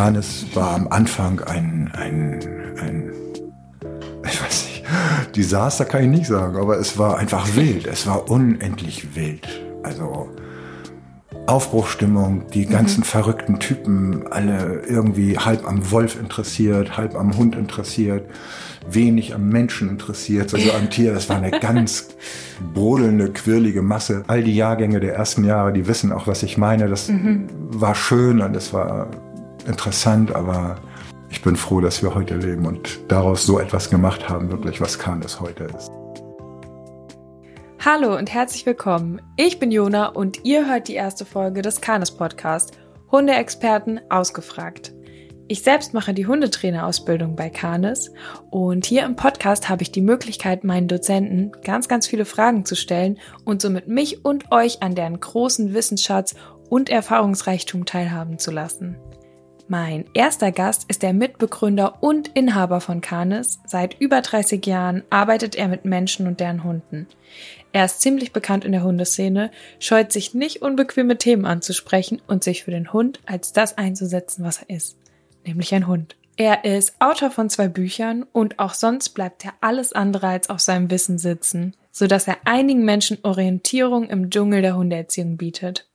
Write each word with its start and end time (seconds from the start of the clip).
Canis 0.00 0.46
war 0.54 0.70
am 0.76 0.88
Anfang 0.88 1.40
ein, 1.40 1.90
ein, 1.92 2.40
ein, 2.80 3.12
ich 4.24 4.42
weiß 4.42 4.64
nicht, 4.64 4.84
Desaster 5.36 5.84
kann 5.84 6.04
ich 6.04 6.08
nicht 6.08 6.24
sagen, 6.24 6.56
aber 6.56 6.78
es 6.78 6.96
war 6.96 7.18
einfach 7.18 7.54
wild. 7.54 7.86
Es 7.86 8.06
war 8.06 8.30
unendlich 8.30 9.14
wild. 9.14 9.46
Also 9.82 10.30
Aufbruchstimmung, 11.46 12.44
die 12.54 12.64
ganzen 12.64 13.00
mhm. 13.00 13.04
verrückten 13.04 13.58
Typen, 13.58 14.26
alle 14.30 14.80
irgendwie 14.88 15.36
halb 15.36 15.68
am 15.68 15.90
Wolf 15.90 16.18
interessiert, 16.18 16.96
halb 16.96 17.14
am 17.14 17.36
Hund 17.36 17.54
interessiert, 17.54 18.26
wenig 18.90 19.34
am 19.34 19.50
Menschen 19.50 19.90
interessiert, 19.90 20.54
also 20.54 20.72
am 20.72 20.88
Tier. 20.88 21.12
Das 21.12 21.28
war 21.28 21.36
eine 21.36 21.50
ganz 21.60 22.08
brodelnde, 22.72 23.32
quirlige 23.32 23.82
Masse. 23.82 24.24
All 24.28 24.42
die 24.42 24.56
Jahrgänge 24.56 24.98
der 24.98 25.14
ersten 25.14 25.44
Jahre, 25.44 25.74
die 25.74 25.86
wissen 25.86 26.10
auch, 26.10 26.26
was 26.26 26.42
ich 26.42 26.56
meine. 26.56 26.88
Das 26.88 27.08
mhm. 27.08 27.50
war 27.50 27.94
schön 27.94 28.40
und 28.40 28.56
es 28.56 28.72
war 28.72 29.10
interessant, 29.66 30.34
aber 30.34 30.76
ich 31.30 31.42
bin 31.42 31.56
froh, 31.56 31.80
dass 31.80 32.02
wir 32.02 32.14
heute 32.14 32.36
leben 32.36 32.66
und 32.66 33.00
daraus 33.08 33.46
so 33.46 33.58
etwas 33.58 33.90
gemacht 33.90 34.28
haben, 34.28 34.50
wirklich, 34.50 34.80
was 34.80 34.98
Kahn 34.98 35.24
heute 35.40 35.64
ist. 35.64 35.90
Hallo 37.82 38.16
und 38.16 38.32
herzlich 38.32 38.66
willkommen. 38.66 39.22
Ich 39.36 39.58
bin 39.58 39.70
Jona 39.70 40.08
und 40.08 40.44
ihr 40.44 40.68
hört 40.68 40.88
die 40.88 40.94
erste 40.94 41.24
Folge 41.24 41.62
des 41.62 41.80
Kanes 41.80 42.10
Podcast 42.10 42.72
Hundeexperten 43.10 44.00
ausgefragt. 44.10 44.92
Ich 45.48 45.62
selbst 45.62 45.94
mache 45.94 46.14
die 46.14 46.26
Hundetrainerausbildung 46.26 47.34
bei 47.34 47.50
Kanes 47.50 48.12
und 48.50 48.84
hier 48.84 49.04
im 49.04 49.16
Podcast 49.16 49.68
habe 49.68 49.82
ich 49.82 49.90
die 49.90 50.00
Möglichkeit, 50.00 50.62
meinen 50.62 50.86
Dozenten 50.86 51.50
ganz, 51.64 51.88
ganz 51.88 52.06
viele 52.06 52.24
Fragen 52.24 52.64
zu 52.64 52.76
stellen 52.76 53.18
und 53.44 53.60
somit 53.60 53.88
mich 53.88 54.24
und 54.24 54.52
euch 54.52 54.82
an 54.82 54.94
deren 54.94 55.18
großen 55.18 55.74
Wissensschatz 55.74 56.34
und 56.68 56.88
Erfahrungsreichtum 56.88 57.84
teilhaben 57.84 58.38
zu 58.38 58.52
lassen. 58.52 58.96
Mein 59.70 60.06
erster 60.14 60.50
Gast 60.50 60.86
ist 60.88 61.04
der 61.04 61.12
Mitbegründer 61.12 62.02
und 62.02 62.26
Inhaber 62.26 62.80
von 62.80 63.00
Canis. 63.00 63.60
Seit 63.68 63.94
über 64.00 64.20
30 64.20 64.66
Jahren 64.66 65.04
arbeitet 65.10 65.54
er 65.54 65.68
mit 65.68 65.84
Menschen 65.84 66.26
und 66.26 66.40
deren 66.40 66.64
Hunden. 66.64 67.06
Er 67.72 67.84
ist 67.84 68.00
ziemlich 68.00 68.32
bekannt 68.32 68.64
in 68.64 68.72
der 68.72 68.82
Hundeszene, 68.82 69.52
scheut 69.78 70.10
sich 70.10 70.34
nicht 70.34 70.60
unbequeme 70.60 71.18
Themen 71.18 71.44
anzusprechen 71.44 72.20
und 72.26 72.42
sich 72.42 72.64
für 72.64 72.72
den 72.72 72.92
Hund 72.92 73.20
als 73.26 73.52
das 73.52 73.78
einzusetzen, 73.78 74.44
was 74.44 74.60
er 74.60 74.74
ist, 74.74 74.96
nämlich 75.46 75.72
ein 75.72 75.86
Hund. 75.86 76.16
Er 76.36 76.64
ist 76.64 76.94
Autor 76.98 77.30
von 77.30 77.48
zwei 77.48 77.68
Büchern 77.68 78.26
und 78.32 78.58
auch 78.58 78.74
sonst 78.74 79.10
bleibt 79.10 79.44
er 79.44 79.52
alles 79.60 79.92
andere 79.92 80.26
als 80.26 80.50
auf 80.50 80.58
seinem 80.58 80.90
Wissen 80.90 81.16
sitzen, 81.16 81.76
so 81.92 82.08
dass 82.08 82.26
er 82.26 82.38
einigen 82.44 82.84
Menschen 82.84 83.18
Orientierung 83.22 84.08
im 84.08 84.30
Dschungel 84.30 84.62
der 84.62 84.74
Hundeerziehung 84.74 85.36
bietet. 85.36 85.89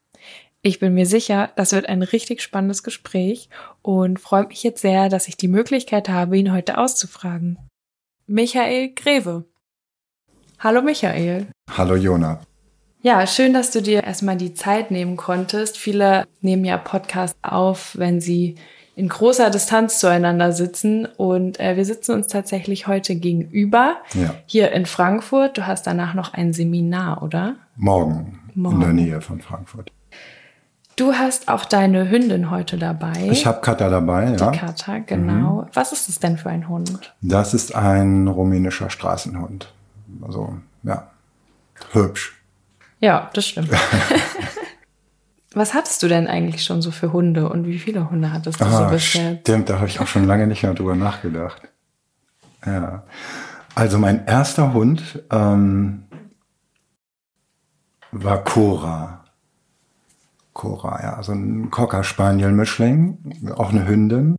Ich 0.68 0.80
bin 0.80 0.96
mir 0.96 1.06
sicher, 1.06 1.52
das 1.56 1.74
wird 1.74 1.88
ein 1.88 2.02
richtig 2.02 2.42
spannendes 2.42 2.82
Gespräch 2.82 3.50
und 3.84 4.20
freue 4.20 4.48
mich 4.48 4.64
jetzt 4.64 4.82
sehr, 4.82 5.10
dass 5.10 5.28
ich 5.28 5.38
die 5.38 5.48
Möglichkeit 5.48 6.10
habe, 6.10 6.40
ihn 6.40 6.52
heute 6.52 6.80
auszufragen. 6.80 7.60
Michael 8.26 8.92
Greve. 8.96 9.46
Hallo 10.58 10.82
Michael. 10.82 11.46
Hallo 11.70 11.96
Jona. 11.96 12.40
Ja, 13.04 13.28
schön, 13.28 13.54
dass 13.54 13.70
du 13.70 13.84
dir 13.84 14.06
erstmal 14.06 14.38
die 14.38 14.56
Zeit 14.56 14.90
nehmen 14.90 15.18
konntest. 15.18 15.78
Viele 15.78 16.26
nehmen 16.42 16.66
ja 16.66 16.80
Podcasts 16.80 17.38
auf, 17.44 17.96
wenn 18.00 18.20
sie 18.20 18.56
in 18.96 19.08
großer 19.08 19.52
Distanz 19.52 20.00
zueinander 20.00 20.52
sitzen. 20.52 21.06
Und 21.06 21.60
äh, 21.60 21.78
wir 21.78 21.86
sitzen 21.86 22.14
uns 22.14 22.26
tatsächlich 22.26 22.88
heute 22.88 23.18
gegenüber 23.18 23.98
ja. 24.16 24.34
hier 24.48 24.72
in 24.72 24.88
Frankfurt. 24.88 25.60
Du 25.60 25.68
hast 25.68 25.86
danach 25.86 26.16
noch 26.16 26.34
ein 26.34 26.54
Seminar, 26.54 27.22
oder? 27.22 27.58
Morgen, 27.76 28.40
Morgen. 28.56 28.76
in 28.78 28.82
der 28.82 28.94
Nähe 28.94 29.22
von 29.22 29.42
Frankfurt. 29.42 29.92
Du 30.96 31.14
hast 31.14 31.50
auch 31.50 31.66
deine 31.66 32.10
Hündin 32.10 32.50
heute 32.50 32.78
dabei. 32.78 33.28
Ich 33.30 33.46
habe 33.46 33.60
Kata 33.60 33.90
dabei, 33.90 34.28
Die 34.28 34.40
ja. 34.40 34.52
Die 34.52 34.58
Kata, 34.58 35.00
genau. 35.00 35.64
Mhm. 35.64 35.70
Was 35.74 35.92
ist 35.92 36.08
es 36.08 36.20
denn 36.20 36.38
für 36.38 36.50
ein 36.50 36.70
Hund? 36.70 37.14
Das 37.22 37.54
ist 37.54 37.76
ein 37.76 38.28
rumänischer 38.28 38.90
Straßenhund. 38.90 39.74
Also, 40.26 40.56
ja, 40.84 41.08
hübsch. 41.92 42.42
Ja, 43.02 43.30
das 43.34 43.48
stimmt. 43.48 43.70
Was 45.54 45.74
hattest 45.74 46.04
du 46.04 46.08
denn 46.10 46.28
eigentlich 46.28 46.64
schon 46.64 46.82
so 46.82 46.92
für 46.92 47.14
Hunde 47.14 47.48
und 47.48 47.66
wie 47.66 47.80
viele 47.80 48.10
Hunde 48.10 48.34
hattest 48.34 48.60
du 48.60 48.66
ah, 48.66 48.90
so 48.90 48.94
bisher? 48.94 49.38
Stimmt, 49.40 49.70
da 49.70 49.76
habe 49.76 49.88
ich 49.88 50.02
auch 50.02 50.08
schon 50.08 50.28
lange 50.28 50.48
nicht 50.48 50.64
mehr 50.64 50.74
drüber 50.74 50.96
nachgedacht. 50.96 51.62
Ja. 52.66 53.04
Also 53.74 53.98
mein 53.98 54.26
erster 54.26 54.74
Hund 54.74 55.24
ähm, 55.32 56.04
war 58.12 58.44
Cora. 58.44 59.25
Cora, 60.56 61.04
ja, 61.04 61.22
so 61.22 61.34
ein 61.34 61.70
Cocker 61.70 62.04
Spaniel 62.06 62.52
Mischling, 62.52 63.18
auch 63.56 63.72
eine 63.72 63.86
Hündin. 63.86 64.38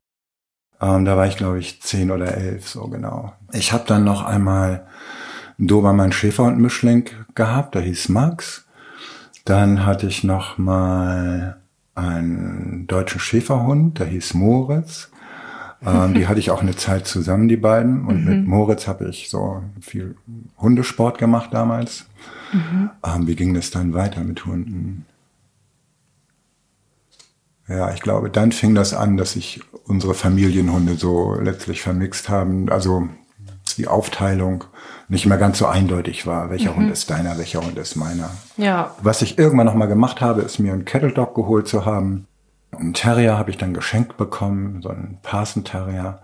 Ähm, 0.80 1.04
da 1.04 1.16
war 1.16 1.26
ich 1.26 1.36
glaube 1.36 1.58
ich 1.58 1.82
zehn 1.82 2.10
oder 2.10 2.34
elf, 2.34 2.66
so 2.66 2.88
genau. 2.88 3.34
Ich 3.52 3.72
habe 3.72 3.84
dann 3.86 4.04
noch 4.04 4.24
einmal 4.24 4.86
einen 5.58 5.68
Dobermann 5.68 6.12
Schäferhund 6.12 6.58
Mischling 6.58 7.04
gehabt, 7.34 7.74
der 7.74 7.82
hieß 7.82 8.08
Max. 8.08 8.66
Dann 9.44 9.84
hatte 9.84 10.06
ich 10.06 10.24
noch 10.24 10.56
mal 10.56 11.60
einen 11.94 12.86
deutschen 12.86 13.20
Schäferhund, 13.20 13.98
der 13.98 14.06
hieß 14.06 14.32
Moritz. 14.34 15.10
Ähm, 15.84 16.14
die 16.14 16.26
hatte 16.26 16.40
ich 16.40 16.50
auch 16.50 16.62
eine 16.62 16.76
Zeit 16.76 17.06
zusammen, 17.06 17.46
die 17.46 17.58
beiden. 17.58 18.06
Und 18.06 18.24
mhm. 18.24 18.30
mit 18.30 18.46
Moritz 18.46 18.88
habe 18.88 19.06
ich 19.08 19.28
so 19.28 19.62
viel 19.82 20.16
Hundesport 20.58 21.18
gemacht 21.18 21.50
damals. 21.52 22.06
Mhm. 22.52 22.90
Ähm, 23.04 23.26
wie 23.26 23.36
ging 23.36 23.52
das 23.52 23.70
dann 23.70 23.92
weiter 23.92 24.24
mit 24.24 24.46
Hunden? 24.46 25.04
Ja, 27.68 27.92
ich 27.92 28.00
glaube, 28.00 28.30
dann 28.30 28.52
fing 28.52 28.74
das 28.74 28.94
an, 28.94 29.16
dass 29.16 29.32
sich 29.32 29.60
unsere 29.84 30.14
Familienhunde 30.14 30.94
so 30.94 31.34
letztlich 31.34 31.82
vermixt 31.82 32.28
haben. 32.28 32.70
Also 32.70 33.08
die 33.76 33.88
Aufteilung 33.88 34.64
nicht 35.08 35.26
mehr 35.26 35.38
ganz 35.38 35.58
so 35.58 35.66
eindeutig 35.66 36.26
war, 36.26 36.50
welcher 36.50 36.72
mhm. 36.72 36.76
Hund 36.76 36.90
ist 36.92 37.10
deiner, 37.10 37.38
welcher 37.38 37.60
Hund 37.60 37.76
ist 37.78 37.96
meiner. 37.96 38.30
Ja. 38.56 38.94
Was 39.02 39.22
ich 39.22 39.38
irgendwann 39.38 39.66
noch 39.66 39.74
mal 39.74 39.86
gemacht 39.86 40.20
habe, 40.20 40.42
ist 40.42 40.58
mir 40.58 40.72
einen 40.72 40.84
Kettle 40.84 41.12
Dog 41.12 41.34
geholt 41.34 41.68
zu 41.68 41.84
haben. 41.84 42.26
Einen 42.72 42.94
Terrier 42.94 43.38
habe 43.38 43.50
ich 43.50 43.58
dann 43.58 43.74
geschenkt 43.74 44.16
bekommen, 44.16 44.80
so 44.82 44.88
einen 44.88 45.18
Parson 45.22 45.64
Terrier. 45.64 46.20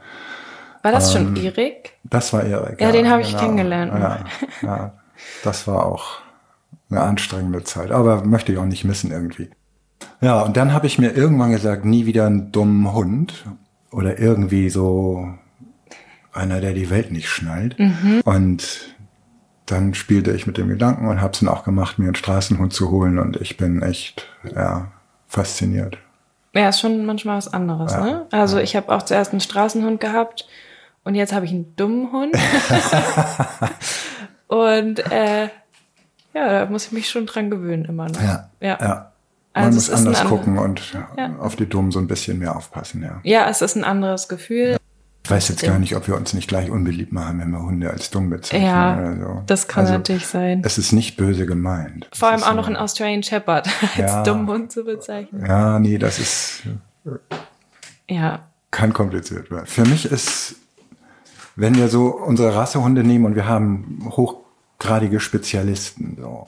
War 0.83 0.93
das 0.93 1.15
ähm, 1.15 1.35
schon 1.35 1.45
Erik? 1.45 1.93
Das 2.05 2.33
war 2.33 2.43
Erik. 2.43 2.81
Ja, 2.81 2.89
ja, 2.89 2.93
den 2.93 3.09
habe 3.09 3.23
ich 3.23 3.29
genau. 3.29 3.41
kennengelernt. 3.41 3.93
Ja, 3.95 4.25
ja, 4.63 4.93
das 5.45 5.67
war 5.69 5.87
auch 5.87 6.19
eine 6.91 7.01
anstrengende 7.01 7.63
Zeit, 7.65 7.91
aber 7.91 8.25
möchte 8.25 8.53
ich 8.53 8.59
auch 8.59 8.65
nicht 8.65 8.85
missen 8.85 9.11
irgendwie. 9.13 9.51
Ja, 10.21 10.43
und 10.43 10.57
dann 10.57 10.73
habe 10.73 10.87
ich 10.87 10.99
mir 10.99 11.13
irgendwann 11.13 11.53
gesagt, 11.53 11.85
nie 11.85 12.07
wieder 12.07 12.27
einen 12.27 12.53
dummen 12.53 12.93
Hund 12.93 13.45
oder 13.91 14.19
irgendwie 14.19 14.71
so 14.71 15.29
einer, 16.33 16.61
der 16.61 16.73
die 16.73 16.91
Welt 16.91 17.13
nicht 17.13 17.29
schnallt. 17.29 17.79
Mhm. 17.79 18.23
Und 18.25 18.97
dann 19.67 19.95
spielte 19.95 20.33
ich 20.33 20.47
mit 20.47 20.59
dem 20.59 20.69
Gedanken 20.69 21.09
und 21.09 21.21
habe 21.21 21.33
es 21.33 21.41
dann 21.41 21.49
auch 21.49 21.65
gemacht, 21.65 21.99
mir 21.99 22.07
einen 22.07 22.15
Straßenhund 22.15 22.73
zu 22.73 22.91
holen. 22.91 23.19
Und 23.19 23.41
ich 23.41 23.57
bin 23.57 23.83
echt 23.83 24.27
ja, 24.55 24.93
fasziniert. 25.27 25.99
Ja, 26.55 26.69
ist 26.69 26.81
schon 26.81 27.07
manchmal 27.07 27.39
was 27.39 27.53
anderes. 27.53 27.93
Ja, 27.93 28.05
ne? 28.05 28.27
Also 28.31 28.59
ich 28.59 28.77
habe 28.77 28.95
auch 28.95 29.03
zuerst 29.03 29.33
einen 29.33 29.41
Straßenhund 29.41 30.01
gehabt 30.01 30.47
und 31.05 31.15
jetzt 31.15 31.33
habe 31.33 31.47
ich 31.47 31.53
einen 31.53 31.75
dummen 31.77 32.13
Hund. 32.13 32.37
und 34.49 34.99
äh, 35.11 35.49
ja, 36.35 36.61
da 36.61 36.67
muss 36.67 36.87
ich 36.87 36.93
mich 36.93 37.09
schon 37.09 37.27
dran 37.27 37.51
gewöhnen 37.51 37.85
immer 37.85 38.09
noch. 38.09 38.21
Ja, 38.21 38.51
ja. 38.61 38.79
ja. 38.81 39.12
Man 39.55 39.65
also 39.65 39.77
muss 39.77 39.91
anders 39.91 40.21
ein 40.21 40.29
gucken 40.29 40.59
und 40.59 40.95
ja. 40.95 41.37
auf 41.39 41.57
die 41.57 41.69
Dummen 41.69 41.91
so 41.91 41.99
ein 41.99 42.07
bisschen 42.07 42.39
mehr 42.39 42.57
aufpassen, 42.57 43.03
ja. 43.03 43.21
Ja, 43.23 43.49
es 43.51 43.61
ist 43.61 43.77
ein 43.77 43.85
anderes 43.85 44.29
Gefühl. 44.29 44.79
Ich 45.25 45.31
weiß 45.31 45.49
jetzt 45.49 45.63
gar 45.63 45.79
nicht, 45.79 45.95
ob 45.95 46.09
wir 46.09 46.17
uns 46.17 46.33
nicht 46.33 46.49
gleich 46.49 46.71
unbeliebt 46.71 47.13
machen, 47.13 47.39
wenn 47.39 47.51
wir 47.51 47.63
Hunde 47.63 47.91
als 47.91 48.11
dumm 48.11 48.31
bezeichnen. 48.31 48.67
Ja, 48.67 48.97
also, 48.97 49.43
das 49.47 49.69
kann 49.69 49.83
also, 49.83 49.93
natürlich 49.93 50.27
sein. 50.27 50.63
Es 50.65 50.79
ist 50.79 50.93
nicht 50.93 51.17
böse 51.17 51.47
gemeint. 51.47 52.09
Vor 52.13 52.31
allem 52.31 52.43
auch 52.43 52.55
noch 52.55 52.67
ein 52.67 52.77
Australian 52.77 53.23
Shepherd 53.23 53.69
als 53.83 53.99
ja, 53.99 54.23
dummen 54.25 54.49
Hund 54.49 54.73
zu 54.73 54.85
bezeichnen. 54.85 55.45
Ja, 55.47 55.79
nee, 55.79 55.99
das 55.99 56.19
ist. 56.19 56.63
Ja. 58.09 58.41
Kann 58.71 58.93
kompliziert 58.93 59.51
werden. 59.51 59.67
Für 59.67 59.85
mich 59.85 60.07
ist, 60.07 60.57
wenn 61.57 61.77
wir 61.77 61.89
so 61.89 62.07
unsere 62.07 62.57
Rassehunde 62.57 63.05
nehmen 63.05 63.27
und 63.27 63.37
wir 63.37 63.47
haben 63.47 64.11
hochgradige 64.11 65.21
Spezialisten, 65.21 66.17
so 66.21 66.47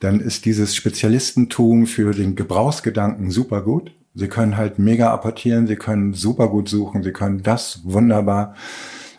dann 0.00 0.20
ist 0.20 0.44
dieses 0.44 0.74
Spezialistentum 0.76 1.86
für 1.86 2.12
den 2.12 2.36
Gebrauchsgedanken 2.36 3.30
super 3.30 3.62
gut. 3.62 3.92
Sie 4.14 4.28
können 4.28 4.56
halt 4.56 4.78
mega 4.78 5.12
apportieren, 5.12 5.66
sie 5.66 5.76
können 5.76 6.14
super 6.14 6.48
gut 6.48 6.68
suchen, 6.68 7.02
sie 7.02 7.12
können 7.12 7.42
das 7.42 7.80
wunderbar, 7.84 8.54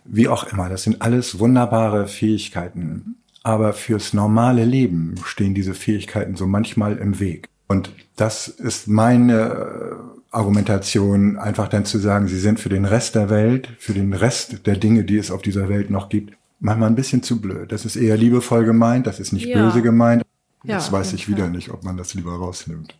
wie 0.06 0.28
auch 0.28 0.52
immer. 0.52 0.70
Das 0.70 0.84
sind 0.84 1.02
alles 1.02 1.40
wunderbare 1.40 2.08
Fähigkeiten. 2.08 3.16
Aber 3.44 3.74
fürs 3.74 4.14
normale 4.14 4.66
Leben 4.66 5.16
stehen 5.24 5.54
diese 5.54 5.74
Fähigkeiten 5.74 6.36
so 6.36 6.46
manchmal 6.46 6.98
im 6.98 7.20
Weg. 7.20 7.48
Und 7.68 7.92
das 8.16 8.48
ist 8.48 8.88
meine 8.88 9.34
äh, 9.34 10.36
Argumentation, 10.36 11.38
einfach 11.38 11.70
dann 11.70 11.86
zu 11.86 12.00
sagen, 12.00 12.28
sie 12.28 12.40
sind 12.40 12.60
für 12.60 12.70
den 12.70 12.86
Rest 12.86 13.16
der 13.16 13.30
Welt, 13.30 13.70
für 13.78 13.94
den 13.94 14.14
Rest 14.14 14.66
der 14.66 14.76
Dinge, 14.76 15.04
die 15.04 15.18
es 15.18 15.32
auf 15.32 15.42
dieser 15.42 15.70
Welt 15.70 15.90
noch 15.90 16.10
gibt, 16.10 16.34
manchmal 16.60 16.90
ein 16.90 16.96
bisschen 16.96 17.24
zu 17.24 17.40
blöd. 17.40 17.72
Das 17.72 17.86
ist 17.86 17.96
eher 17.96 18.18
liebevoll 18.18 18.66
gemeint, 18.66 19.08
das 19.08 19.20
ist 19.20 19.32
nicht 19.32 19.46
ja. 19.46 19.64
böse 19.64 19.82
gemeint. 19.82 20.24
Ja, 20.64 20.76
Jetzt 20.78 20.92
weiß 20.92 21.14
ich 21.14 21.28
wieder 21.28 21.48
nicht, 21.48 21.70
ob 21.70 21.84
man 21.84 21.98
das 21.98 22.14
lieber 22.14 22.34
rausnimmt. 22.34 22.96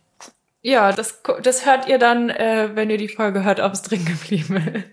Ja, 0.62 0.92
das, 0.92 1.20
das 1.42 1.66
hört 1.66 1.88
ihr 1.88 1.98
dann, 1.98 2.30
äh, 2.30 2.70
wenn 2.74 2.90
ihr 2.90 2.98
die 2.98 3.08
Folge 3.08 3.44
hört, 3.44 3.60
ob 3.60 3.72
es 3.72 3.82
drin 3.82 4.04
geblieben 4.04 4.56
ist. 4.56 4.84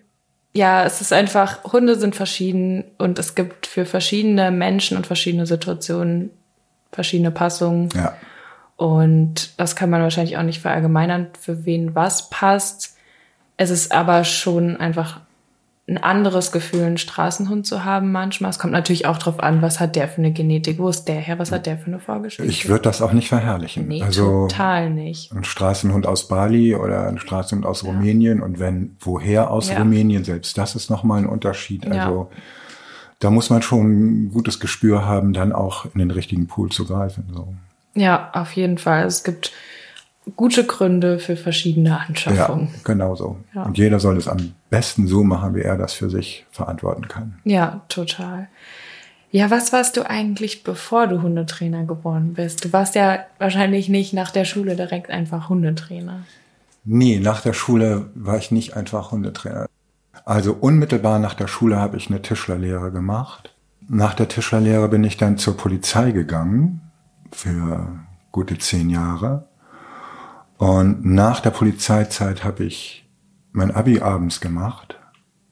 Ja, 0.53 0.85
es 0.85 1.01
ist 1.01 1.13
einfach, 1.13 1.63
Hunde 1.65 1.99
sind 1.99 2.15
verschieden 2.15 2.85
und 2.97 3.19
es 3.19 3.35
gibt 3.35 3.67
für 3.67 3.85
verschiedene 3.85 4.49
Menschen 4.49 4.97
und 4.97 5.05
verschiedene 5.05 5.45
Situationen 5.45 6.31
verschiedene 6.91 7.31
Passungen. 7.31 7.89
Ja. 7.93 8.15
Und 8.75 9.59
das 9.59 9.75
kann 9.75 9.89
man 9.89 10.01
wahrscheinlich 10.01 10.37
auch 10.37 10.43
nicht 10.43 10.61
verallgemeinern, 10.61 11.27
für 11.39 11.65
wen 11.65 11.95
was 11.95 12.29
passt. 12.29 12.95
Es 13.57 13.69
ist 13.69 13.91
aber 13.91 14.23
schon 14.23 14.77
einfach 14.77 15.21
ein 15.89 15.97
anderes 15.97 16.51
Gefühl, 16.51 16.83
einen 16.83 16.97
Straßenhund 16.97 17.65
zu 17.65 17.85
haben 17.85 18.11
manchmal. 18.11 18.49
Es 18.49 18.59
kommt 18.59 18.73
natürlich 18.73 19.05
auch 19.05 19.17
drauf 19.17 19.39
an, 19.39 19.61
was 19.61 19.79
hat 19.79 19.95
der 19.95 20.09
für 20.09 20.17
eine 20.17 20.33
Genetik, 20.33 20.79
wo 20.79 20.89
ist 20.89 21.05
der 21.05 21.21
her, 21.21 21.39
was 21.39 21.51
hat 21.51 21.65
der 21.65 21.77
für 21.77 21.87
eine 21.87 21.99
Vorgeschichte. 21.99 22.51
Ich 22.51 22.67
würde 22.67 22.81
das 22.81 23.01
auch 23.01 23.13
nicht 23.13 23.29
verherrlichen. 23.29 23.87
Nee, 23.87 24.03
also 24.03 24.47
total 24.47 24.89
nicht. 24.89 25.31
ein 25.31 25.45
Straßenhund 25.45 26.05
aus 26.05 26.27
Bali 26.27 26.75
oder 26.75 27.07
ein 27.07 27.19
Straßenhund 27.19 27.65
aus 27.65 27.83
Ja. 27.83 27.89
Rumänien 27.89 28.41
und 28.41 28.59
wenn 28.59 28.97
woher 28.99 29.49
aus 29.49 29.69
Ja. 29.69 29.77
Rumänien, 29.77 30.25
selbst 30.25 30.57
das 30.57 30.75
ist 30.75 30.89
nochmal 30.89 31.19
ein 31.19 31.25
Unterschied. 31.25 31.85
Ja. 31.85 31.91
Also 31.91 32.29
da 33.19 33.29
muss 33.29 33.49
man 33.49 33.61
schon 33.61 34.25
ein 34.25 34.31
gutes 34.31 34.59
Gespür 34.59 35.05
haben, 35.05 35.31
dann 35.31 35.53
auch 35.53 35.85
in 35.85 35.99
den 35.99 36.11
richtigen 36.11 36.47
Pool 36.47 36.69
zu 36.69 36.85
greifen. 36.85 37.29
So. 37.33 37.53
Ja, 37.95 38.29
auf 38.33 38.51
jeden 38.51 38.77
Fall. 38.77 39.05
Es 39.05 39.23
gibt 39.23 39.53
gute 40.35 40.65
Gründe 40.65 41.19
für 41.19 41.35
verschiedene 41.35 41.89
Ja, 41.89 41.97
Anschaffungen. 42.07 42.69
genau 42.83 43.15
so. 43.15 43.38
Ja. 43.56 43.63
Und 43.63 43.77
jeder 43.77 44.00
soll 44.00 44.18
es 44.18 44.27
am 44.27 44.53
besten 44.69 45.07
so 45.07 45.24
machen, 45.24 45.56
wie 45.56 45.62
er 45.62 45.77
das 45.77 45.94
für 45.94 46.09
sich 46.09 46.45
verantworten 46.51 47.07
kann. 47.07 47.39
Ja, 47.44 47.81
total. 47.89 48.47
Ja, 49.31 49.51
was 49.51 49.74
warst 49.74 49.97
du 49.97 50.09
eigentlich, 50.09 50.63
bevor 50.63 51.07
du 51.07 51.21
Hundetrainer 51.21 51.83
geworden 51.83 52.33
bist? 52.33 52.63
Du 52.65 52.74
warst 52.74 52.95
ja 52.95 53.19
wahrscheinlich 53.39 53.89
nicht 53.89 54.13
nach 54.13 54.31
der 54.31 54.45
Schule 54.45 54.75
direkt 54.75 55.09
einfach 55.09 55.50
Hundetrainer. 55.50 56.21
Nee, 56.85 57.19
nach 57.19 57.41
der 57.41 57.53
Schule 57.53 58.09
war 58.15 58.38
ich 58.38 58.51
nicht 58.51 58.75
einfach 58.77 59.12
Hundetrainer. 59.12 59.68
Also 60.23 60.53
unmittelbar 60.53 61.19
nach 61.19 61.33
der 61.33 61.47
Schule 61.47 61.77
habe 61.77 61.97
ich 61.97 62.09
eine 62.09 62.21
Tischlerlehre 62.21 62.91
gemacht. 62.91 63.53
Nach 63.89 64.13
der 64.13 64.27
Tischlerlehre 64.30 64.88
bin 64.89 65.03
ich 65.03 65.18
dann 65.18 65.38
zur 65.38 65.56
Polizei 65.57 66.12
gegangen 66.12 66.81
für 67.31 67.88
gute 68.31 68.57
zehn 68.57 68.89
Jahre. 68.89 69.47
Und 70.57 71.06
nach 71.06 71.39
der 71.39 71.51
Polizeizeit 71.51 72.44
habe 72.44 72.63
ich 72.63 73.07
mein 73.51 73.71
Abi 73.71 74.01
abends 74.01 74.42
gemacht. 74.42 75.00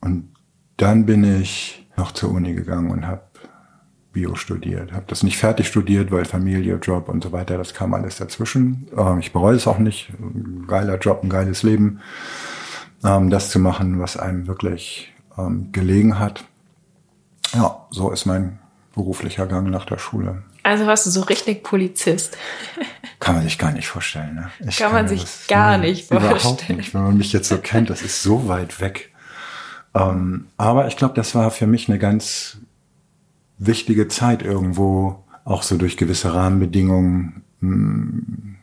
Und 0.02 0.34
dann 0.78 1.06
bin 1.06 1.24
ich 1.24 1.88
noch 1.96 2.12
zur 2.12 2.32
Uni 2.32 2.54
gegangen 2.54 2.92
und 2.92 3.08
habe 3.08 3.22
Bio 4.12 4.36
studiert. 4.36 4.94
Habe 4.94 5.06
das 5.08 5.24
nicht 5.24 5.38
fertig 5.38 5.68
studiert, 5.68 6.12
weil 6.12 6.26
Familie, 6.26 6.76
Job 6.82 7.10
und 7.10 7.24
so 7.24 7.32
weiter, 7.32 7.58
das 7.58 7.74
kam 7.74 7.94
alles 7.94 8.18
dazwischen. 8.18 8.88
Ähm, 8.98 9.20
ich 9.20 9.34
bereue 9.34 9.56
es 9.56 9.68
auch 9.68 9.78
nicht. 9.78 10.10
Ein 10.20 10.66
geiler 10.68 10.98
Job, 10.98 11.22
ein 11.22 11.30
geiles 11.30 11.64
Leben. 11.64 12.00
Ähm, 13.04 13.30
das 13.30 13.50
zu 13.50 13.60
machen, 13.60 14.00
was 14.00 14.18
einem 14.18 14.48
wirklich 14.48 15.14
ähm, 15.38 15.72
gelegen 15.72 16.18
hat. 16.18 16.46
Ja, 17.54 17.86
so 17.90 18.10
ist 18.10 18.26
mein 18.26 18.60
beruflicher 18.96 19.48
Gang 19.48 19.70
nach 19.70 19.86
der 19.86 19.98
Schule. 19.98 20.44
Also 20.64 20.88
warst 20.88 21.06
du 21.06 21.12
so 21.12 21.22
richtig 21.22 21.64
Polizist. 21.64 22.38
Kann 23.20 23.36
man 23.36 23.44
sich 23.44 23.58
gar 23.58 23.72
nicht 23.72 23.88
vorstellen. 23.88 24.36
Ne? 24.36 24.50
Ich 24.68 24.78
Kann 24.78 24.92
man 24.92 25.08
sich 25.08 25.26
gar 25.48 25.78
nicht 25.78 26.12
Überhaupt 26.12 26.42
vorstellen. 26.42 26.78
nicht. 26.78 26.94
Wenn 26.94 27.04
man 27.04 27.18
mich 27.18 27.34
jetzt 27.34 27.50
so 27.50 27.58
kennt, 27.58 27.90
das 27.90 28.02
ist 28.02 28.22
so 28.22 28.48
weit 28.48 28.82
weg. 28.82 29.12
Ähm, 29.94 30.48
aber 30.58 30.88
ich 30.88 30.98
glaube, 30.98 31.14
das 31.16 31.34
war 31.36 31.52
für 31.52 31.68
mich 31.68 31.88
eine 31.90 32.00
ganz 32.00 32.58
wichtige 33.58 34.08
Zeit 34.08 34.44
irgendwo, 34.44 35.24
auch 35.46 35.64
so 35.64 35.78
durch 35.78 35.96
gewisse 35.98 36.34
Rahmenbedingungen 36.34 37.44
mh, 37.62 38.56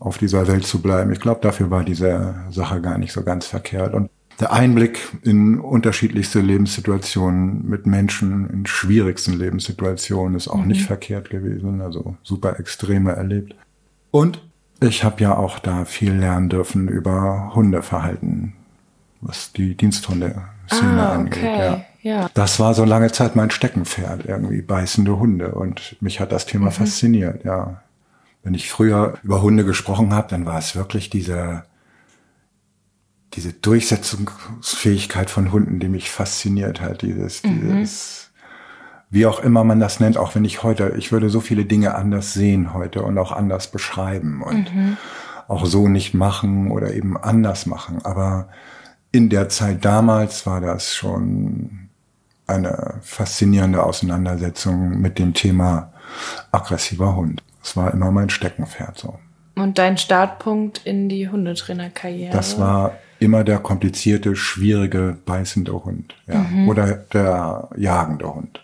auf 0.00 0.18
dieser 0.18 0.46
Welt 0.48 0.66
zu 0.66 0.80
bleiben. 0.80 1.12
Ich 1.12 1.20
glaube, 1.20 1.40
dafür 1.42 1.70
war 1.70 1.84
diese 1.84 2.34
Sache 2.50 2.80
gar 2.80 2.98
nicht 2.98 3.12
so 3.12 3.22
ganz 3.22 3.46
verkehrt. 3.46 3.92
Und 3.94 4.10
der 4.40 4.52
Einblick 4.52 5.00
in 5.24 5.58
unterschiedlichste 5.58 6.40
Lebenssituationen 6.40 7.68
mit 7.68 7.86
Menschen 7.86 8.48
in 8.50 8.66
schwierigsten 8.66 9.32
Lebenssituationen 9.32 10.36
ist 10.36 10.46
auch 10.48 10.64
nicht 10.64 10.86
verkehrt 10.86 11.28
gewesen. 11.28 11.80
Also 11.80 12.16
super 12.22 12.58
Extreme 12.60 13.12
erlebt. 13.12 13.54
Und 14.10 14.42
ich 14.80 15.04
habe 15.04 15.20
ja 15.22 15.36
auch 15.36 15.58
da 15.58 15.84
viel 15.84 16.12
lernen 16.12 16.48
dürfen 16.48 16.88
über 16.88 17.52
Hundeverhalten, 17.54 18.54
was 19.20 19.52
die 19.52 19.76
Diensthunde-Szene 19.76 21.02
Ah, 21.02 21.12
angeht. 21.14 21.38
okay. 21.42 21.58
Ja. 21.58 21.84
Ja. 22.00 22.30
Das 22.34 22.60
war 22.60 22.74
so 22.74 22.84
lange 22.84 23.10
Zeit 23.10 23.34
mein 23.34 23.50
Steckenpferd, 23.50 24.24
irgendwie 24.26 24.62
beißende 24.62 25.18
Hunde. 25.18 25.52
Und 25.52 25.96
mich 26.00 26.20
hat 26.20 26.30
das 26.32 26.46
Thema 26.46 26.66
Mhm. 26.66 26.70
fasziniert, 26.72 27.44
ja. 27.44 27.82
Wenn 28.44 28.54
ich 28.54 28.70
früher 28.70 29.14
über 29.24 29.42
Hunde 29.42 29.64
gesprochen 29.64 30.14
habe, 30.14 30.28
dann 30.30 30.46
war 30.46 30.58
es 30.58 30.76
wirklich 30.76 31.10
diese, 31.10 31.64
diese 33.34 33.52
Durchsetzungsfähigkeit 33.52 35.28
von 35.28 35.52
Hunden, 35.52 35.80
die 35.80 35.88
mich 35.88 36.10
fasziniert 36.10 36.80
hat. 36.80 37.02
Dieses, 37.02 37.42
Mhm. 37.42 37.78
dieses, 37.80 38.27
wie 39.10 39.26
auch 39.26 39.40
immer 39.40 39.64
man 39.64 39.80
das 39.80 40.00
nennt, 40.00 40.18
auch 40.18 40.34
wenn 40.34 40.44
ich 40.44 40.62
heute, 40.62 40.94
ich 40.98 41.12
würde 41.12 41.30
so 41.30 41.40
viele 41.40 41.64
Dinge 41.64 41.94
anders 41.94 42.34
sehen 42.34 42.74
heute 42.74 43.02
und 43.02 43.16
auch 43.18 43.32
anders 43.32 43.70
beschreiben 43.70 44.42
und 44.42 44.70
auch 45.48 45.64
so 45.64 45.88
nicht 45.88 46.14
machen 46.14 46.70
oder 46.70 46.92
eben 46.92 47.16
anders 47.16 47.66
machen. 47.66 48.04
Aber 48.04 48.48
in 49.10 49.30
der 49.30 49.48
Zeit 49.48 49.84
damals 49.84 50.46
war 50.46 50.60
das 50.60 50.94
schon 50.94 51.88
eine 52.46 52.94
faszinierende 53.02 53.82
Auseinandersetzung 53.82 55.00
mit 55.00 55.18
dem 55.18 55.34
Thema 55.34 55.92
aggressiver 56.52 57.16
Hund. 57.16 57.42
Das 57.62 57.76
war 57.76 57.92
immer 57.92 58.10
mein 58.10 58.30
Steckenpferd 58.30 58.98
so. 58.98 59.18
Und 59.54 59.78
dein 59.78 59.98
Startpunkt 59.98 60.82
in 60.84 61.08
die 61.08 61.28
Hundetrainerkarriere? 61.28 62.32
Das 62.32 62.58
war 62.58 62.92
immer 63.18 63.42
der 63.42 63.58
komplizierte, 63.58 64.36
schwierige, 64.36 65.16
beißende 65.24 65.84
Hund. 65.84 66.14
Ja. 66.26 66.46
Oder 66.66 66.92
der 67.12 67.68
jagende 67.76 68.32
Hund. 68.32 68.62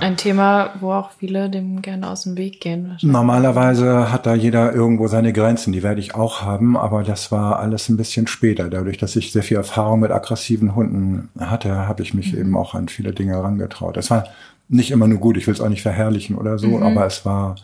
Ein 0.00 0.16
Thema, 0.16 0.70
wo 0.80 0.92
auch 0.92 1.10
viele 1.18 1.50
dem 1.50 1.82
gerne 1.82 2.08
aus 2.08 2.24
dem 2.24 2.36
Weg 2.36 2.60
gehen. 2.60 2.96
Normalerweise 3.02 4.10
hat 4.10 4.26
da 4.26 4.34
jeder 4.34 4.72
irgendwo 4.72 5.08
seine 5.08 5.32
Grenzen, 5.32 5.72
die 5.72 5.82
werde 5.82 6.00
ich 6.00 6.14
auch 6.14 6.42
haben, 6.42 6.76
aber 6.76 7.02
das 7.02 7.30
war 7.30 7.58
alles 7.58 7.88
ein 7.88 7.96
bisschen 7.96 8.26
später. 8.26 8.70
Dadurch, 8.70 8.98
dass 8.98 9.16
ich 9.16 9.32
sehr 9.32 9.42
viel 9.42 9.56
Erfahrung 9.56 10.00
mit 10.00 10.10
aggressiven 10.10 10.74
Hunden 10.74 11.28
hatte, 11.38 11.86
habe 11.88 12.02
ich 12.02 12.14
mich 12.14 12.36
eben 12.36 12.56
auch 12.56 12.74
an 12.74 12.88
viele 12.88 13.12
Dinge 13.12 13.32
herangetraut. 13.32 13.96
Das 13.96 14.10
war 14.10 14.24
nicht 14.68 14.90
immer 14.90 15.06
nur 15.06 15.18
gut, 15.18 15.36
ich 15.36 15.46
will 15.46 15.54
es 15.54 15.60
auch 15.60 15.68
nicht 15.68 15.82
verherrlichen 15.82 16.36
oder 16.36 16.58
so, 16.58 16.80
aber 16.80 17.06
es 17.06 17.24
war, 17.24 17.56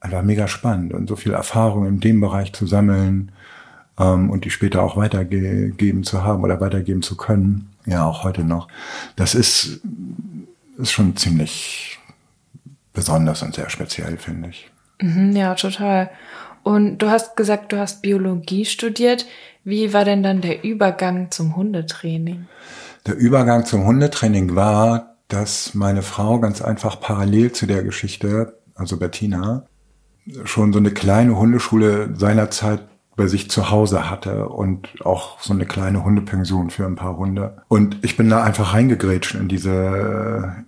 es 0.00 0.12
war 0.12 0.22
mega 0.22 0.46
spannend 0.48 0.92
und 0.92 1.08
so 1.08 1.16
viel 1.16 1.32
Erfahrung 1.32 1.86
in 1.86 2.00
dem 2.00 2.20
Bereich 2.20 2.52
zu 2.52 2.66
sammeln 2.66 3.32
ähm, 3.98 4.30
und 4.30 4.44
die 4.44 4.50
später 4.50 4.82
auch 4.82 4.96
weitergegeben 4.96 6.02
zu 6.02 6.22
haben 6.22 6.42
oder 6.42 6.60
weitergeben 6.60 7.02
zu 7.02 7.16
können, 7.16 7.70
ja 7.86 8.04
auch 8.04 8.24
heute 8.24 8.44
noch. 8.44 8.68
Das 9.16 9.34
ist, 9.34 9.80
ist 10.78 10.92
schon 10.92 11.16
ziemlich 11.16 11.98
besonders 12.92 13.42
und 13.42 13.54
sehr 13.54 13.70
speziell, 13.70 14.16
finde 14.16 14.50
ich. 14.50 14.70
Mhm, 15.00 15.34
ja, 15.34 15.54
total. 15.54 16.10
Und 16.62 16.98
du 16.98 17.10
hast 17.10 17.36
gesagt, 17.36 17.72
du 17.72 17.78
hast 17.78 18.02
Biologie 18.02 18.64
studiert. 18.64 19.26
Wie 19.64 19.92
war 19.92 20.04
denn 20.04 20.22
dann 20.22 20.40
der 20.40 20.64
Übergang 20.64 21.30
zum 21.30 21.56
Hundetraining? 21.56 22.46
Der 23.06 23.16
Übergang 23.16 23.66
zum 23.66 23.84
Hundetraining 23.84 24.54
war, 24.54 25.16
dass 25.28 25.74
meine 25.74 26.02
Frau 26.02 26.38
ganz 26.38 26.62
einfach 26.62 27.00
parallel 27.00 27.52
zu 27.52 27.66
der 27.66 27.82
Geschichte, 27.82 28.58
also 28.74 28.96
Bettina, 28.96 29.64
schon 30.44 30.72
so 30.72 30.78
eine 30.78 30.92
kleine 30.92 31.36
Hundeschule 31.36 32.14
seinerzeit 32.16 32.82
bei 33.16 33.26
sich 33.26 33.50
zu 33.50 33.70
Hause 33.70 34.08
hatte 34.08 34.48
und 34.48 35.04
auch 35.04 35.40
so 35.40 35.52
eine 35.52 35.66
kleine 35.66 36.04
Hundepension 36.04 36.70
für 36.70 36.86
ein 36.86 36.96
paar 36.96 37.16
Hunde. 37.16 37.62
Und 37.68 37.98
ich 38.02 38.16
bin 38.16 38.30
da 38.30 38.42
einfach 38.42 38.72
reingegrätscht 38.72 39.34
in 39.34 39.48
diese 39.48 39.72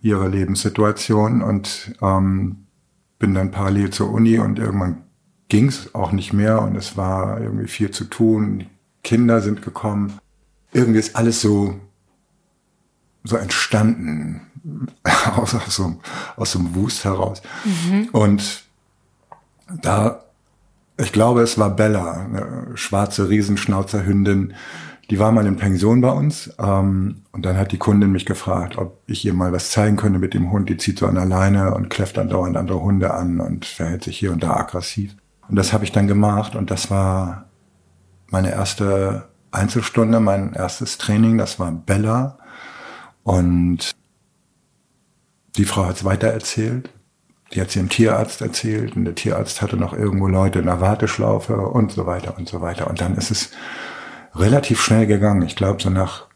äh, 0.02 0.06
ihre 0.06 0.28
Lebenssituation 0.28 1.42
und 1.42 1.94
ähm, 2.02 2.66
bin 3.18 3.34
dann 3.34 3.50
parallel 3.50 3.90
zur 3.90 4.12
Uni 4.12 4.38
und 4.38 4.58
irgendwann 4.58 5.02
ging 5.48 5.68
es 5.68 5.94
auch 5.94 6.12
nicht 6.12 6.32
mehr 6.32 6.60
und 6.60 6.76
es 6.76 6.96
war 6.96 7.40
irgendwie 7.40 7.68
viel 7.68 7.90
zu 7.90 8.04
tun. 8.04 8.66
Kinder 9.02 9.40
sind 9.40 9.62
gekommen. 9.62 10.18
Irgendwie 10.72 10.98
ist 10.98 11.16
alles 11.16 11.40
so 11.40 11.80
so 13.24 13.36
entstanden 13.36 14.42
aus, 15.36 15.54
aus, 15.54 15.74
so, 15.74 15.96
aus 16.36 16.52
so 16.52 16.58
einem 16.58 16.74
Wust 16.74 17.04
heraus. 17.04 17.42
Und 18.12 18.64
da, 19.82 20.24
ich 20.96 21.12
glaube, 21.12 21.42
es 21.42 21.58
war 21.58 21.70
Bella, 21.70 22.12
eine 22.24 22.76
schwarze 22.76 23.28
Riesenschnauzerhündin, 23.28 24.54
die 25.10 25.18
war 25.18 25.32
mal 25.32 25.46
in 25.46 25.56
Pension 25.56 26.00
bei 26.00 26.10
uns. 26.10 26.52
Ähm, 26.58 27.22
und 27.32 27.44
dann 27.44 27.56
hat 27.56 27.72
die 27.72 27.78
Kundin 27.78 28.12
mich 28.12 28.26
gefragt, 28.26 28.78
ob 28.78 29.02
ich 29.06 29.24
ihr 29.24 29.34
mal 29.34 29.52
was 29.52 29.70
zeigen 29.70 29.96
könnte 29.96 30.18
mit 30.18 30.34
dem 30.34 30.50
Hund. 30.50 30.68
Die 30.68 30.76
zieht 30.76 30.98
so 30.98 31.06
an 31.06 31.16
der 31.16 31.26
Leine 31.26 31.74
und 31.74 31.90
kläfft 31.90 32.16
dann 32.16 32.28
dauernd 32.28 32.56
andere 32.56 32.80
Hunde 32.80 33.12
an 33.12 33.40
und 33.40 33.64
verhält 33.64 34.04
sich 34.04 34.18
hier 34.18 34.32
und 34.32 34.42
da 34.42 34.56
aggressiv. 34.56 35.14
Und 35.48 35.56
das 35.56 35.72
habe 35.72 35.84
ich 35.84 35.92
dann 35.92 36.06
gemacht 36.06 36.56
und 36.56 36.70
das 36.70 36.90
war 36.90 37.50
meine 38.30 38.50
erste 38.50 39.28
Einzelstunde, 39.50 40.20
mein 40.20 40.54
erstes 40.54 40.96
Training. 40.96 41.36
Das 41.38 41.58
war 41.60 41.70
Bella. 41.70 42.38
Und 43.22 43.92
die 45.56 45.64
Frau 45.64 45.86
hat 45.86 45.96
es 45.96 46.04
weitererzählt. 46.04 46.90
Die 47.54 47.60
hat 47.60 47.70
sie 47.70 47.78
dem 47.78 47.88
Tierarzt 47.88 48.40
erzählt 48.40 48.96
und 48.96 49.04
der 49.04 49.14
Tierarzt 49.14 49.62
hatte 49.62 49.76
noch 49.76 49.92
irgendwo 49.92 50.26
Leute 50.26 50.58
in 50.58 50.66
der 50.66 50.80
Warteschlaufe 50.80 51.56
und 51.56 51.92
so 51.92 52.06
weiter 52.06 52.36
und 52.36 52.48
so 52.48 52.60
weiter. 52.60 52.88
Und 52.88 53.00
dann 53.00 53.16
ist 53.16 53.30
es 53.30 53.50
relativ 54.34 54.80
schnell 54.82 55.06
gegangen. 55.06 55.42
Ich 55.42 55.54
glaube, 55.54 55.80
so 55.80 55.90
nach 55.90 56.26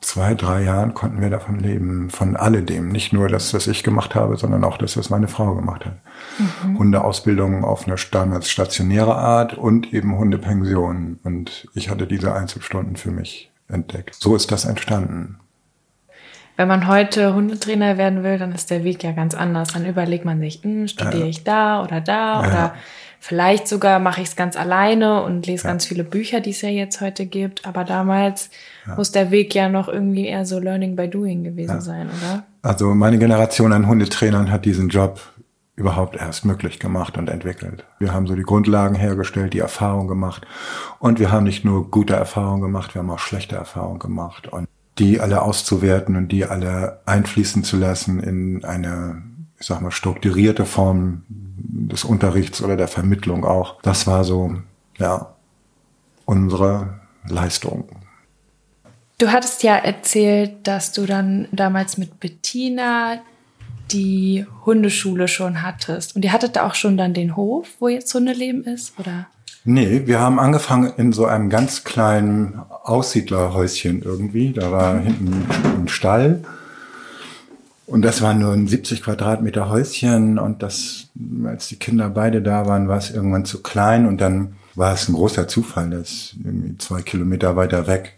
zwei, 0.00 0.34
drei 0.34 0.62
Jahren 0.62 0.94
konnten 0.94 1.20
wir 1.20 1.30
davon 1.30 1.58
leben, 1.58 2.10
von 2.10 2.36
alledem. 2.36 2.88
Nicht 2.88 3.12
nur 3.12 3.28
das, 3.28 3.54
was 3.54 3.66
ich 3.66 3.82
gemacht 3.82 4.14
habe, 4.14 4.36
sondern 4.36 4.64
auch 4.64 4.76
das, 4.76 4.96
was 4.96 5.10
meine 5.10 5.28
Frau 5.28 5.54
gemacht 5.54 5.86
hat. 5.86 5.98
Mhm. 6.64 6.78
Hundeausbildung 6.78 7.64
auf 7.64 7.86
eine 7.86 7.96
damals 8.10 8.50
stationäre 8.50 9.14
Art 9.14 9.54
und 9.54 9.92
eben 9.92 10.16
Hundepension. 10.16 11.20
Und 11.22 11.68
ich 11.74 11.88
hatte 11.88 12.06
diese 12.06 12.34
Einzelstunden 12.34 12.96
für 12.96 13.10
mich 13.10 13.50
entdeckt. 13.68 14.16
So 14.18 14.34
ist 14.34 14.50
das 14.50 14.64
entstanden. 14.64 15.38
Wenn 16.56 16.68
man 16.68 16.86
heute 16.86 17.34
Hundetrainer 17.34 17.96
werden 17.96 18.22
will, 18.22 18.38
dann 18.38 18.52
ist 18.52 18.70
der 18.70 18.84
Weg 18.84 19.02
ja 19.02 19.12
ganz 19.12 19.34
anders. 19.34 19.68
Dann 19.68 19.86
überlegt 19.86 20.24
man 20.24 20.40
sich, 20.40 20.62
hm, 20.62 20.86
studiere 20.86 21.26
ich 21.26 21.44
da 21.44 21.82
oder 21.82 22.00
da 22.00 22.42
ja. 22.42 22.48
oder 22.48 22.74
vielleicht 23.18 23.68
sogar 23.68 23.98
mache 24.00 24.20
ich 24.20 24.28
es 24.28 24.36
ganz 24.36 24.56
alleine 24.56 25.22
und 25.22 25.46
lese 25.46 25.64
ja. 25.64 25.70
ganz 25.70 25.86
viele 25.86 26.04
Bücher, 26.04 26.40
die 26.40 26.50
es 26.50 26.60
ja 26.60 26.68
jetzt 26.68 27.00
heute 27.00 27.24
gibt. 27.26 27.64
Aber 27.64 27.84
damals 27.84 28.50
ja. 28.86 28.96
muss 28.96 29.12
der 29.12 29.30
Weg 29.30 29.54
ja 29.54 29.68
noch 29.68 29.88
irgendwie 29.88 30.26
eher 30.26 30.44
so 30.44 30.58
Learning 30.58 30.94
by 30.94 31.08
Doing 31.08 31.44
gewesen 31.44 31.80
sein, 31.80 32.08
oder? 32.08 32.44
Also 32.62 32.94
meine 32.94 33.18
Generation 33.18 33.72
an 33.72 33.86
Hundetrainern 33.86 34.50
hat 34.50 34.64
diesen 34.64 34.88
Job 34.88 35.20
überhaupt 35.74 36.16
erst 36.16 36.44
möglich 36.44 36.78
gemacht 36.78 37.16
und 37.16 37.30
entwickelt. 37.30 37.84
Wir 37.98 38.12
haben 38.12 38.26
so 38.26 38.34
die 38.34 38.42
Grundlagen 38.42 38.94
hergestellt, 38.94 39.54
die 39.54 39.58
Erfahrung 39.58 40.06
gemacht 40.06 40.46
und 40.98 41.18
wir 41.18 41.32
haben 41.32 41.44
nicht 41.44 41.64
nur 41.64 41.90
gute 41.90 42.14
Erfahrungen 42.14 42.60
gemacht, 42.60 42.94
wir 42.94 43.00
haben 43.00 43.10
auch 43.10 43.18
schlechte 43.18 43.56
Erfahrungen 43.56 43.98
gemacht 43.98 44.48
und 44.48 44.68
die 44.98 45.20
alle 45.20 45.42
auszuwerten 45.42 46.16
und 46.16 46.28
die 46.28 46.44
alle 46.44 47.00
einfließen 47.06 47.64
zu 47.64 47.76
lassen 47.76 48.20
in 48.20 48.64
eine, 48.64 49.22
ich 49.58 49.66
sag 49.66 49.80
mal, 49.80 49.90
strukturierte 49.90 50.66
Form 50.66 51.22
des 51.28 52.04
Unterrichts 52.04 52.62
oder 52.62 52.76
der 52.76 52.88
Vermittlung 52.88 53.44
auch. 53.44 53.80
Das 53.82 54.06
war 54.06 54.24
so, 54.24 54.54
ja, 54.98 55.34
unsere 56.24 57.00
Leistung. 57.26 57.88
Du 59.18 59.30
hattest 59.30 59.62
ja 59.62 59.76
erzählt, 59.76 60.66
dass 60.66 60.92
du 60.92 61.06
dann 61.06 61.48
damals 61.52 61.96
mit 61.96 62.18
Bettina 62.20 63.20
die 63.92 64.46
Hundeschule 64.64 65.28
schon 65.28 65.62
hattest. 65.62 66.16
Und 66.16 66.24
ihr 66.24 66.32
hattet 66.32 66.56
da 66.56 66.66
auch 66.66 66.74
schon 66.74 66.96
dann 66.96 67.14
den 67.14 67.36
Hof, 67.36 67.68
wo 67.78 67.88
jetzt 67.88 68.12
Hundeleben 68.14 68.64
ist, 68.64 68.98
oder? 68.98 69.28
Nee, 69.64 70.02
wir 70.06 70.18
haben 70.18 70.40
angefangen 70.40 70.92
in 70.96 71.12
so 71.12 71.24
einem 71.24 71.48
ganz 71.48 71.84
kleinen 71.84 72.60
Aussiedlerhäuschen 72.82 74.02
irgendwie. 74.02 74.52
Da 74.52 74.72
war 74.72 74.98
hinten 74.98 75.46
ein 75.82 75.88
Stall. 75.88 76.42
Und 77.86 78.02
das 78.02 78.22
war 78.22 78.34
nur 78.34 78.52
ein 78.52 78.66
70 78.66 79.02
Quadratmeter 79.02 79.68
Häuschen. 79.68 80.38
Und 80.40 80.64
das, 80.64 81.10
als 81.44 81.68
die 81.68 81.76
Kinder 81.76 82.10
beide 82.10 82.42
da 82.42 82.66
waren, 82.66 82.88
war 82.88 82.98
es 82.98 83.12
irgendwann 83.12 83.44
zu 83.44 83.62
klein. 83.62 84.06
Und 84.06 84.20
dann 84.20 84.56
war 84.74 84.94
es 84.94 85.08
ein 85.08 85.14
großer 85.14 85.46
Zufall, 85.46 85.90
dass 85.90 86.34
irgendwie 86.42 86.76
zwei 86.78 87.02
Kilometer 87.02 87.54
weiter 87.54 87.86
weg 87.86 88.16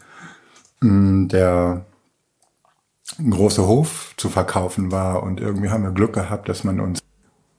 hm, 0.81 1.29
der 1.29 1.85
große 3.19 3.67
Hof 3.67 4.15
zu 4.17 4.31
verkaufen 4.31 4.93
war. 4.93 5.23
Und 5.23 5.41
irgendwie 5.41 5.69
haben 5.69 5.83
wir 5.83 5.91
Glück 5.91 6.15
gehabt, 6.15 6.49
dass 6.49 6.65
man 6.65 6.81
uns 6.81 7.01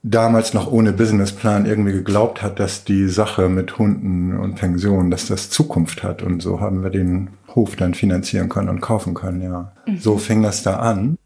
damals 0.07 0.53
noch 0.53 0.71
ohne 0.71 0.93
Businessplan 0.93 1.65
irgendwie 1.65 1.91
geglaubt 1.91 2.43
hat, 2.43 2.59
dass 2.59 2.83
die 2.83 3.07
Sache 3.07 3.49
mit 3.49 3.79
Hunden 3.79 4.37
und 4.37 4.55
Pensionen, 4.55 5.09
dass 5.09 5.27
das 5.27 5.49
Zukunft 5.49 6.03
hat. 6.03 6.21
Und 6.21 6.43
so 6.43 6.61
haben 6.61 6.83
wir 6.83 6.91
den 6.91 7.29
Hof 7.55 7.75
dann 7.75 7.95
finanzieren 7.95 8.47
können 8.47 8.69
und 8.69 8.81
kaufen 8.81 9.15
können, 9.15 9.41
ja. 9.41 9.73
Mhm. 9.87 9.97
So 9.97 10.17
fing 10.17 10.43
das 10.43 10.61
da 10.61 10.77
an. 10.77 11.17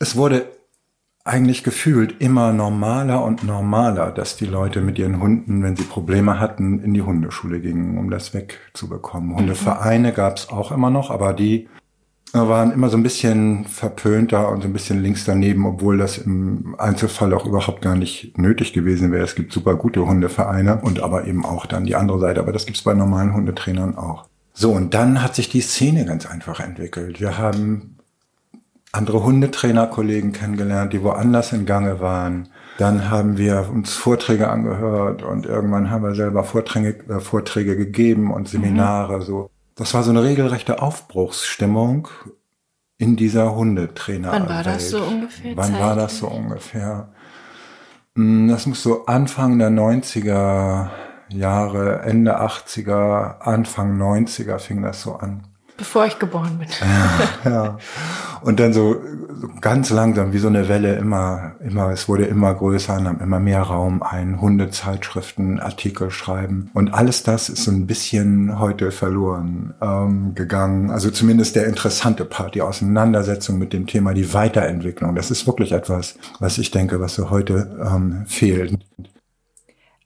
Es 0.00 0.16
wurde 0.16 0.46
eigentlich 1.22 1.64
gefühlt 1.64 2.20
immer 2.20 2.52
normaler 2.52 3.22
und 3.24 3.44
normaler, 3.44 4.10
dass 4.10 4.36
die 4.36 4.46
Leute 4.46 4.80
mit 4.80 4.98
ihren 4.98 5.20
Hunden, 5.20 5.62
wenn 5.62 5.76
sie 5.76 5.84
Probleme 5.84 6.40
hatten, 6.40 6.82
in 6.82 6.94
die 6.94 7.02
Hundeschule 7.02 7.60
gingen, 7.60 7.98
um 7.98 8.10
das 8.10 8.32
wegzubekommen. 8.32 9.30
Mhm. 9.30 9.36
Hundevereine 9.36 10.12
gab 10.12 10.38
es 10.38 10.48
auch 10.48 10.72
immer 10.72 10.90
noch, 10.90 11.10
aber 11.10 11.34
die 11.34 11.68
waren 12.34 12.72
immer 12.72 12.88
so 12.88 12.96
ein 12.96 13.02
bisschen 13.02 13.64
verpönter 13.66 14.48
und 14.48 14.62
so 14.62 14.68
ein 14.68 14.72
bisschen 14.72 15.00
links 15.00 15.24
daneben, 15.24 15.66
obwohl 15.66 15.98
das 15.98 16.18
im 16.18 16.74
Einzelfall 16.78 17.32
auch 17.32 17.46
überhaupt 17.46 17.80
gar 17.80 17.94
nicht 17.94 18.36
nötig 18.36 18.72
gewesen 18.72 19.12
wäre. 19.12 19.24
Es 19.24 19.34
gibt 19.34 19.52
super 19.52 19.76
gute 19.76 20.06
Hundevereine 20.06 20.80
und 20.82 21.00
aber 21.00 21.26
eben 21.26 21.44
auch 21.44 21.66
dann 21.66 21.84
die 21.84 21.94
andere 21.94 22.18
Seite. 22.18 22.40
Aber 22.40 22.52
das 22.52 22.66
gibt's 22.66 22.82
bei 22.82 22.94
normalen 22.94 23.34
Hundetrainern 23.34 23.96
auch. 23.96 24.26
So, 24.52 24.72
und 24.72 24.94
dann 24.94 25.22
hat 25.22 25.34
sich 25.34 25.48
die 25.48 25.60
Szene 25.60 26.04
ganz 26.04 26.26
einfach 26.26 26.60
entwickelt. 26.60 27.20
Wir 27.20 27.38
haben 27.38 27.96
andere 28.94 29.24
Hundetrainerkollegen 29.24 30.32
kennengelernt, 30.32 30.92
die 30.92 31.02
woanders 31.02 31.52
in 31.52 31.66
Gange 31.66 32.00
waren. 32.00 32.48
Dann 32.78 33.10
haben 33.10 33.38
wir 33.38 33.68
uns 33.72 33.94
Vorträge 33.94 34.48
angehört 34.48 35.22
und 35.22 35.46
irgendwann 35.46 35.90
haben 35.90 36.04
wir 36.04 36.14
selber 36.14 36.44
Vorträge, 36.44 36.96
äh, 37.08 37.20
Vorträge 37.20 37.76
gegeben 37.76 38.32
und 38.32 38.48
Seminare, 38.48 39.18
mhm. 39.18 39.22
so 39.22 39.50
das 39.76 39.94
war 39.94 40.02
so 40.02 40.10
eine 40.10 40.22
regelrechte 40.22 40.80
Aufbruchsstimmung 40.80 42.08
in 42.98 43.16
dieser 43.16 43.54
Hundetrainer. 43.54 44.32
Wann 44.32 44.48
war 44.48 44.62
das 44.62 44.90
so 44.90 45.02
ungefähr? 45.02 45.56
Wann 45.56 45.78
war 45.78 45.96
das 45.96 46.18
so 46.18 46.28
ungefähr? 46.28 47.12
Hm, 48.14 48.48
das 48.48 48.66
muss 48.66 48.82
so 48.82 49.06
Anfang 49.06 49.58
der 49.58 49.70
90er 49.70 50.90
Jahre, 51.30 52.02
Ende 52.02 52.40
80er, 52.40 53.40
Anfang 53.40 54.00
90er 54.00 54.58
fing 54.58 54.82
das 54.82 55.02
so 55.02 55.16
an. 55.16 55.46
Bevor 55.76 56.06
ich 56.06 56.20
geboren 56.20 56.58
bin. 56.58 56.68
Ja, 57.44 57.50
ja. 57.50 57.78
Und 58.42 58.60
dann 58.60 58.72
so, 58.72 59.00
so 59.40 59.48
ganz 59.60 59.90
langsam, 59.90 60.32
wie 60.32 60.38
so 60.38 60.46
eine 60.46 60.68
Welle, 60.68 60.94
immer, 60.96 61.56
immer, 61.60 61.90
es 61.90 62.08
wurde 62.08 62.26
immer 62.26 62.54
größer, 62.54 63.00
nahm 63.00 63.18
immer 63.20 63.40
mehr 63.40 63.62
Raum 63.62 64.02
ein, 64.02 64.40
Hundezeitschriften, 64.40 65.58
Artikel 65.58 66.10
schreiben. 66.10 66.70
Und 66.74 66.94
alles 66.94 67.24
das 67.24 67.48
ist 67.48 67.64
so 67.64 67.72
ein 67.72 67.86
bisschen 67.86 68.60
heute 68.60 68.92
verloren 68.92 69.74
ähm, 69.80 70.34
gegangen. 70.34 70.90
Also 70.90 71.10
zumindest 71.10 71.56
der 71.56 71.66
interessante 71.66 72.24
Part, 72.24 72.54
die 72.54 72.62
Auseinandersetzung 72.62 73.58
mit 73.58 73.72
dem 73.72 73.86
Thema, 73.86 74.14
die 74.14 74.32
Weiterentwicklung. 74.32 75.16
Das 75.16 75.32
ist 75.32 75.46
wirklich 75.46 75.72
etwas, 75.72 76.16
was 76.38 76.58
ich 76.58 76.70
denke, 76.70 77.00
was 77.00 77.14
so 77.14 77.30
heute 77.30 77.76
ähm, 77.84 78.24
fehlt. 78.26 78.78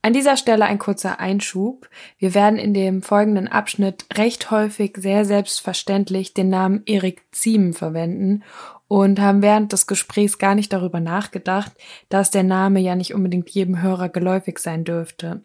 An 0.01 0.13
dieser 0.13 0.37
Stelle 0.37 0.65
ein 0.65 0.79
kurzer 0.79 1.19
Einschub. 1.19 1.89
Wir 2.19 2.35
werden 2.35 2.59
in 2.59 2.73
dem 2.73 3.03
folgenden 3.03 3.49
Abschnitt 3.49 4.07
recht 4.15 4.51
häufig 4.51 4.97
sehr 4.97 5.25
selbstverständlich 5.25 6.35
den 6.35 6.49
Namen 6.49 6.83
Erik 6.87 7.23
Ziemen 7.33 7.75
verwenden 7.75 8.45
und 8.87 9.21
haben 9.21 9.43
während 9.43 9.73
des 9.73 9.87
Gesprächs 9.87 10.39
gar 10.39 10.55
nicht 10.55 10.73
darüber 10.73 11.01
nachgedacht, 11.01 11.73
dass 12.09 12.31
der 12.31 12.45
Name 12.45 12.81
ja 12.81 12.95
nicht 12.95 13.13
unbedingt 13.13 13.51
jedem 13.51 13.83
Hörer 13.83 14.09
geläufig 14.09 14.61
sein 14.61 14.85
dürfte. 14.85 15.43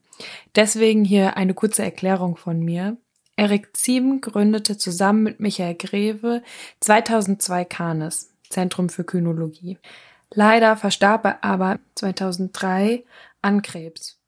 Deswegen 0.55 1.03
hier 1.03 1.36
eine 1.36 1.55
kurze 1.55 1.83
Erklärung 1.83 2.38
von 2.38 2.60
mir. 2.60 2.98
Erik 3.36 3.75
Ziemen 3.75 4.22
gründete 4.22 4.77
zusammen 4.77 5.24
mit 5.24 5.39
Michael 5.39 5.75
Greve 5.75 6.43
2002 6.79 7.65
Canis, 7.65 8.29
Zentrum 8.50 8.89
für 8.89 9.03
Kynologie. 9.03 9.79
Leider 10.31 10.77
verstarb 10.77 11.25
er 11.25 11.43
aber 11.43 11.79
2003 11.95 13.03
an 13.41 13.63
Krebs. 13.63 14.19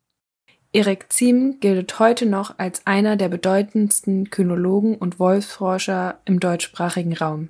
Erik 0.75 1.05
Ziem 1.08 1.62
gilt 1.62 2.00
heute 2.00 2.25
noch 2.25 2.55
als 2.60 2.86
einer 2.86 3.15
der 3.15 3.29
bedeutendsten 3.29 4.29
Kynologen 4.29 4.98
und 4.98 5.20
Wolfsforscher 5.20 6.17
im 6.25 6.41
deutschsprachigen 6.41 7.15
Raum. 7.15 7.48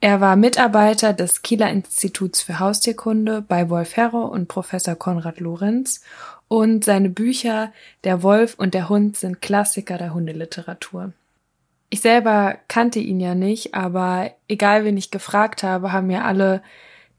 Er 0.00 0.22
war 0.22 0.34
Mitarbeiter 0.34 1.12
des 1.12 1.42
Kieler 1.42 1.68
Instituts 1.68 2.40
für 2.40 2.60
Haustierkunde 2.60 3.44
bei 3.46 3.68
Wolf 3.68 3.90
Ferro 3.90 4.24
und 4.24 4.48
Professor 4.48 4.94
Konrad 4.94 5.40
Lorenz 5.40 6.00
und 6.48 6.86
seine 6.86 7.10
Bücher 7.10 7.70
Der 8.02 8.22
Wolf 8.22 8.54
und 8.56 8.72
der 8.72 8.88
Hund 8.88 9.18
sind 9.18 9.42
Klassiker 9.42 9.98
der 9.98 10.14
Hundeliteratur. 10.14 11.12
Ich 11.90 12.00
selber 12.00 12.56
kannte 12.68 12.98
ihn 12.98 13.20
ja 13.20 13.34
nicht, 13.34 13.74
aber 13.74 14.30
egal 14.48 14.86
wen 14.86 14.96
ich 14.96 15.10
gefragt 15.10 15.64
habe, 15.64 15.92
haben 15.92 16.06
mir 16.06 16.24
alle 16.24 16.62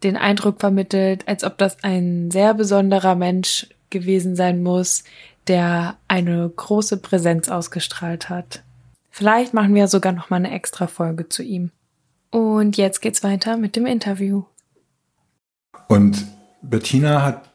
den 0.01 0.17
Eindruck 0.17 0.59
vermittelt, 0.59 1.27
als 1.27 1.43
ob 1.43 1.59
das 1.59 1.83
ein 1.83 2.31
sehr 2.31 2.55
besonderer 2.55 3.13
Mensch 3.13 3.67
gewesen 3.91 4.35
sein 4.35 4.61
muss, 4.63 5.03
der 5.47 5.95
eine 6.07 6.49
große 6.49 6.97
Präsenz 6.97 7.49
ausgestrahlt 7.49 8.29
hat. 8.29 8.63
Vielleicht 9.11 9.53
machen 9.53 9.75
wir 9.75 9.87
sogar 9.87 10.11
noch 10.11 10.29
mal 10.29 10.37
eine 10.37 10.51
extra 10.51 10.87
Folge 10.87 11.29
zu 11.29 11.43
ihm. 11.43 11.71
Und 12.31 12.77
jetzt 12.77 13.01
geht's 13.01 13.23
weiter 13.23 13.57
mit 13.57 13.75
dem 13.75 13.85
Interview. 13.85 14.43
Und 15.87 16.25
Bettina 16.61 17.21
hat 17.23 17.49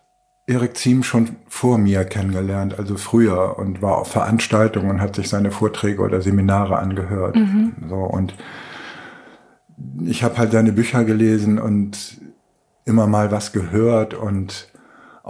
Erik 0.47 0.77
Ziem 0.77 1.03
schon 1.03 1.37
vor 1.47 1.79
mir 1.79 2.05
kennengelernt, 2.05 2.79
also 2.79 2.97
früher 2.97 3.59
und 3.59 3.83
war 3.83 3.99
auf 3.99 4.09
Veranstaltungen 4.11 4.91
und 4.91 5.01
hat 5.01 5.15
sich 5.15 5.29
seine 5.29 5.51
Vorträge 5.51 6.03
oder 6.03 6.23
Seminare 6.23 6.79
angehört. 6.79 7.37
Mhm. 7.37 7.75
So 7.89 7.97
und 7.97 8.35
ich 10.03 10.23
habe 10.23 10.39
halt 10.39 10.53
seine 10.53 10.73
Bücher 10.73 11.05
gelesen 11.05 11.59
und 11.59 12.21
immer 12.85 13.07
mal 13.07 13.31
was 13.31 13.53
gehört 13.53 14.15
und 14.15 14.70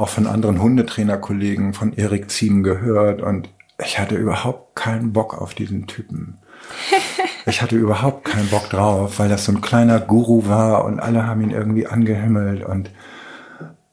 auch 0.01 0.09
von 0.09 0.27
anderen 0.27 0.63
Hundetrainerkollegen, 0.63 1.75
von 1.75 1.93
Erik 1.93 2.31
Ziem 2.31 2.63
gehört 2.63 3.21
und 3.21 3.51
ich 3.85 3.99
hatte 3.99 4.17
überhaupt 4.17 4.75
keinen 4.75 5.13
Bock 5.13 5.41
auf 5.41 5.55
diesen 5.55 5.87
Typen. 5.87 6.39
Ich 7.47 7.63
hatte 7.63 7.75
überhaupt 7.75 8.27
keinen 8.27 8.49
Bock 8.49 8.69
drauf, 8.69 9.19
weil 9.19 9.31
das 9.31 9.47
so 9.47 9.53
ein 9.53 9.63
kleiner 9.63 9.99
Guru 9.99 10.47
war 10.47 10.85
und 10.85 11.01
alle 11.01 11.27
haben 11.27 11.41
ihn 11.41 11.51
irgendwie 11.51 11.87
angehimmelt 11.87 12.63
und 12.63 12.91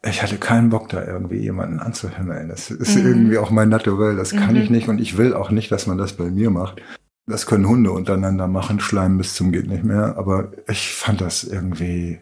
ich 0.04 0.22
hatte 0.22 0.38
keinen 0.38 0.70
Bock, 0.70 0.90
da 0.90 1.04
irgendwie 1.04 1.38
jemanden 1.38 1.80
anzuhimmeln. 1.80 2.50
Das 2.50 2.70
ist 2.70 2.98
mhm. 2.98 3.08
irgendwie 3.08 3.38
auch 3.38 3.50
mein 3.50 3.70
Naturell. 3.70 4.18
Das 4.18 4.32
kann 4.32 4.52
mhm. 4.52 4.62
ich 4.62 4.70
nicht 4.70 4.90
und 4.90 5.00
ich 5.00 5.18
will 5.18 5.34
auch 5.34 5.50
nicht, 5.50 5.72
dass 5.72 5.88
man 5.88 5.98
das 5.98 6.14
bei 6.14 6.26
mir 6.26 6.50
macht. 6.50 6.82
Das 7.26 7.46
können 7.46 7.68
Hunde 7.68 7.92
untereinander 7.92 8.48
machen, 8.48 8.82
schleimen 8.82 9.18
bis 9.18 9.34
zum 9.34 9.54
geht 9.54 9.68
nicht 9.68 9.86
mehr. 9.86 10.16
Aber 10.18 10.52
ich 10.68 10.94
fand 10.94 11.22
das 11.22 11.46
irgendwie. 11.46 12.20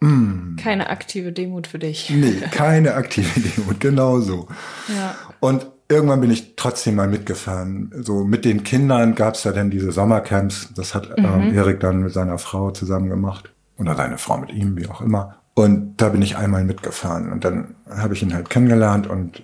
Mm. 0.00 0.56
Keine 0.56 0.90
aktive 0.90 1.32
Demut 1.32 1.66
für 1.66 1.78
dich. 1.78 2.10
Nee, 2.10 2.40
keine 2.50 2.94
aktive 2.94 3.40
Demut, 3.40 3.80
genauso. 3.80 4.48
Ja. 4.88 5.14
Und 5.40 5.66
irgendwann 5.88 6.20
bin 6.20 6.30
ich 6.30 6.56
trotzdem 6.56 6.96
mal 6.96 7.08
mitgefahren. 7.08 7.92
So 8.00 8.24
mit 8.24 8.44
den 8.44 8.64
Kindern 8.64 9.14
gab 9.14 9.34
es 9.34 9.42
da 9.42 9.52
dann 9.52 9.70
diese 9.70 9.92
Sommercamps. 9.92 10.70
Das 10.74 10.94
hat 10.94 11.16
mhm. 11.18 11.24
ähm, 11.24 11.54
Erik 11.54 11.80
dann 11.80 12.00
mit 12.00 12.12
seiner 12.12 12.38
Frau 12.38 12.70
zusammen 12.70 13.08
gemacht. 13.08 13.50
Oder 13.76 13.96
seine 13.96 14.18
Frau 14.18 14.38
mit 14.38 14.52
ihm, 14.52 14.76
wie 14.76 14.86
auch 14.86 15.00
immer. 15.00 15.36
Und 15.54 15.94
da 15.96 16.08
bin 16.08 16.22
ich 16.22 16.36
einmal 16.36 16.64
mitgefahren. 16.64 17.32
Und 17.32 17.44
dann 17.44 17.74
habe 17.88 18.14
ich 18.14 18.22
ihn 18.22 18.34
halt 18.34 18.50
kennengelernt 18.50 19.06
und 19.06 19.42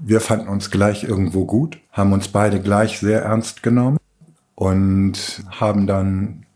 wir 0.00 0.20
fanden 0.20 0.48
uns 0.48 0.70
gleich 0.70 1.04
irgendwo 1.04 1.44
gut, 1.44 1.78
haben 1.92 2.12
uns 2.12 2.28
beide 2.28 2.60
gleich 2.60 2.98
sehr 2.98 3.22
ernst 3.22 3.62
genommen 3.62 3.98
und 4.54 5.44
haben 5.50 5.86
dann 5.86 6.46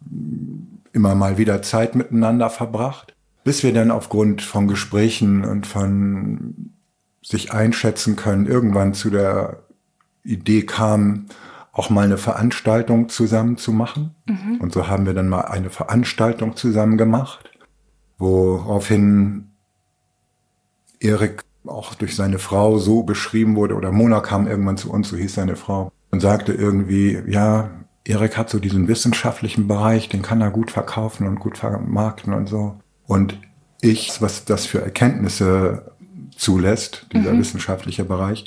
immer 0.92 1.14
mal 1.14 1.38
wieder 1.38 1.62
Zeit 1.62 1.94
miteinander 1.94 2.50
verbracht, 2.50 3.14
bis 3.44 3.62
wir 3.62 3.72
dann 3.72 3.90
aufgrund 3.90 4.42
von 4.42 4.68
Gesprächen 4.68 5.44
und 5.44 5.66
von 5.66 6.72
sich 7.22 7.52
einschätzen 7.52 8.16
können, 8.16 8.46
irgendwann 8.46 8.94
zu 8.94 9.10
der 9.10 9.62
Idee 10.24 10.62
kamen, 10.62 11.26
auch 11.72 11.88
mal 11.88 12.04
eine 12.04 12.18
Veranstaltung 12.18 13.08
zusammen 13.08 13.56
zu 13.56 13.72
machen. 13.72 14.14
Mhm. 14.26 14.58
Und 14.60 14.72
so 14.72 14.88
haben 14.88 15.06
wir 15.06 15.14
dann 15.14 15.28
mal 15.28 15.42
eine 15.42 15.70
Veranstaltung 15.70 16.56
zusammen 16.56 16.98
gemacht, 16.98 17.50
woraufhin 18.18 19.48
Erik 21.00 21.44
auch 21.64 21.94
durch 21.94 22.16
seine 22.16 22.38
Frau 22.38 22.78
so 22.78 23.02
beschrieben 23.04 23.56
wurde, 23.56 23.74
oder 23.74 23.92
Mona 23.92 24.20
kam 24.20 24.46
irgendwann 24.46 24.76
zu 24.76 24.90
uns, 24.92 25.08
so 25.08 25.16
hieß 25.16 25.34
seine 25.34 25.56
Frau, 25.56 25.92
und 26.10 26.20
sagte 26.20 26.52
irgendwie, 26.52 27.22
ja, 27.26 27.70
Erik 28.04 28.36
hat 28.36 28.50
so 28.50 28.58
diesen 28.58 28.88
wissenschaftlichen 28.88 29.68
Bereich, 29.68 30.08
den 30.08 30.22
kann 30.22 30.40
er 30.40 30.50
gut 30.50 30.70
verkaufen 30.70 31.26
und 31.26 31.38
gut 31.38 31.58
vermarkten 31.58 32.32
und 32.32 32.48
so. 32.48 32.80
Und 33.06 33.38
ich, 33.80 34.20
was 34.20 34.44
das 34.44 34.66
für 34.66 34.80
Erkenntnisse 34.80 35.92
zulässt, 36.36 37.06
dieser 37.12 37.32
mhm. 37.32 37.40
wissenschaftliche 37.40 38.04
Bereich, 38.04 38.44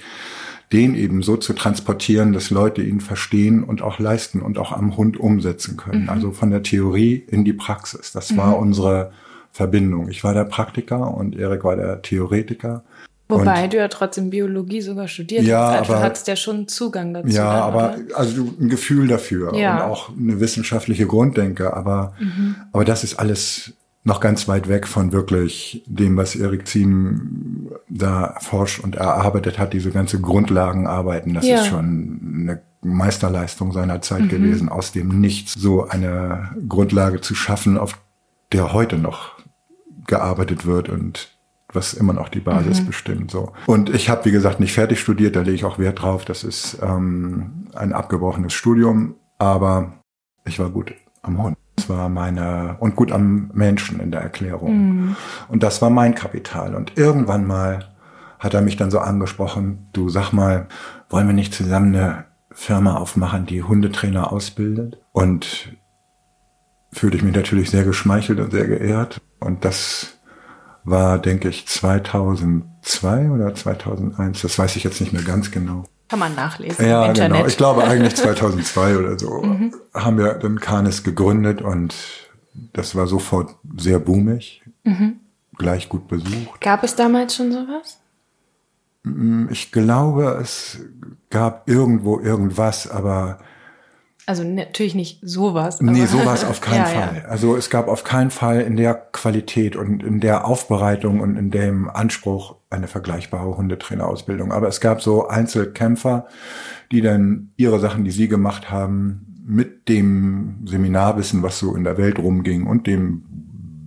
den 0.72 0.96
eben 0.96 1.22
so 1.22 1.38
zu 1.38 1.54
transportieren, 1.54 2.34
dass 2.34 2.50
Leute 2.50 2.82
ihn 2.82 3.00
verstehen 3.00 3.64
und 3.64 3.82
auch 3.82 4.00
leisten 4.00 4.42
und 4.42 4.58
auch 4.58 4.72
am 4.72 4.98
Hund 4.98 5.18
umsetzen 5.18 5.78
können. 5.78 6.04
Mhm. 6.04 6.10
Also 6.10 6.32
von 6.32 6.50
der 6.50 6.64
Theorie 6.64 7.16
in 7.16 7.46
die 7.46 7.54
Praxis. 7.54 8.12
Das 8.12 8.32
mhm. 8.32 8.38
war 8.38 8.58
unsere 8.58 9.12
Verbindung. 9.52 10.10
Ich 10.10 10.24
war 10.24 10.34
der 10.34 10.46
Praktiker 10.46 11.16
und 11.16 11.36
Erik 11.38 11.64
war 11.64 11.76
der 11.76 12.02
Theoretiker. 12.02 12.84
Wobei 13.28 13.64
und, 13.64 13.74
du 13.74 13.78
ja 13.78 13.88
trotzdem 13.88 14.30
Biologie 14.30 14.82
sogar 14.82 15.08
studiert 15.08 15.44
ja, 15.44 15.60
hast. 15.60 15.80
Also 15.80 15.94
aber, 15.94 16.00
du 16.00 16.06
hattest 16.06 16.28
ja 16.28 16.36
schon 16.36 16.68
Zugang 16.68 17.14
dazu. 17.14 17.30
Ja, 17.30 17.54
dann, 17.54 17.62
aber 17.64 17.96
oder? 17.96 18.18
also 18.18 18.54
ein 18.60 18.70
Gefühl 18.70 19.08
dafür 19.08 19.56
ja. 19.56 19.84
und 19.84 19.92
auch 19.92 20.10
eine 20.10 20.40
wissenschaftliche 20.40 21.08
Grunddenke. 21.08 21.74
Aber, 21.74 22.14
mhm. 22.20 22.56
aber 22.72 22.86
das 22.86 23.04
ist 23.04 23.16
alles 23.16 23.74
noch 24.04 24.20
ganz 24.20 24.48
weit 24.48 24.70
weg 24.70 24.88
von 24.88 25.12
wirklich 25.12 25.84
dem, 25.88 26.16
was 26.16 26.36
Erik 26.36 26.68
Ziem 26.68 27.72
da 27.90 28.36
forscht 28.40 28.80
und 28.80 28.96
erarbeitet 28.96 29.58
hat, 29.58 29.74
diese 29.74 29.90
ganze 29.90 30.22
Grundlagenarbeiten. 30.22 31.34
Das 31.34 31.48
ja. 31.48 31.62
ist 31.62 31.68
schon 31.68 32.20
eine 32.44 32.62
Meisterleistung 32.84 33.72
seiner 33.72 34.04
Zeit 34.04 34.22
mhm. 34.22 34.30
gewesen, 34.30 34.70
aus 34.70 34.92
dem 34.92 35.20
Nichts 35.20 35.54
so 35.54 35.88
eine 35.88 36.52
Grundlage 36.70 37.22
zu 37.22 37.34
schaffen, 37.34 37.80
auf 37.80 38.00
der 38.52 38.74
heute 38.74 39.00
noch 39.00 39.32
gearbeitet 40.06 40.68
wird 40.68 40.88
und 40.88 41.35
was 41.76 41.94
immer 41.94 42.14
noch 42.14 42.30
die 42.30 42.40
Basis 42.40 42.82
mhm. 42.82 42.88
bestimmt. 42.88 43.32
So. 43.32 43.52
Und 43.66 43.90
ich 43.90 44.10
habe, 44.10 44.26
wie 44.26 44.32
gesagt, 44.32 44.60
nicht 44.60 44.74
fertig 44.74 45.00
studiert, 45.00 45.36
da 45.36 45.42
lege 45.42 45.56
ich 45.56 45.66
auch 45.66 45.80
Wert 45.80 46.02
drauf. 46.02 46.26
Das 46.26 46.44
ist 46.44 46.80
ähm, 46.82 47.68
ein 47.76 47.94
abgebrochenes 47.94 48.54
Studium, 48.54 49.16
aber 49.38 49.94
ich 50.46 50.60
war 50.60 50.70
gut 50.70 50.94
am 51.22 51.42
Hund. 51.42 51.58
Das 51.76 51.90
war 51.90 52.08
meine, 52.08 52.78
und 52.80 52.96
gut 52.96 53.12
am 53.12 53.52
Menschen 53.54 54.00
in 54.00 54.12
der 54.12 54.22
Erklärung. 54.22 54.78
Mhm. 54.78 55.16
Und 55.50 55.64
das 55.64 55.82
war 55.82 55.90
mein 55.90 56.16
Kapital. 56.16 56.74
Und 56.76 56.98
irgendwann 56.98 57.46
mal 57.46 57.94
hat 58.40 58.54
er 58.54 58.62
mich 58.62 58.78
dann 58.78 58.92
so 58.92 59.00
angesprochen, 59.00 59.88
du 59.92 60.10
sag 60.10 60.32
mal, 60.32 60.68
wollen 61.10 61.28
wir 61.28 61.34
nicht 61.34 61.54
zusammen 61.54 61.96
eine 61.96 62.26
Firma 62.52 62.96
aufmachen, 62.96 63.46
die 63.46 63.64
Hundetrainer 63.64 64.32
ausbildet? 64.32 65.00
Und 65.12 65.76
fühlte 66.94 67.18
ich 67.18 67.24
mich 67.24 67.36
natürlich 67.36 67.70
sehr 67.70 67.84
geschmeichelt 67.84 68.40
und 68.40 68.52
sehr 68.52 68.68
geehrt. 68.68 69.22
Und 69.40 69.66
das 69.66 70.15
war, 70.86 71.20
denke 71.20 71.50
ich, 71.50 71.68
2002 71.68 73.32
oder 73.32 73.54
2001, 73.54 74.42
das 74.42 74.58
weiß 74.58 74.76
ich 74.76 74.84
jetzt 74.84 75.02
nicht 75.02 75.12
mehr 75.12 75.24
ganz 75.24 75.52
genau. 75.52 75.84
Kann 76.08 76.20
man 76.20 76.36
nachlesen 76.36 76.86
ja, 76.86 77.04
im 77.04 77.10
Internet. 77.10 77.38
Genau. 77.38 77.48
Ich 77.48 77.58
glaube 77.58 77.84
eigentlich 77.84 78.16
2002 78.16 78.98
oder 78.98 79.18
so 79.18 79.42
mhm. 79.44 79.74
haben 79.94 80.18
wir 80.20 80.36
dann 80.36 80.60
Canis 80.60 81.04
gegründet 81.04 81.62
und 81.64 81.96
das 82.74 82.96
war 82.96 83.08
sofort 83.08 83.56
sehr 83.76 84.00
boomig, 84.00 84.64
mhm. 84.84 85.20
gleich 85.58 85.90
gut 85.90 86.08
besucht. 86.08 86.62
Gab 86.62 86.84
es 86.84 86.96
damals 86.96 87.36
schon 87.36 87.52
sowas? 87.52 88.00
Mm, 89.04 89.48
ich 89.50 89.72
glaube, 89.72 90.40
es 90.42 90.80
gab 91.32 91.68
irgendwo 91.68 92.20
irgendwas, 92.20 92.90
aber 92.90 93.40
also 94.26 94.44
natürlich 94.44 94.96
nicht 94.96 95.20
sowas. 95.22 95.82
Nee, 95.82 96.06
sowas 96.06 96.44
auf 96.44 96.62
keinen 96.62 96.78
ja, 96.78 96.86
Fall. 96.86 97.22
Ja. 97.24 97.30
Also 97.30 97.56
es 97.56 97.70
gab 97.70 97.88
auf 97.88 98.04
keinen 98.04 98.32
Fall 98.32 98.62
in 98.62 98.76
der 98.76 98.96
Qualität 98.96 99.76
und 99.76 100.02
in 100.04 100.20
der 100.20 100.46
Aufbereitung 100.46 101.20
und 101.20 101.38
in 101.38 101.52
dem 101.52 101.90
Anspruch 101.90 102.56
eine 102.70 102.88
vergleichbare 102.88 103.56
Hundetrainerausbildung. 103.56 104.52
Aber 104.52 104.68
es 104.68 104.82
gab 104.82 105.02
so 105.02 105.28
Einzelkämpfer, 105.28 106.28
die 106.92 107.02
dann 107.02 107.52
ihre 107.56 107.80
Sachen, 107.80 108.04
die 108.04 108.12
sie 108.12 108.28
gemacht 108.28 108.72
haben, 108.72 109.44
mit 109.48 109.90
dem 109.90 110.66
Seminarwissen, 110.66 111.44
was 111.44 111.60
so 111.60 111.76
in 111.76 111.84
der 111.84 111.98
Welt 111.98 112.18
rumging 112.18 112.66
und 112.66 112.88
dem 112.88 113.45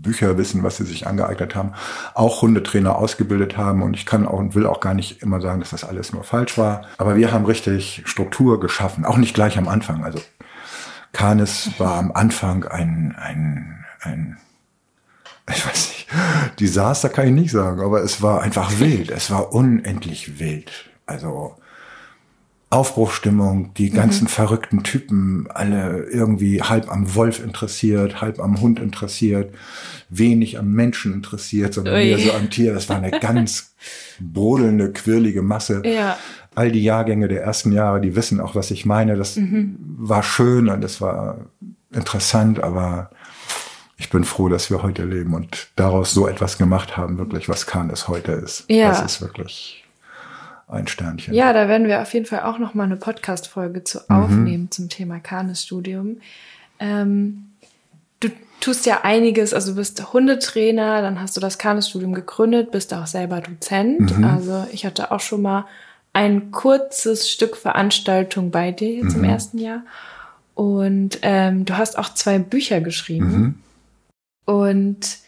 Bücherwissen, 0.09 0.63
was 0.63 0.79
sie 0.79 0.85
sich 0.85 1.07
angeeignet 1.07 1.55
haben, 1.55 1.73
auch 2.15 2.41
Hundetrainer 2.41 2.97
ausgebildet 2.97 3.59
haben. 3.59 3.83
Und 3.83 3.95
ich 3.95 4.07
kann 4.07 4.27
auch 4.27 4.39
und 4.39 4.55
will 4.55 4.67
auch 4.67 4.81
gar 4.81 4.95
nicht 4.95 5.23
immer 5.23 5.41
sagen, 5.41 5.61
dass 5.61 5.71
das 5.71 5.85
alles 5.85 6.13
nur 6.13 6.25
falsch 6.25 6.57
war. 6.57 6.87
Aber 6.97 7.17
wir 7.17 7.31
haben 7.31 7.45
richtig 7.45 8.03
Struktur 8.07 8.59
geschaffen, 8.59 9.05
auch 9.05 9.19
nicht 9.19 9.35
gleich 9.35 9.59
am 9.59 9.69
Anfang. 9.69 10.03
Also 10.05 10.21
Canis 11.13 11.71
war 11.79 11.97
am 11.97 12.13
Anfang 12.13 12.65
ein, 12.65 13.15
ein, 13.19 13.85
ein 14.01 14.39
ich 15.51 15.67
weiß 15.67 15.89
nicht, 15.89 16.07
Desaster 16.61 17.09
kann 17.09 17.27
ich 17.27 17.33
nicht 17.33 17.51
sagen, 17.51 17.81
aber 17.81 18.03
es 18.03 18.23
war 18.23 18.41
einfach 18.43 18.81
wild. 18.81 19.11
Es 19.11 19.31
war 19.31 19.53
unendlich 19.53 20.39
wild. 20.39 20.71
Also 21.07 21.57
Aufbruchstimmung, 22.71 23.73
die 23.75 23.89
ganzen 23.89 24.25
mhm. 24.25 24.29
verrückten 24.29 24.83
Typen, 24.83 25.47
alle 25.49 26.05
irgendwie 26.05 26.63
halb 26.63 26.91
am 26.91 27.15
Wolf 27.15 27.43
interessiert, 27.43 28.21
halb 28.21 28.39
am 28.41 28.61
Hund 28.61 28.79
interessiert, 28.79 29.55
wenig 30.11 30.59
am 30.59 30.73
Menschen 30.73 31.15
interessiert, 31.15 31.73
sondern 31.73 31.95
Ui. 31.95 32.05
mehr 32.05 32.19
so 32.19 32.33
am 32.33 32.51
Tier. 32.51 32.75
Das 32.75 32.91
war 32.91 32.97
eine 32.97 33.11
ganz 33.21 33.75
brodelnde, 34.21 34.93
quirlige 34.93 35.41
Masse. 35.41 35.83
Ja. 35.87 36.19
All 36.55 36.71
die 36.71 36.83
Jahrgänge 36.83 37.29
der 37.29 37.43
ersten 37.43 37.73
Jahre, 37.73 38.03
die 38.03 38.17
wissen 38.17 38.39
auch, 38.39 38.55
was 38.55 38.71
ich 38.71 38.85
meine. 38.85 39.17
Das 39.17 39.37
mhm. 39.37 39.77
war 39.79 40.23
schön 40.23 40.69
und 40.69 40.85
es 40.85 41.01
war 41.01 41.47
interessant, 41.91 42.63
aber 42.63 43.11
ich 43.97 44.11
bin 44.11 44.25
froh, 44.25 44.51
dass 44.51 44.71
wir 44.71 44.83
heute 44.83 45.05
leben 45.05 45.33
und 45.33 45.69
daraus 45.75 46.13
so 46.13 46.29
etwas 46.29 46.59
gemacht 46.59 46.99
haben, 46.99 47.17
wirklich, 47.17 47.49
was 47.49 47.67
Kahn 47.67 47.89
es 47.89 48.09
heute 48.09 48.33
ist. 48.33 48.67
Ja. 48.69 48.91
Das 48.91 49.01
ist 49.03 49.21
wirklich 49.23 49.88
ein 50.69 50.87
Sternchen. 50.87 51.35
Ja, 51.35 51.53
da 51.53 51.69
werden 51.69 51.89
wir 51.89 52.03
auf 52.03 52.13
jeden 52.13 52.27
Fall 52.27 52.43
auch 52.43 52.59
noch 52.59 52.75
mal 52.75 52.85
eine 52.85 52.97
Podcast-Folge 52.97 53.85
zu 53.85 53.99
mhm. 54.09 54.17
aufnehmen 54.17 54.71
zum 54.71 54.89
Thema 54.89 55.19
Kanes-Studium. 55.19 56.19
Ähm, 56.79 57.45
du 58.21 58.29
tust 58.61 58.87
ja 58.87 59.01
einiges, 59.03 59.55
also 59.55 59.73
du 59.73 59.77
bist 59.77 60.13
Hundetrainer, 60.13 61.01
dann 61.03 61.21
hast 61.21 61.37
du 61.37 61.41
das 61.41 61.59
Kanes-Studium 61.59 62.15
gegründet, 62.15 62.71
bist 62.71 62.93
auch 62.93 63.07
selber 63.07 63.41
Dozent. 63.41 64.19
Mhm. 64.19 64.25
Also 64.25 64.67
ich 64.73 64.85
hatte 64.85 65.11
auch 65.11 65.21
schon 65.21 65.43
mal 65.43 65.67
ein 66.13 66.51
kurzes 66.51 67.31
Stück 67.31 67.57
Veranstaltung 67.57 68.51
bei 68.51 68.73
dir 68.73 68.93
jetzt 68.95 69.17
mhm. 69.17 69.25
im 69.25 69.31
ersten 69.31 69.59
Jahr. 69.59 69.83
Und 70.55 71.21
ähm, 71.23 71.65
du 71.65 71.79
hast 71.79 71.99
auch 71.99 72.13
zwei 72.15 72.39
Bücher 72.39 72.81
geschrieben. 72.81 73.31
Mhm. 73.31 73.55
Und 74.45 75.19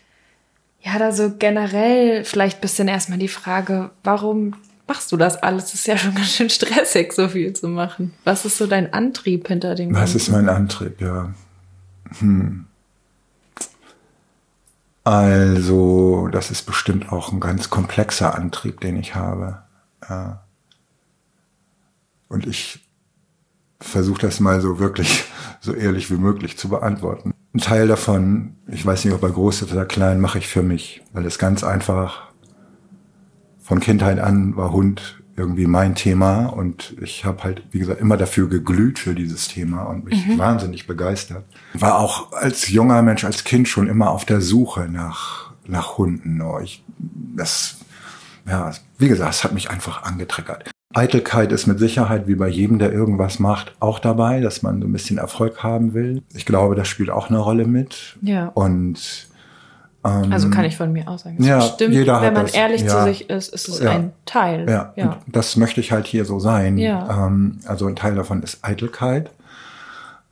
ja, 0.82 0.98
da 0.98 1.12
so 1.12 1.30
generell 1.38 2.24
vielleicht 2.24 2.60
bisschen 2.60 2.88
erstmal 2.88 3.18
die 3.18 3.28
Frage, 3.28 3.90
warum 4.02 4.54
machst 4.90 5.12
du 5.12 5.16
das 5.16 5.36
alles? 5.36 5.66
Das 5.66 5.74
ist 5.74 5.86
ja 5.86 5.96
schon 5.96 6.14
ganz 6.16 6.32
schön 6.32 6.50
stressig, 6.50 7.12
so 7.12 7.28
viel 7.28 7.52
zu 7.52 7.68
machen. 7.68 8.12
Was 8.24 8.44
ist 8.44 8.58
so 8.58 8.66
dein 8.66 8.92
Antrieb 8.92 9.46
hinter 9.46 9.76
dem? 9.76 9.92
Was 9.94 10.00
Ganzen? 10.00 10.16
ist 10.16 10.28
mein 10.30 10.48
Antrieb, 10.48 11.00
ja. 11.00 11.32
Hm. 12.18 12.66
Also, 15.04 16.28
das 16.32 16.50
ist 16.50 16.66
bestimmt 16.66 17.12
auch 17.12 17.32
ein 17.32 17.38
ganz 17.38 17.70
komplexer 17.70 18.34
Antrieb, 18.34 18.80
den 18.80 18.96
ich 18.96 19.14
habe. 19.14 19.62
Ja. 20.08 20.42
Und 22.28 22.46
ich 22.46 22.80
versuche 23.80 24.20
das 24.20 24.40
mal 24.40 24.60
so 24.60 24.80
wirklich 24.80 25.24
so 25.60 25.72
ehrlich 25.72 26.10
wie 26.10 26.16
möglich 26.16 26.58
zu 26.58 26.68
beantworten. 26.68 27.32
ein 27.54 27.60
Teil 27.60 27.86
davon, 27.86 28.56
ich 28.66 28.84
weiß 28.84 29.04
nicht, 29.04 29.14
ob 29.14 29.22
er 29.22 29.30
groß 29.30 29.62
ist 29.62 29.72
oder 29.72 29.86
klein, 29.86 30.20
mache 30.20 30.38
ich 30.38 30.48
für 30.48 30.64
mich, 30.64 31.00
weil 31.12 31.26
es 31.26 31.38
ganz 31.38 31.62
einfach 31.62 32.29
von 33.70 33.78
Kindheit 33.78 34.18
an 34.18 34.56
war 34.56 34.72
Hund 34.72 35.22
irgendwie 35.36 35.68
mein 35.68 35.94
Thema 35.94 36.46
und 36.46 36.96
ich 37.00 37.24
habe 37.24 37.44
halt, 37.44 37.62
wie 37.70 37.78
gesagt, 37.78 38.00
immer 38.00 38.16
dafür 38.16 38.48
geglüht 38.48 38.98
für 38.98 39.14
dieses 39.14 39.46
Thema 39.46 39.84
und 39.84 40.06
mich 40.06 40.26
mhm. 40.26 40.38
wahnsinnig 40.38 40.88
begeistert. 40.88 41.44
War 41.74 42.00
auch 42.00 42.32
als 42.32 42.68
junger 42.68 43.00
Mensch, 43.02 43.22
als 43.22 43.44
Kind 43.44 43.68
schon 43.68 43.86
immer 43.86 44.10
auf 44.10 44.24
der 44.24 44.40
Suche 44.40 44.88
nach, 44.90 45.52
nach 45.68 45.98
Hunden. 45.98 46.42
Oh, 46.42 46.58
ich, 46.58 46.82
das, 47.36 47.76
ja, 48.44 48.72
wie 48.98 49.06
gesagt, 49.06 49.34
es 49.34 49.44
hat 49.44 49.52
mich 49.52 49.70
einfach 49.70 50.02
angetriggert. 50.02 50.68
Eitelkeit 50.92 51.52
ist 51.52 51.68
mit 51.68 51.78
Sicherheit 51.78 52.26
wie 52.26 52.34
bei 52.34 52.48
jedem, 52.48 52.80
der 52.80 52.92
irgendwas 52.92 53.38
macht, 53.38 53.76
auch 53.78 54.00
dabei, 54.00 54.40
dass 54.40 54.62
man 54.62 54.80
so 54.80 54.88
ein 54.88 54.92
bisschen 54.92 55.18
Erfolg 55.18 55.62
haben 55.62 55.94
will. 55.94 56.24
Ich 56.34 56.44
glaube, 56.44 56.74
das 56.74 56.88
spielt 56.88 57.10
auch 57.10 57.28
eine 57.28 57.38
Rolle 57.38 57.68
mit. 57.68 58.18
Ja. 58.20 58.48
Und 58.48 59.29
ähm, 60.04 60.32
also 60.32 60.48
kann 60.50 60.64
ich 60.64 60.76
von 60.76 60.92
mir 60.92 61.08
aus 61.08 61.22
sagen. 61.22 61.42
Ja, 61.42 61.60
stimmt, 61.60 61.94
jeder 61.94 62.22
wenn 62.22 62.32
man 62.32 62.46
das. 62.46 62.54
ehrlich 62.54 62.82
ja. 62.82 62.88
zu 62.88 63.04
sich 63.04 63.28
ist, 63.28 63.52
ist 63.52 63.68
es 63.68 63.80
ja. 63.80 63.90
ein 63.90 64.12
Teil. 64.24 64.68
Ja, 64.68 64.92
ja. 64.96 65.18
das 65.26 65.56
möchte 65.56 65.80
ich 65.80 65.92
halt 65.92 66.06
hier 66.06 66.24
so 66.24 66.40
sein. 66.40 66.78
Ja. 66.78 67.26
Ähm, 67.26 67.58
also 67.66 67.86
ein 67.86 67.96
Teil 67.96 68.14
davon 68.14 68.42
ist 68.42 68.64
Eitelkeit. 68.64 69.30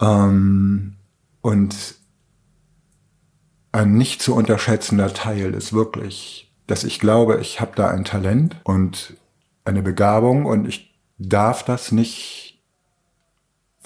Ähm, 0.00 0.94
und 1.42 1.74
ein 3.72 3.94
nicht 3.94 4.22
zu 4.22 4.34
unterschätzender 4.34 5.12
Teil 5.12 5.54
ist 5.54 5.72
wirklich, 5.72 6.50
dass 6.66 6.84
ich 6.84 6.98
glaube, 6.98 7.38
ich 7.40 7.60
habe 7.60 7.72
da 7.76 7.88
ein 7.88 8.04
Talent 8.04 8.56
und 8.64 9.14
eine 9.64 9.82
Begabung 9.82 10.46
und 10.46 10.66
ich 10.66 10.94
darf 11.18 11.62
das 11.62 11.92
nicht 11.92 12.47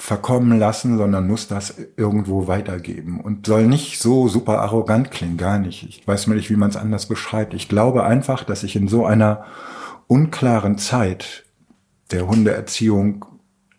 verkommen 0.02 0.58
lassen, 0.58 0.98
sondern 0.98 1.28
muss 1.28 1.46
das 1.46 1.76
irgendwo 1.96 2.48
weitergeben 2.48 3.20
und 3.20 3.46
soll 3.46 3.68
nicht 3.68 4.00
so 4.00 4.26
super 4.26 4.58
arrogant 4.58 5.12
klingen, 5.12 5.36
gar 5.36 5.60
nicht. 5.60 5.84
Ich 5.84 6.04
weiß 6.04 6.26
mir 6.26 6.34
nicht, 6.34 6.50
wie 6.50 6.56
man 6.56 6.70
es 6.70 6.76
anders 6.76 7.06
beschreibt. 7.06 7.54
Ich 7.54 7.68
glaube 7.68 8.02
einfach, 8.02 8.42
dass 8.42 8.64
ich 8.64 8.74
in 8.74 8.88
so 8.88 9.06
einer 9.06 9.44
unklaren 10.08 10.76
Zeit 10.76 11.44
der 12.10 12.26
Hundeerziehung 12.26 13.24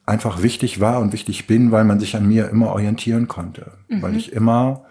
einfach 0.06 0.42
wichtig 0.42 0.80
war 0.80 1.02
und 1.02 1.12
wichtig 1.12 1.46
bin, 1.46 1.74
weil 1.74 1.84
man 1.84 2.00
sich 2.00 2.16
an 2.16 2.26
mir 2.26 2.48
immer 2.48 2.70
orientieren 2.70 3.28
konnte, 3.28 3.74
mhm. 3.90 4.02
weil 4.02 4.16
ich 4.16 4.32
immer 4.32 4.86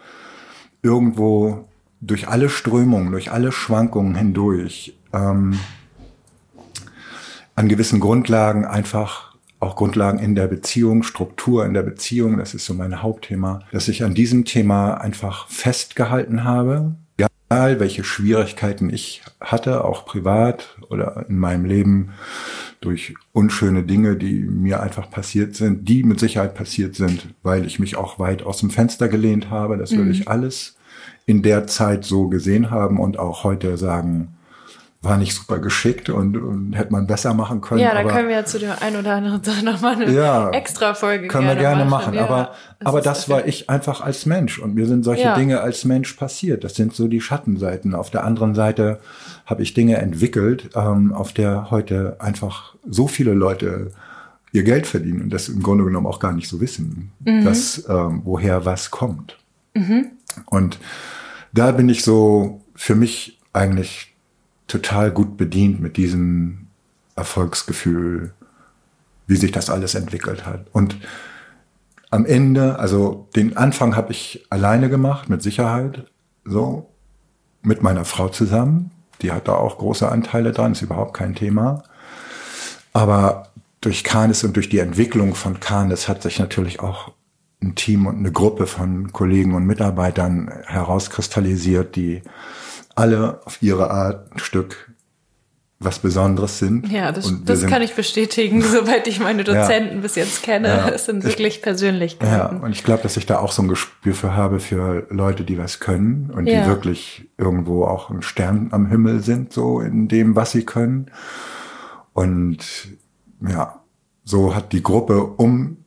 irgendwo 0.83 1.67
durch 2.03 2.29
alle 2.29 2.51
Strömungen, 2.51 3.11
durch 3.11 3.33
alle 3.33 3.53
Schwankungen 3.53 4.17
hindurch 4.17 4.99
ähm, 5.15 5.59
an 7.55 7.69
gewissen 7.71 8.01
Grundlagen 8.01 8.67
einfach 8.67 9.32
auch 9.63 9.77
Grundlagen 9.77 10.19
in 10.19 10.35
der 10.35 10.49
Beziehung, 10.49 11.03
Struktur 11.03 11.65
in 11.65 11.75
der 11.75 11.83
Beziehung, 11.83 12.39
das 12.39 12.53
ist 12.55 12.67
so 12.67 12.75
mein 12.75 13.03
Hauptthema, 13.03 13.61
dass 13.71 13.89
ich 13.89 14.03
an 14.05 14.15
diesem 14.15 14.45
Thema 14.45 14.95
einfach 14.95 15.49
festgehalten 15.49 16.45
habe, 16.45 16.97
egal 17.17 17.81
welche 17.81 18.03
Schwierigkeiten 18.03 18.91
ich 18.91 19.23
hatte, 19.41 19.85
auch 19.85 20.05
privat 20.05 20.77
oder 20.89 21.27
in 21.29 21.39
meinem 21.39 21.65
Leben 21.65 22.11
durch 22.81 23.15
unschöne 23.33 23.85
Dinge, 23.85 24.17
die 24.17 24.41
mir 24.41 24.83
einfach 24.83 25.11
passiert 25.11 25.55
sind, 25.55 25.89
die 25.89 26.03
mit 26.03 26.19
Sicherheit 26.19 26.55
passiert 26.55 26.97
sind, 26.97 27.29
weil 27.43 27.65
ich 27.65 27.79
mich 27.79 27.97
auch 27.97 28.19
weit 28.19 28.43
aus 28.43 28.59
dem 28.59 28.71
Fenster 28.71 29.09
gelehnt 29.09 29.51
habe. 29.51 29.77
Das 29.77 29.93
mhm. 29.93 29.99
würde 29.99 30.11
ich 30.11 30.29
alles 30.29 30.77
in 31.27 31.43
der 31.43 31.67
Zeit 31.69 32.05
so 32.05 32.29
gesehen 32.29 32.71
haben 32.71 32.99
und 32.99 33.19
auch 33.19 33.45
heute 33.45 33.77
sagen, 33.77 34.35
war 35.03 35.17
nicht 35.17 35.35
super 35.35 35.59
geschickt 35.59 36.09
und, 36.11 36.37
und 36.37 36.75
hätte 36.75 36.93
man 36.93 37.09
besser 37.09 37.35
machen 37.35 37.61
können. 37.61 37.81
Ja, 37.81 37.93
da 37.93 38.05
können 38.05 38.29
wir 38.29 38.37
ja 38.37 38.45
zu 38.45 38.61
der 38.61 38.83
ein 38.83 38.95
oder 38.97 39.17
anderen 39.17 39.43
Sache 39.45 39.65
nochmal 39.65 39.97
eine 39.97 40.13
ja, 40.13 40.51
extra 40.51 40.95
Folge 40.95 41.27
können 41.27 41.49
wir 41.49 41.57
gerne 41.57 41.85
machen. 41.85 42.15
machen. 42.15 42.15
Ja, 42.15 42.25
aber 42.25 42.55
das, 42.79 42.87
aber 42.87 43.01
das 43.01 43.29
war 43.29 43.47
ich 43.47 43.69
einfach 43.69 44.01
als 44.01 44.27
Mensch 44.27 44.61
und 44.61 44.75
mir 44.75 44.87
sind 44.87 45.03
solche 45.03 45.25
ja. 45.25 45.35
Dinge 45.35 45.61
als 45.61 45.85
Mensch 45.85 46.13
passiert. 46.13 46.63
Das 46.63 46.77
sind 46.77 46.95
so 46.95 47.09
die 47.09 47.21
Schattenseiten. 47.21 47.97
Auf 47.97 48.11
der 48.11 48.23
anderen 48.23 48.55
Seite 48.55 49.01
habe 49.45 49.65
ich 49.65 49.75
Dinge 49.75 49.97
entwickelt, 49.97 50.71
ähm, 50.77 51.13
auf 51.13 51.33
der 51.33 51.73
heute 51.73 52.17
einfach 52.21 52.77
so 52.89 53.09
viele 53.09 53.35
Leute 53.35 53.91
ihr 54.53 54.63
Geld 54.63 54.87
verdienen 54.87 55.23
und 55.23 55.31
das 55.31 55.49
im 55.49 55.63
Grunde 55.63 55.83
genommen 55.83 56.07
auch 56.07 56.21
gar 56.21 56.33
nicht 56.33 56.49
so 56.49 56.61
wissen, 56.61 57.11
mhm. 57.25 57.45
dass 57.45 57.89
ähm, 57.89 58.21
woher 58.25 58.65
was 58.65 58.93
kommt. 58.93 59.37
Mhm. 59.75 60.13
Und 60.47 60.79
da 61.53 61.73
bin 61.73 61.89
ich 61.89 62.05
so 62.05 62.61
für 62.77 62.95
mich 62.95 63.41
eigentlich 63.53 64.12
total 64.73 65.11
gut 65.11 65.37
bedient 65.37 65.81
mit 65.81 65.99
diesem 65.99 66.69
Erfolgsgefühl, 67.15 68.33
wie 69.27 69.37
sich 69.37 69.53
das 69.53 69.69
alles 69.69 69.95
entwickelt 69.95 70.47
hat. 70.47 70.67
Und 70.73 70.97
am 72.11 72.25
Ende, 72.25 72.79
also 72.79 73.29
den 73.37 73.57
Anfang 73.57 73.97
habe 73.97 74.13
ich 74.13 74.47
alleine 74.49 74.89
gemacht, 74.89 75.29
mit 75.29 75.43
Sicherheit, 75.43 76.05
so, 76.45 76.89
mit 77.61 77.83
meiner 77.83 78.07
Frau 78.07 78.29
zusammen. 78.29 78.91
Die 79.21 79.31
hat 79.31 79.47
da 79.47 79.53
auch 79.55 79.77
große 79.77 80.11
Anteile 80.11 80.53
dran, 80.53 80.73
ist 80.73 80.83
überhaupt 80.83 81.15
kein 81.15 81.35
Thema. 81.35 81.83
Aber 82.95 83.51
durch 83.83 84.05
Canis 84.05 84.43
und 84.43 84.57
durch 84.57 84.71
die 84.71 84.79
Entwicklung 84.79 85.35
von 85.35 85.61
Canis 85.61 86.09
hat 86.09 86.23
sich 86.23 86.39
natürlich 86.39 86.81
auch 86.81 87.13
ein 87.63 87.75
Team 87.75 88.07
und 88.07 88.17
eine 88.17 88.33
Gruppe 88.33 88.67
von 88.67 89.13
Kollegen 89.13 89.55
und 89.55 89.67
Mitarbeitern 89.67 90.51
herauskristallisiert, 90.65 91.95
die 91.95 92.23
alle 92.95 93.41
auf 93.45 93.63
ihre 93.63 93.91
Art 93.91 94.33
ein 94.33 94.39
Stück 94.39 94.93
was 95.85 95.99
Besonderes 95.99 96.59
sind. 96.59 96.91
Ja, 96.91 97.13
das, 97.13 97.33
das 97.45 97.61
sind, 97.61 97.71
kann 97.71 97.83
ich 97.83 97.95
bestätigen, 97.95 98.63
soweit 98.63 99.07
ich 99.07 99.21
meine 99.21 99.45
Dozenten 99.45 99.97
ja, 99.97 100.01
bis 100.01 100.15
jetzt 100.15 100.43
kenne. 100.43 100.69
Ja, 100.69 100.89
es 100.89 101.07
sind 101.07 101.25
wirklich 101.25 101.57
ich, 101.57 101.63
Persönlichkeiten. 101.63 102.33
Ja, 102.33 102.47
und 102.65 102.73
ich 102.73 102.85
glaube, 102.85 103.03
dass 103.03 103.17
ich 103.17 103.27
da 103.27 103.39
auch 103.39 103.53
so 103.53 103.63
ein 103.63 103.69
Gespür 103.69 104.15
für 104.15 104.35
habe 104.35 104.61
für 104.61 105.07
Leute, 105.11 105.45
die 105.45 105.59
was 105.59 105.81
können 105.81 106.31
und 106.31 106.47
ja. 106.47 106.63
die 106.63 106.69
wirklich 106.69 107.29
irgendwo 107.37 107.85
auch 107.85 108.11
ein 108.11 108.23
Stern 108.23 108.69
am 108.73 108.87
Himmel 108.87 109.21
sind, 109.23 109.53
so 109.53 109.81
in 109.81 110.09
dem, 110.09 110.37
was 110.37 110.53
sie 110.53 110.65
können. 110.65 111.11
Und 112.13 112.59
ja, 113.47 113.81
so 114.25 114.55
hat 114.55 114.73
die 114.73 114.83
Gruppe 114.83 115.23
um 115.25 115.79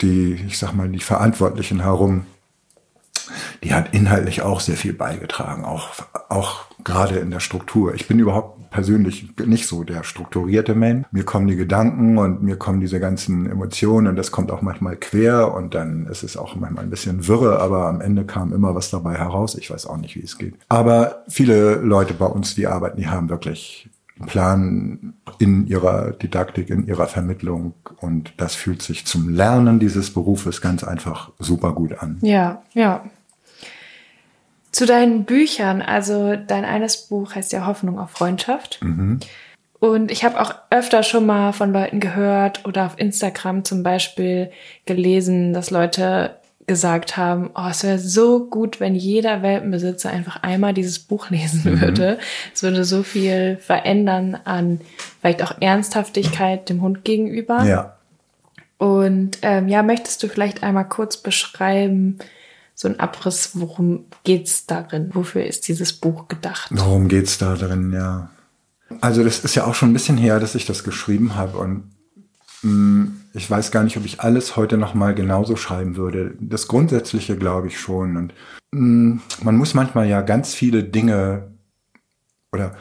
die, 0.00 0.34
ich 0.46 0.58
sag 0.58 0.72
mal, 0.72 0.88
die 0.88 0.98
Verantwortlichen 0.98 1.80
herum 1.80 2.26
die 3.64 3.74
hat 3.74 3.94
inhaltlich 3.94 4.42
auch 4.42 4.60
sehr 4.60 4.76
viel 4.76 4.92
beigetragen, 4.92 5.64
auch, 5.64 5.88
auch 6.28 6.66
gerade 6.84 7.16
in 7.16 7.30
der 7.30 7.40
Struktur. 7.40 7.94
Ich 7.94 8.06
bin 8.06 8.18
überhaupt 8.18 8.70
persönlich 8.70 9.28
nicht 9.46 9.66
so 9.66 9.84
der 9.84 10.04
strukturierte 10.04 10.74
Mensch. 10.74 11.06
Mir 11.12 11.24
kommen 11.24 11.46
die 11.46 11.56
Gedanken 11.56 12.18
und 12.18 12.42
mir 12.42 12.56
kommen 12.56 12.80
diese 12.80 13.00
ganzen 13.00 13.48
Emotionen 13.48 14.08
und 14.08 14.16
das 14.16 14.32
kommt 14.32 14.50
auch 14.50 14.62
manchmal 14.62 14.96
quer 14.96 15.54
und 15.54 15.74
dann 15.74 16.06
ist 16.06 16.24
es 16.24 16.36
auch 16.36 16.56
manchmal 16.56 16.84
ein 16.84 16.90
bisschen 16.90 17.26
wirre, 17.26 17.60
aber 17.60 17.86
am 17.86 18.00
Ende 18.00 18.24
kam 18.24 18.52
immer 18.52 18.74
was 18.74 18.90
dabei 18.90 19.14
heraus. 19.14 19.54
Ich 19.54 19.70
weiß 19.70 19.86
auch 19.86 19.96
nicht, 19.96 20.16
wie 20.16 20.24
es 20.24 20.36
geht. 20.36 20.54
Aber 20.68 21.22
viele 21.28 21.76
Leute 21.76 22.14
bei 22.14 22.26
uns, 22.26 22.54
die 22.54 22.66
arbeiten, 22.66 22.98
die 22.98 23.08
haben 23.08 23.30
wirklich 23.30 23.88
einen 24.18 24.28
Plan 24.28 25.14
in 25.38 25.66
ihrer 25.66 26.12
Didaktik, 26.12 26.68
in 26.68 26.86
ihrer 26.86 27.06
Vermittlung 27.06 27.74
und 28.00 28.34
das 28.36 28.54
fühlt 28.54 28.82
sich 28.82 29.06
zum 29.06 29.28
Lernen 29.30 29.80
dieses 29.80 30.12
Berufes 30.12 30.60
ganz 30.60 30.84
einfach 30.84 31.32
super 31.38 31.72
gut 31.72 31.98
an. 31.98 32.18
Ja, 32.20 32.62
ja. 32.74 33.04
Zu 34.74 34.86
deinen 34.86 35.22
Büchern, 35.22 35.82
also 35.82 36.34
dein 36.34 36.64
eines 36.64 37.06
Buch 37.06 37.36
heißt 37.36 37.52
ja 37.52 37.64
Hoffnung 37.64 37.96
auf 37.96 38.10
Freundschaft. 38.10 38.80
Mhm. 38.82 39.20
Und 39.78 40.10
ich 40.10 40.24
habe 40.24 40.40
auch 40.40 40.52
öfter 40.70 41.04
schon 41.04 41.26
mal 41.26 41.52
von 41.52 41.72
Leuten 41.72 42.00
gehört 42.00 42.66
oder 42.66 42.86
auf 42.86 42.98
Instagram 42.98 43.64
zum 43.64 43.84
Beispiel 43.84 44.50
gelesen, 44.84 45.54
dass 45.54 45.70
Leute 45.70 46.34
gesagt 46.66 47.16
haben, 47.16 47.50
oh, 47.54 47.68
es 47.70 47.84
wäre 47.84 48.00
so 48.00 48.46
gut, 48.46 48.80
wenn 48.80 48.96
jeder 48.96 49.42
Welpenbesitzer 49.42 50.10
einfach 50.10 50.42
einmal 50.42 50.74
dieses 50.74 50.98
Buch 50.98 51.30
lesen 51.30 51.74
mhm. 51.74 51.80
würde. 51.80 52.18
Es 52.52 52.64
würde 52.64 52.84
so 52.84 53.04
viel 53.04 53.58
verändern 53.58 54.36
an 54.44 54.80
vielleicht 55.20 55.44
auch 55.44 55.54
Ernsthaftigkeit 55.60 56.68
dem 56.68 56.82
Hund 56.82 57.04
gegenüber. 57.04 57.62
Ja. 57.62 57.96
Und 58.78 59.38
ähm, 59.42 59.68
ja, 59.68 59.84
möchtest 59.84 60.20
du 60.24 60.26
vielleicht 60.26 60.64
einmal 60.64 60.88
kurz 60.88 61.16
beschreiben, 61.16 62.18
so 62.74 62.88
ein 62.88 62.98
Abriss, 62.98 63.50
worum 63.54 64.06
geht's 64.24 64.66
darin? 64.66 65.10
Wofür 65.14 65.44
ist 65.44 65.68
dieses 65.68 65.92
Buch 65.92 66.28
gedacht? 66.28 66.70
Worum 66.70 67.08
geht's 67.08 67.38
da 67.38 67.54
drin, 67.54 67.92
ja. 67.92 68.30
Also 69.00 69.24
das 69.24 69.44
ist 69.44 69.54
ja 69.54 69.64
auch 69.64 69.74
schon 69.74 69.90
ein 69.90 69.94
bisschen 69.94 70.16
her, 70.16 70.40
dass 70.40 70.54
ich 70.54 70.66
das 70.66 70.84
geschrieben 70.84 71.36
habe 71.36 71.58
und 71.58 71.90
mh, 72.62 72.70
mm, 72.72 73.20
ich 73.32 73.50
weiß 73.50 73.70
gar 73.70 73.82
nicht, 73.82 73.96
ob 73.96 74.04
ich 74.04 74.20
alles 74.20 74.56
heute 74.56 74.76
noch 74.76 74.94
mal 74.94 75.14
genauso 75.14 75.56
schreiben 75.56 75.96
würde. 75.96 76.34
Das 76.40 76.68
Grundsätzliche 76.68 77.36
glaube 77.36 77.68
ich 77.68 77.80
schon 77.80 78.16
und 78.16 78.34
mh, 78.72 78.80
mm, 78.80 79.22
man 79.42 79.56
muss 79.56 79.74
manchmal 79.74 80.08
ja 80.08 80.20
ganz 80.20 80.54
viele 80.54 80.84
Dinge 80.84 81.52
oder 82.52 82.76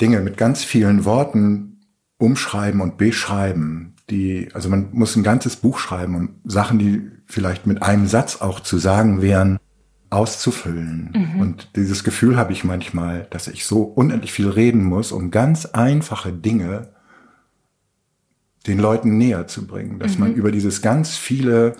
Dinge 0.00 0.20
mit 0.20 0.36
ganz 0.36 0.64
vielen 0.64 1.04
Worten 1.04 1.80
umschreiben 2.18 2.80
und 2.80 2.98
beschreiben 2.98 3.94
die, 4.10 4.48
also 4.54 4.68
man 4.68 4.88
muss 4.92 5.16
ein 5.16 5.22
ganzes 5.22 5.56
Buch 5.56 5.78
schreiben 5.78 6.14
und 6.14 6.30
Sachen, 6.44 6.78
die 6.78 7.10
vielleicht 7.26 7.66
mit 7.66 7.82
einem 7.82 8.06
Satz 8.06 8.40
auch 8.40 8.60
zu 8.60 8.78
sagen 8.78 9.20
wären, 9.20 9.58
auszufüllen. 10.10 11.12
Mhm. 11.14 11.40
Und 11.40 11.76
dieses 11.76 12.04
Gefühl 12.04 12.36
habe 12.36 12.52
ich 12.52 12.64
manchmal, 12.64 13.26
dass 13.30 13.48
ich 13.48 13.66
so 13.66 13.82
unendlich 13.82 14.32
viel 14.32 14.48
reden 14.48 14.82
muss, 14.82 15.12
um 15.12 15.30
ganz 15.30 15.66
einfache 15.66 16.32
Dinge 16.32 16.88
den 18.66 18.78
Leuten 18.78 19.18
näher 19.18 19.46
zu 19.46 19.66
bringen, 19.66 19.98
dass 19.98 20.14
mhm. 20.14 20.20
man 20.20 20.34
über 20.34 20.50
dieses 20.50 20.82
ganz 20.82 21.16
viele 21.16 21.76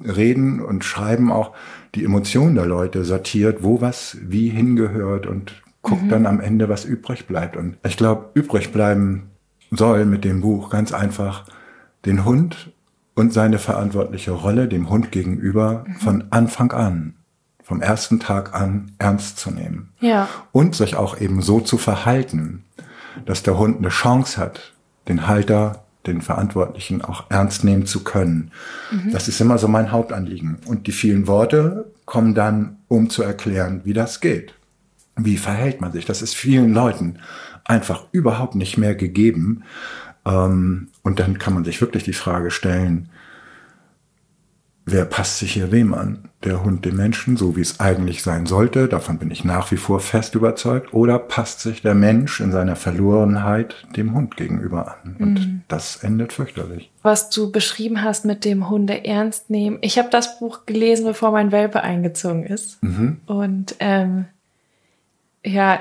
reden 0.00 0.60
und 0.60 0.84
schreiben 0.84 1.32
auch 1.32 1.54
die 1.94 2.04
Emotionen 2.04 2.54
der 2.54 2.66
Leute, 2.66 3.04
sortiert, 3.04 3.62
wo 3.62 3.80
was 3.80 4.16
wie 4.22 4.48
hingehört 4.50 5.26
und 5.26 5.62
guckt 5.82 6.04
mhm. 6.04 6.08
dann 6.10 6.26
am 6.26 6.40
Ende, 6.40 6.68
was 6.68 6.84
übrig 6.84 7.26
bleibt. 7.26 7.56
Und 7.56 7.78
ich 7.84 7.96
glaube, 7.96 8.30
übrig 8.34 8.72
bleiben 8.72 9.30
soll 9.70 10.04
mit 10.04 10.24
dem 10.24 10.40
Buch 10.40 10.70
ganz 10.70 10.92
einfach 10.92 11.44
den 12.04 12.24
Hund 12.24 12.72
und 13.14 13.32
seine 13.32 13.58
verantwortliche 13.58 14.30
Rolle 14.30 14.68
dem 14.68 14.88
Hund 14.90 15.10
gegenüber 15.10 15.84
mhm. 15.86 15.94
von 15.96 16.24
Anfang 16.30 16.72
an, 16.72 17.14
vom 17.62 17.80
ersten 17.82 18.20
Tag 18.20 18.54
an 18.54 18.92
ernst 18.98 19.38
zu 19.38 19.50
nehmen. 19.50 19.90
Ja. 20.00 20.28
Und 20.52 20.74
sich 20.74 20.96
auch 20.96 21.20
eben 21.20 21.42
so 21.42 21.60
zu 21.60 21.78
verhalten, 21.78 22.64
dass 23.26 23.42
der 23.42 23.58
Hund 23.58 23.78
eine 23.78 23.88
Chance 23.88 24.40
hat, 24.40 24.72
den 25.08 25.26
Halter, 25.26 25.84
den 26.06 26.22
Verantwortlichen 26.22 27.02
auch 27.02 27.24
ernst 27.28 27.64
nehmen 27.64 27.86
zu 27.86 28.04
können. 28.04 28.52
Mhm. 28.90 29.10
Das 29.12 29.28
ist 29.28 29.40
immer 29.40 29.58
so 29.58 29.68
mein 29.68 29.90
Hauptanliegen. 29.90 30.58
Und 30.66 30.86
die 30.86 30.92
vielen 30.92 31.26
Worte 31.26 31.90
kommen 32.04 32.34
dann, 32.34 32.78
um 32.88 33.10
zu 33.10 33.22
erklären, 33.22 33.82
wie 33.84 33.92
das 33.92 34.20
geht. 34.20 34.54
Wie 35.16 35.36
verhält 35.36 35.80
man 35.80 35.92
sich? 35.92 36.04
Das 36.04 36.22
ist 36.22 36.36
vielen 36.36 36.72
Leuten 36.72 37.18
einfach 37.68 38.06
überhaupt 38.10 38.56
nicht 38.56 38.76
mehr 38.76 38.96
gegeben. 38.96 39.62
Ähm, 40.26 40.88
und 41.02 41.20
dann 41.20 41.38
kann 41.38 41.54
man 41.54 41.64
sich 41.64 41.80
wirklich 41.80 42.02
die 42.02 42.12
Frage 42.12 42.50
stellen, 42.50 43.10
wer 44.90 45.04
passt 45.04 45.38
sich 45.38 45.52
hier 45.52 45.70
wem 45.70 45.94
an? 45.94 46.30
Der 46.44 46.64
Hund 46.64 46.84
dem 46.84 46.96
Menschen, 46.96 47.36
so 47.36 47.56
wie 47.56 47.60
es 47.60 47.80
eigentlich 47.80 48.22
sein 48.22 48.46
sollte, 48.46 48.88
davon 48.88 49.18
bin 49.18 49.30
ich 49.30 49.44
nach 49.44 49.70
wie 49.70 49.76
vor 49.76 50.00
fest 50.00 50.34
überzeugt, 50.34 50.94
oder 50.94 51.18
passt 51.18 51.60
sich 51.60 51.82
der 51.82 51.94
Mensch 51.94 52.40
in 52.40 52.52
seiner 52.52 52.76
Verlorenheit 52.76 53.86
dem 53.96 54.14
Hund 54.14 54.36
gegenüber 54.36 54.96
an? 55.02 55.16
Und 55.18 55.34
mhm. 55.34 55.62
das 55.68 55.96
endet 55.96 56.32
fürchterlich. 56.32 56.90
Was 57.02 57.28
du 57.30 57.50
beschrieben 57.50 58.02
hast 58.02 58.24
mit 58.24 58.44
dem 58.44 58.70
Hunde 58.70 59.04
ernst 59.04 59.50
nehmen. 59.50 59.78
Ich 59.82 59.98
habe 59.98 60.10
das 60.10 60.38
Buch 60.38 60.64
gelesen, 60.64 61.04
bevor 61.04 61.32
mein 61.32 61.52
Welpe 61.52 61.82
eingezogen 61.82 62.44
ist. 62.44 62.82
Mhm. 62.82 63.18
Und 63.26 63.74
ähm, 63.80 64.26
ja, 65.44 65.80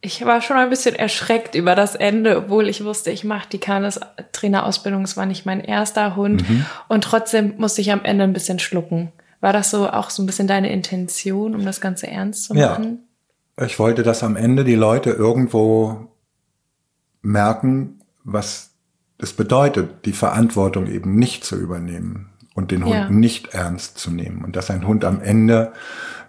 ich 0.00 0.24
war 0.24 0.40
schon 0.40 0.56
ein 0.56 0.70
bisschen 0.70 0.94
erschreckt 0.94 1.54
über 1.54 1.74
das 1.74 1.94
Ende, 1.94 2.36
obwohl 2.36 2.68
ich 2.68 2.84
wusste, 2.84 3.10
ich 3.10 3.24
mache 3.24 3.48
die 3.50 3.58
Kanes-Trainerausbildung. 3.58 5.02
Es 5.02 5.16
war 5.16 5.26
nicht 5.26 5.44
mein 5.44 5.60
erster 5.60 6.14
Hund. 6.14 6.48
Mhm. 6.48 6.64
Und 6.88 7.02
trotzdem 7.02 7.54
musste 7.58 7.80
ich 7.80 7.90
am 7.90 8.04
Ende 8.04 8.24
ein 8.24 8.32
bisschen 8.32 8.60
schlucken. 8.60 9.12
War 9.40 9.52
das 9.52 9.70
so 9.70 9.88
auch 9.88 10.10
so 10.10 10.22
ein 10.22 10.26
bisschen 10.26 10.46
deine 10.46 10.72
Intention, 10.72 11.54
um 11.54 11.64
das 11.64 11.80
Ganze 11.80 12.06
ernst 12.06 12.44
zu 12.44 12.54
machen? 12.54 13.00
Ja. 13.58 13.66
Ich 13.66 13.78
wollte, 13.80 14.04
dass 14.04 14.22
am 14.22 14.36
Ende 14.36 14.62
die 14.62 14.76
Leute 14.76 15.10
irgendwo 15.10 16.08
merken, 17.22 18.00
was 18.22 18.70
es 19.18 19.32
bedeutet, 19.32 20.04
die 20.04 20.12
Verantwortung 20.12 20.86
eben 20.86 21.16
nicht 21.16 21.44
zu 21.44 21.56
übernehmen 21.56 22.30
und 22.54 22.70
den 22.70 22.84
Hund 22.84 22.94
ja. 22.94 23.10
nicht 23.10 23.48
ernst 23.48 23.98
zu 23.98 24.12
nehmen. 24.12 24.44
Und 24.44 24.54
dass 24.54 24.70
ein 24.70 24.86
Hund 24.86 25.04
am 25.04 25.20
Ende, 25.20 25.72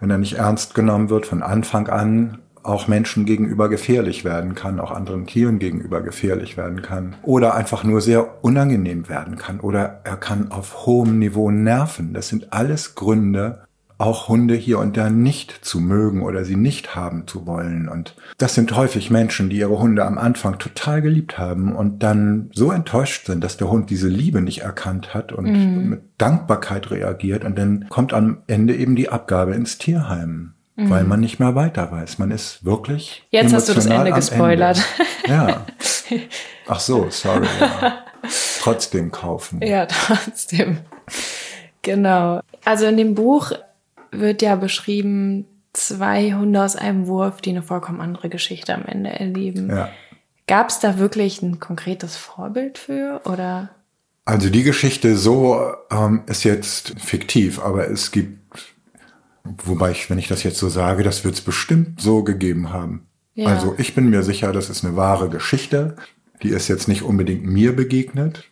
wenn 0.00 0.10
er 0.10 0.18
nicht 0.18 0.34
ernst 0.34 0.74
genommen 0.74 1.08
wird, 1.08 1.26
von 1.26 1.42
Anfang 1.44 1.88
an 1.88 2.38
auch 2.62 2.88
Menschen 2.88 3.24
gegenüber 3.24 3.68
gefährlich 3.68 4.24
werden 4.24 4.54
kann, 4.54 4.80
auch 4.80 4.90
anderen 4.90 5.26
Tieren 5.26 5.58
gegenüber 5.58 6.00
gefährlich 6.02 6.56
werden 6.56 6.82
kann 6.82 7.16
oder 7.22 7.54
einfach 7.54 7.84
nur 7.84 8.00
sehr 8.00 8.44
unangenehm 8.44 9.08
werden 9.08 9.36
kann 9.36 9.60
oder 9.60 10.00
er 10.04 10.16
kann 10.16 10.50
auf 10.50 10.86
hohem 10.86 11.18
Niveau 11.18 11.50
nerven. 11.50 12.12
Das 12.12 12.28
sind 12.28 12.52
alles 12.52 12.94
Gründe, 12.94 13.62
auch 14.00 14.28
Hunde 14.28 14.54
hier 14.54 14.78
und 14.78 14.96
da 14.96 15.10
nicht 15.10 15.52
zu 15.62 15.78
mögen 15.78 16.22
oder 16.22 16.44
sie 16.44 16.56
nicht 16.56 16.96
haben 16.96 17.26
zu 17.26 17.46
wollen. 17.46 17.86
Und 17.86 18.16
das 18.38 18.54
sind 18.54 18.74
häufig 18.74 19.10
Menschen, 19.10 19.50
die 19.50 19.58
ihre 19.58 19.78
Hunde 19.78 20.06
am 20.06 20.16
Anfang 20.16 20.58
total 20.58 21.02
geliebt 21.02 21.38
haben 21.38 21.76
und 21.76 22.02
dann 22.02 22.50
so 22.54 22.72
enttäuscht 22.72 23.26
sind, 23.26 23.44
dass 23.44 23.58
der 23.58 23.70
Hund 23.70 23.90
diese 23.90 24.08
Liebe 24.08 24.40
nicht 24.40 24.62
erkannt 24.62 25.12
hat 25.12 25.32
und 25.32 25.52
mhm. 25.52 25.90
mit 25.90 26.00
Dankbarkeit 26.16 26.90
reagiert. 26.90 27.44
Und 27.44 27.58
dann 27.58 27.86
kommt 27.90 28.14
am 28.14 28.38
Ende 28.46 28.74
eben 28.74 28.96
die 28.96 29.10
Abgabe 29.10 29.54
ins 29.54 29.76
Tierheim 29.76 30.54
mhm. 30.84 30.90
weil 30.90 31.04
man 31.04 31.20
nicht 31.20 31.38
mehr 31.38 31.54
weiter 31.54 31.90
weiß. 31.90 32.18
Man 32.18 32.30
ist 32.30 32.64
wirklich. 32.64 33.22
Jetzt 33.30 33.52
hast 33.52 33.68
du 33.68 33.74
das 33.74 33.86
Ende 33.86 34.12
gespoilert. 34.12 34.82
Ende. 35.24 35.34
Ja. 35.34 35.66
Ach 36.66 36.80
so, 36.80 37.06
sorry. 37.10 37.46
Ja. 37.60 38.04
Trotzdem 38.60 39.10
kaufen. 39.10 39.60
Ja, 39.62 39.86
trotzdem. 39.86 40.78
Genau. 41.82 42.40
Also 42.64 42.86
in 42.86 42.96
dem 42.96 43.14
Buch 43.14 43.52
wird 44.10 44.42
ja 44.42 44.56
beschrieben, 44.56 45.46
zwei 45.72 46.32
Hunde 46.32 46.62
aus 46.62 46.76
einem 46.76 47.06
Wurf, 47.06 47.40
die 47.40 47.50
eine 47.50 47.62
vollkommen 47.62 48.00
andere 48.00 48.28
Geschichte 48.28 48.74
am 48.74 48.84
Ende 48.84 49.10
erleben. 49.10 49.70
Ja. 49.70 49.88
Gab 50.46 50.68
es 50.68 50.80
da 50.80 50.98
wirklich 50.98 51.42
ein 51.42 51.60
konkretes 51.60 52.16
Vorbild 52.16 52.76
für 52.76 53.20
oder? 53.24 53.70
Also 54.24 54.50
die 54.50 54.62
Geschichte 54.62 55.16
so 55.16 55.60
ähm, 55.90 56.24
ist 56.26 56.44
jetzt 56.44 56.94
fiktiv, 57.00 57.60
aber 57.60 57.88
es 57.88 58.10
gibt 58.10 58.39
Wobei 59.44 59.90
ich, 59.92 60.10
wenn 60.10 60.18
ich 60.18 60.28
das 60.28 60.42
jetzt 60.42 60.58
so 60.58 60.68
sage, 60.68 61.02
das 61.02 61.24
wird 61.24 61.34
es 61.34 61.40
bestimmt 61.40 62.00
so 62.00 62.22
gegeben 62.22 62.72
haben. 62.72 63.06
Ja. 63.34 63.48
Also 63.48 63.74
ich 63.78 63.94
bin 63.94 64.10
mir 64.10 64.22
sicher, 64.22 64.52
das 64.52 64.70
ist 64.70 64.84
eine 64.84 64.96
wahre 64.96 65.28
Geschichte. 65.28 65.96
Die 66.42 66.50
ist 66.50 66.68
jetzt 66.68 66.88
nicht 66.88 67.02
unbedingt 67.02 67.44
mir 67.44 67.74
begegnet. 67.74 68.50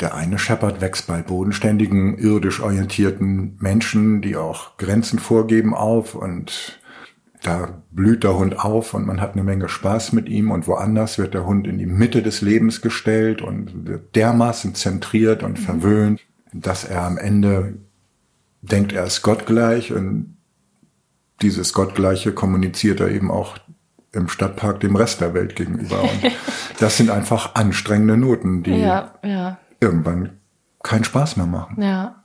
Der 0.00 0.14
eine 0.14 0.38
Shepherd 0.38 0.80
wächst 0.80 1.06
bei 1.06 1.22
bodenständigen, 1.22 2.18
irdisch 2.18 2.60
orientierten 2.60 3.56
Menschen, 3.60 4.22
die 4.22 4.36
auch 4.36 4.76
Grenzen 4.76 5.18
vorgeben 5.18 5.72
auf 5.72 6.14
und 6.14 6.80
da 7.42 7.82
blüht 7.90 8.24
der 8.24 8.38
Hund 8.38 8.58
auf 8.58 8.94
und 8.94 9.06
man 9.06 9.20
hat 9.20 9.34
eine 9.34 9.44
Menge 9.44 9.68
Spaß 9.68 10.12
mit 10.12 10.28
ihm 10.28 10.50
und 10.50 10.66
woanders 10.66 11.18
wird 11.18 11.34
der 11.34 11.46
Hund 11.46 11.66
in 11.66 11.78
die 11.78 11.86
Mitte 11.86 12.22
des 12.22 12.40
Lebens 12.40 12.80
gestellt 12.80 13.42
und 13.42 13.86
wird 13.86 14.16
dermaßen 14.16 14.74
zentriert 14.74 15.42
und 15.42 15.60
mhm. 15.60 15.62
verwöhnt, 15.62 16.20
dass 16.52 16.84
er 16.84 17.02
am 17.02 17.18
Ende 17.18 17.74
denkt, 18.70 18.92
er 18.92 19.04
ist 19.04 19.22
gottgleich 19.22 19.92
und 19.92 20.36
dieses 21.42 21.72
Gottgleiche 21.72 22.32
kommuniziert 22.32 23.00
er 23.00 23.08
eben 23.08 23.30
auch 23.30 23.58
im 24.12 24.28
Stadtpark 24.28 24.80
dem 24.80 24.96
Rest 24.96 25.20
der 25.20 25.34
Welt 25.34 25.56
gegenüber. 25.56 26.02
Und 26.02 26.32
das 26.80 26.96
sind 26.96 27.10
einfach 27.10 27.54
anstrengende 27.54 28.16
Noten, 28.16 28.62
die 28.62 28.76
ja, 28.76 29.14
ja. 29.24 29.58
irgendwann 29.80 30.38
keinen 30.82 31.04
Spaß 31.04 31.36
mehr 31.36 31.46
machen. 31.46 31.82
Ja. 31.82 32.24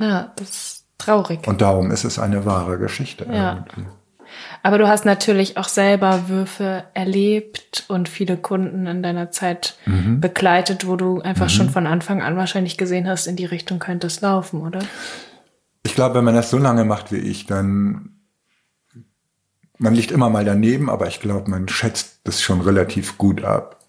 Ja, 0.00 0.32
das 0.36 0.48
ist 0.50 0.86
traurig. 0.98 1.46
Und 1.46 1.60
darum 1.60 1.90
ist 1.90 2.04
es 2.04 2.18
eine 2.18 2.44
wahre 2.44 2.78
Geschichte. 2.78 3.26
Ja. 3.30 3.64
Irgendwie. 3.66 3.90
Aber 4.62 4.78
du 4.78 4.88
hast 4.88 5.04
natürlich 5.04 5.56
auch 5.56 5.68
selber 5.68 6.28
Würfe 6.28 6.84
erlebt 6.94 7.84
und 7.88 8.08
viele 8.08 8.36
Kunden 8.36 8.86
in 8.86 9.02
deiner 9.02 9.30
Zeit 9.30 9.76
mhm. 9.86 10.20
begleitet, 10.20 10.86
wo 10.86 10.96
du 10.96 11.20
einfach 11.20 11.46
mhm. 11.46 11.50
schon 11.50 11.70
von 11.70 11.86
Anfang 11.86 12.22
an 12.22 12.36
wahrscheinlich 12.36 12.78
gesehen 12.78 13.08
hast, 13.08 13.26
in 13.26 13.36
die 13.36 13.44
Richtung 13.44 13.78
könnte 13.78 14.06
es 14.06 14.20
laufen, 14.20 14.62
oder? 14.62 14.80
Ich 15.82 15.94
glaube, 15.94 16.16
wenn 16.16 16.24
man 16.24 16.34
das 16.34 16.50
so 16.50 16.58
lange 16.58 16.84
macht 16.84 17.12
wie 17.12 17.18
ich, 17.18 17.46
dann 17.46 18.12
man 19.78 19.94
liegt 19.94 20.12
immer 20.12 20.30
mal 20.30 20.44
daneben, 20.44 20.88
aber 20.88 21.08
ich 21.08 21.20
glaube, 21.20 21.50
man 21.50 21.68
schätzt 21.68 22.20
das 22.24 22.40
schon 22.40 22.60
relativ 22.60 23.18
gut 23.18 23.42
ab. 23.42 23.84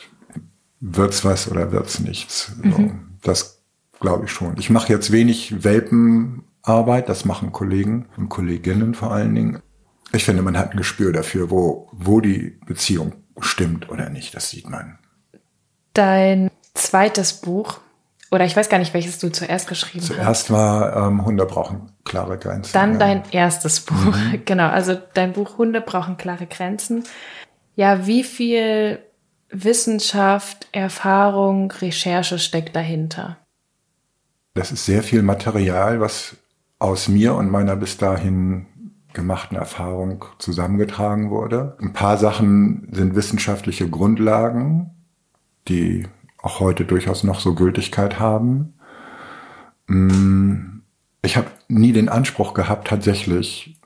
Wird's 0.80 1.24
was 1.24 1.50
oder 1.50 1.72
wird's 1.72 2.00
nichts? 2.00 2.52
Mhm. 2.62 3.18
Das 3.22 3.64
glaube 4.00 4.26
ich 4.26 4.32
schon. 4.32 4.58
Ich 4.58 4.72
mache 4.72 4.92
jetzt 4.92 5.12
wenig 5.12 5.64
Welpenarbeit, 5.64 7.10
das 7.10 7.26
machen 7.26 7.52
Kollegen 7.52 8.08
und 8.18 8.30
Kolleginnen 8.30 8.96
vor 8.96 9.12
allen 9.12 9.36
Dingen. 9.36 9.62
Ich 10.12 10.26
finde, 10.26 10.42
man 10.42 10.58
hat 10.58 10.72
ein 10.72 10.78
Gespür 10.78 11.14
dafür, 11.14 11.52
wo, 11.52 11.90
wo 11.92 12.22
die 12.22 12.60
Beziehung 12.66 13.14
stimmt 13.40 13.90
oder 13.90 14.10
nicht. 14.10 14.36
Das 14.36 14.50
sieht 14.50 14.70
man. 14.70 14.98
Dein 15.94 16.50
zweites 16.74 17.34
Buch 17.34 17.80
oder 18.34 18.46
ich 18.46 18.56
weiß 18.56 18.68
gar 18.68 18.80
nicht, 18.80 18.96
welches 18.96 19.20
du 19.20 19.32
zuerst 19.32 19.68
geschrieben 19.68 20.04
zuerst 20.04 20.26
hast. 20.26 20.46
Zuerst 20.48 20.52
war 20.52 21.08
ähm, 21.08 21.24
Hunde 21.24 21.46
brauchen 21.46 21.92
klare 22.04 22.40
Grenzen. 22.40 22.74
Dann 22.74 22.94
ja. 22.94 22.98
dein 22.98 23.24
erstes 23.32 23.82
Buch. 23.82 23.96
Mhm. 23.96 24.42
Genau, 24.46 24.70
also 24.70 24.98
dein 25.14 25.34
Buch 25.34 25.60
Hunde 25.60 25.82
brauchen 25.82 26.18
klare 26.18 26.48
Grenzen. 26.48 27.04
Ja, 27.76 28.08
wie 28.08 28.24
viel 28.24 29.00
Wissenschaft, 29.50 30.68
Erfahrung, 30.72 31.72
Recherche 31.72 32.40
steckt 32.40 32.76
dahinter? 32.76 33.38
Das 34.56 34.72
ist 34.72 34.86
sehr 34.86 35.04
viel 35.04 35.22
Material, 35.22 36.00
was 36.00 36.36
aus 36.80 37.08
mir 37.08 37.36
und 37.36 37.52
meiner 37.52 37.76
bis 37.76 37.98
dahin 37.98 38.66
gemachten 39.14 39.58
Erfahrung 39.58 40.26
zusammengetragen 40.40 41.30
wurde. 41.30 41.78
Ein 41.80 41.94
paar 41.94 42.18
Sachen 42.18 42.88
sind 42.92 43.16
wissenschaftliche 43.16 43.88
Grundlagen, 43.88 44.90
die 45.68 46.08
auch 46.44 46.60
heute 46.60 46.86
durchaus 46.86 47.24
noch 47.24 47.40
so 47.40 47.56
Gültigkeit 47.56 48.20
haben. 48.20 48.76
Mm, 49.88 50.82
ich 51.24 51.38
habe 51.38 51.48
nie 51.68 51.94
den 51.94 52.10
Anspruch 52.10 52.54
gehabt, 52.54 52.88
tatsächlich 52.90 53.80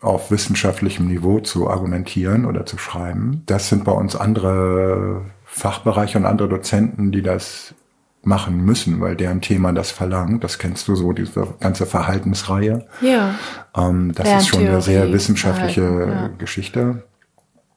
auf 0.00 0.30
wissenschaftlichem 0.30 1.08
Niveau 1.08 1.40
zu 1.40 1.68
argumentieren 1.68 2.46
oder 2.46 2.64
zu 2.64 2.78
schreiben. 2.78 3.42
Das 3.46 3.68
sind 3.68 3.84
bei 3.84 3.92
uns 3.92 4.14
andere 4.14 5.22
Fachbereiche 5.44 6.16
und 6.16 6.26
andere 6.26 6.48
Dozenten, 6.48 7.10
die 7.10 7.22
das 7.22 7.74
machen 8.22 8.64
müssen, 8.64 9.00
weil 9.00 9.16
deren 9.16 9.40
Thema 9.40 9.72
das 9.72 9.90
verlangt. 9.90 10.44
Das 10.44 10.58
kennst 10.58 10.86
du 10.86 10.94
so, 10.94 11.12
diese 11.12 11.54
ganze 11.60 11.86
Verhaltensreihe. 11.86 12.86
Ja. 13.00 13.34
Ähm, 13.76 14.12
das 14.14 14.42
ist 14.42 14.48
schon 14.48 14.66
eine 14.66 14.80
sehr 14.80 15.12
wissenschaftliche 15.12 15.82
ja. 15.82 16.28
Geschichte. 16.38 17.04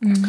Mhm. 0.01 0.25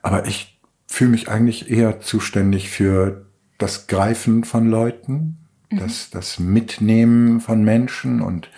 Aber 0.00 0.26
ich 0.26 0.60
fühle 0.86 1.10
mich 1.10 1.28
eigentlich 1.28 1.70
eher 1.70 2.00
zuständig 2.00 2.70
für 2.70 3.26
das 3.62 3.86
Greifen 3.86 4.44
von 4.44 4.68
Leuten, 4.68 5.38
Mhm. 5.72 5.78
Das, 5.78 6.10
das 6.10 6.38
Mitnehmen 6.38 7.40
von 7.40 7.64
Menschen 7.64 8.20
und 8.20 8.48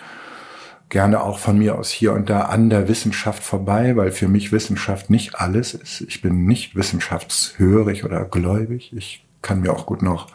gerne 0.89 1.21
auch 1.21 1.39
von 1.39 1.57
mir 1.57 1.77
aus 1.77 1.89
hier 1.89 2.13
und 2.13 2.29
da 2.29 2.41
an 2.41 2.69
der 2.69 2.87
Wissenschaft 2.87 3.43
vorbei, 3.43 3.95
weil 3.95 4.11
für 4.11 4.27
mich 4.27 4.51
Wissenschaft 4.51 5.09
nicht 5.09 5.35
alles 5.35 5.73
ist. 5.73 6.01
Ich 6.01 6.21
bin 6.21 6.45
nicht 6.45 6.75
wissenschaftshörig 6.75 8.05
oder 8.05 8.23
gläubig. 8.25 8.93
Ich 8.95 9.25
kann 9.41 9.61
mir 9.61 9.73
auch 9.73 9.85
gut 9.85 10.01
noch 10.01 10.27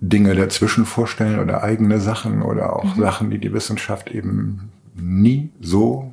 Dinge 0.00 0.34
dazwischen 0.34 0.84
vorstellen 0.84 1.38
oder 1.38 1.62
eigene 1.62 2.00
Sachen 2.00 2.42
oder 2.42 2.76
auch 2.76 2.96
mhm. 2.96 3.00
Sachen, 3.00 3.30
die 3.30 3.38
die 3.38 3.52
Wissenschaft 3.52 4.10
eben 4.10 4.70
nie 4.94 5.50
so 5.60 6.12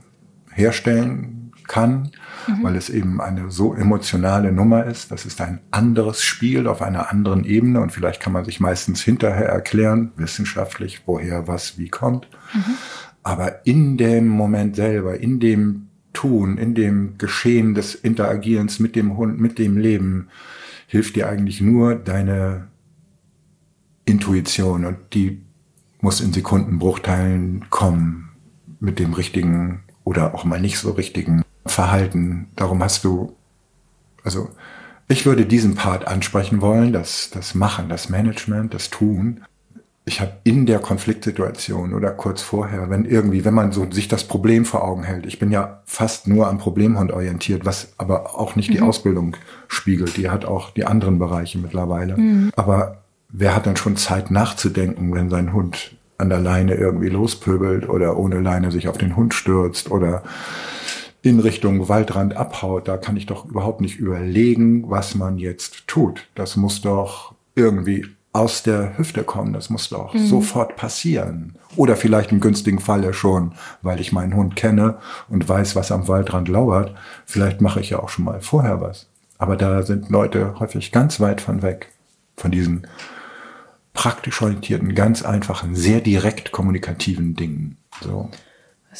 herstellen 0.51 1.51
kann, 1.67 2.11
mhm. 2.49 2.63
weil 2.63 2.75
es 2.75 2.89
eben 2.89 3.21
eine 3.21 3.51
so 3.51 3.73
emotionale 3.73 4.51
Nummer 4.51 4.85
ist. 4.85 5.11
Das 5.11 5.25
ist 5.25 5.41
ein 5.41 5.59
anderes 5.71 6.23
Spiel 6.23 6.67
auf 6.67 6.81
einer 6.81 7.11
anderen 7.11 7.43
Ebene 7.45 7.81
und 7.81 7.91
vielleicht 7.91 8.21
kann 8.21 8.33
man 8.33 8.45
sich 8.45 8.59
meistens 8.59 9.01
hinterher 9.01 9.47
erklären, 9.47 10.11
wissenschaftlich, 10.15 11.03
woher 11.05 11.47
was 11.47 11.77
wie 11.77 11.89
kommt. 11.89 12.27
Mhm. 12.53 12.75
Aber 13.23 13.65
in 13.65 13.97
dem 13.97 14.27
Moment 14.27 14.75
selber, 14.75 15.19
in 15.19 15.39
dem 15.39 15.87
Tun, 16.13 16.57
in 16.57 16.73
dem 16.73 17.17
Geschehen 17.17 17.75
des 17.75 17.95
Interagierens 17.95 18.79
mit 18.79 18.95
dem 18.95 19.17
Hund, 19.17 19.39
mit 19.39 19.59
dem 19.59 19.77
Leben, 19.77 20.29
hilft 20.87 21.15
dir 21.15 21.29
eigentlich 21.29 21.61
nur 21.61 21.95
deine 21.95 22.67
Intuition 24.05 24.85
und 24.85 24.97
die 25.13 25.41
muss 26.01 26.21
in 26.21 26.33
Sekundenbruchteilen 26.33 27.69
kommen 27.69 28.29
mit 28.79 28.97
dem 28.97 29.13
richtigen 29.13 29.81
oder 30.03 30.33
auch 30.33 30.45
mal 30.45 30.59
nicht 30.59 30.79
so 30.79 30.91
richtigen 30.91 31.43
Verhalten. 31.65 32.49
Darum 32.55 32.83
hast 32.83 33.03
du, 33.03 33.35
also 34.23 34.49
ich 35.07 35.25
würde 35.25 35.45
diesen 35.45 35.75
Part 35.75 36.07
ansprechen 36.07 36.61
wollen, 36.61 36.93
das, 36.93 37.29
das 37.31 37.55
Machen, 37.55 37.89
das 37.89 38.09
Management, 38.09 38.73
das 38.73 38.89
Tun 38.89 39.41
ich 40.09 40.19
habe 40.21 40.31
in 40.43 40.65
der 40.65 40.79
Konfliktsituation 40.79 41.93
oder 41.93 42.09
kurz 42.09 42.41
vorher, 42.41 42.89
wenn 42.89 43.05
irgendwie, 43.05 43.45
wenn 43.45 43.53
man 43.53 43.71
so 43.71 43.89
sich 43.91 44.07
das 44.07 44.23
Problem 44.23 44.65
vor 44.65 44.83
Augen 44.83 45.03
hält, 45.03 45.27
ich 45.27 45.37
bin 45.37 45.51
ja 45.51 45.81
fast 45.85 46.27
nur 46.27 46.47
am 46.47 46.57
Problemhund 46.57 47.11
orientiert, 47.11 47.63
was 47.63 47.93
aber 47.99 48.35
auch 48.35 48.55
nicht 48.55 48.69
mhm. 48.69 48.73
die 48.73 48.81
Ausbildung 48.81 49.37
spiegelt, 49.67 50.17
die 50.17 50.29
hat 50.29 50.45
auch 50.45 50.71
die 50.71 50.85
anderen 50.85 51.19
Bereiche 51.19 51.59
mittlerweile. 51.59 52.17
Mhm. 52.17 52.51
Aber 52.55 53.03
wer 53.29 53.55
hat 53.55 53.67
dann 53.67 53.77
schon 53.77 53.97
Zeit 53.97 54.31
nachzudenken, 54.31 55.13
wenn 55.13 55.29
sein 55.29 55.53
Hund 55.53 55.95
an 56.17 56.29
der 56.29 56.39
Leine 56.39 56.73
irgendwie 56.73 57.09
lospöbelt 57.09 57.87
oder 57.87 58.17
ohne 58.17 58.39
Leine 58.39 58.71
sich 58.71 58.87
auf 58.87 58.97
den 58.97 59.15
Hund 59.15 59.35
stürzt 59.35 59.91
oder 59.91 60.23
in 61.21 61.39
Richtung 61.39 61.89
Waldrand 61.89 62.35
abhaut, 62.35 62.87
da 62.87 62.97
kann 62.97 63.17
ich 63.17 63.25
doch 63.25 63.45
überhaupt 63.45 63.81
nicht 63.81 63.97
überlegen, 63.97 64.89
was 64.89 65.15
man 65.15 65.37
jetzt 65.37 65.87
tut. 65.87 66.27
Das 66.35 66.55
muss 66.55 66.81
doch 66.81 67.33
irgendwie 67.55 68.05
aus 68.31 68.63
der 68.63 68.97
Hüfte 68.97 69.23
kommen. 69.23 69.53
Das 69.53 69.69
muss 69.69 69.89
doch 69.89 70.13
mhm. 70.13 70.25
sofort 70.25 70.75
passieren. 70.75 71.55
Oder 71.75 71.95
vielleicht 71.95 72.31
im 72.31 72.39
günstigen 72.39 72.79
Falle 72.79 73.13
schon, 73.13 73.53
weil 73.81 73.99
ich 73.99 74.11
meinen 74.11 74.35
Hund 74.35 74.55
kenne 74.55 74.99
und 75.27 75.47
weiß, 75.47 75.75
was 75.75 75.91
am 75.91 76.07
Waldrand 76.07 76.47
lauert. 76.47 76.95
Vielleicht 77.25 77.61
mache 77.61 77.79
ich 77.79 77.89
ja 77.89 77.99
auch 77.99 78.09
schon 78.09 78.25
mal 78.25 78.41
vorher 78.41 78.81
was. 78.81 79.07
Aber 79.37 79.55
da 79.55 79.83
sind 79.83 80.09
Leute 80.09 80.59
häufig 80.59 80.91
ganz 80.91 81.19
weit 81.19 81.41
von 81.41 81.61
weg, 81.61 81.89
von 82.35 82.51
diesen 82.51 82.87
praktisch 83.93 84.41
orientierten, 84.41 84.95
ganz 84.95 85.23
einfachen, 85.23 85.75
sehr 85.75 86.01
direkt 86.01 86.51
kommunikativen 86.51 87.35
Dingen. 87.35 87.77
So. 88.01 88.29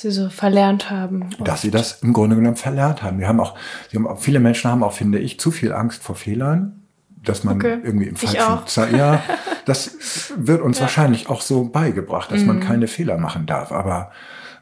Sie 0.01 0.11
so 0.11 0.29
verlernt 0.29 0.89
haben. 0.89 1.29
Oft. 1.39 1.47
Dass 1.47 1.61
sie 1.61 1.71
das 1.71 2.01
im 2.03 2.13
Grunde 2.13 2.35
genommen 2.35 2.55
verlernt 2.55 3.03
haben. 3.03 3.19
Wir 3.19 3.27
haben 3.27 3.39
auch, 3.39 3.55
sie 3.89 3.97
haben 3.97 4.07
auch, 4.07 4.19
viele 4.19 4.39
Menschen 4.39 4.69
haben 4.71 4.83
auch, 4.83 4.93
finde 4.93 5.19
ich, 5.19 5.39
zu 5.39 5.51
viel 5.51 5.73
Angst 5.73 6.03
vor 6.03 6.15
Fehlern 6.15 6.79
dass 7.23 7.43
man 7.43 7.57
okay. 7.57 7.79
irgendwie 7.83 8.07
im 8.07 8.15
falschen 8.15 8.67
Zeit, 8.67 8.93
ja, 8.93 9.21
das 9.65 10.31
wird 10.37 10.61
uns 10.61 10.77
ja. 10.77 10.83
wahrscheinlich 10.83 11.29
auch 11.29 11.41
so 11.41 11.65
beigebracht, 11.65 12.31
dass 12.31 12.41
mhm. 12.41 12.47
man 12.47 12.59
keine 12.61 12.87
Fehler 12.87 13.17
machen 13.17 13.45
darf. 13.45 13.71
Aber 13.71 14.11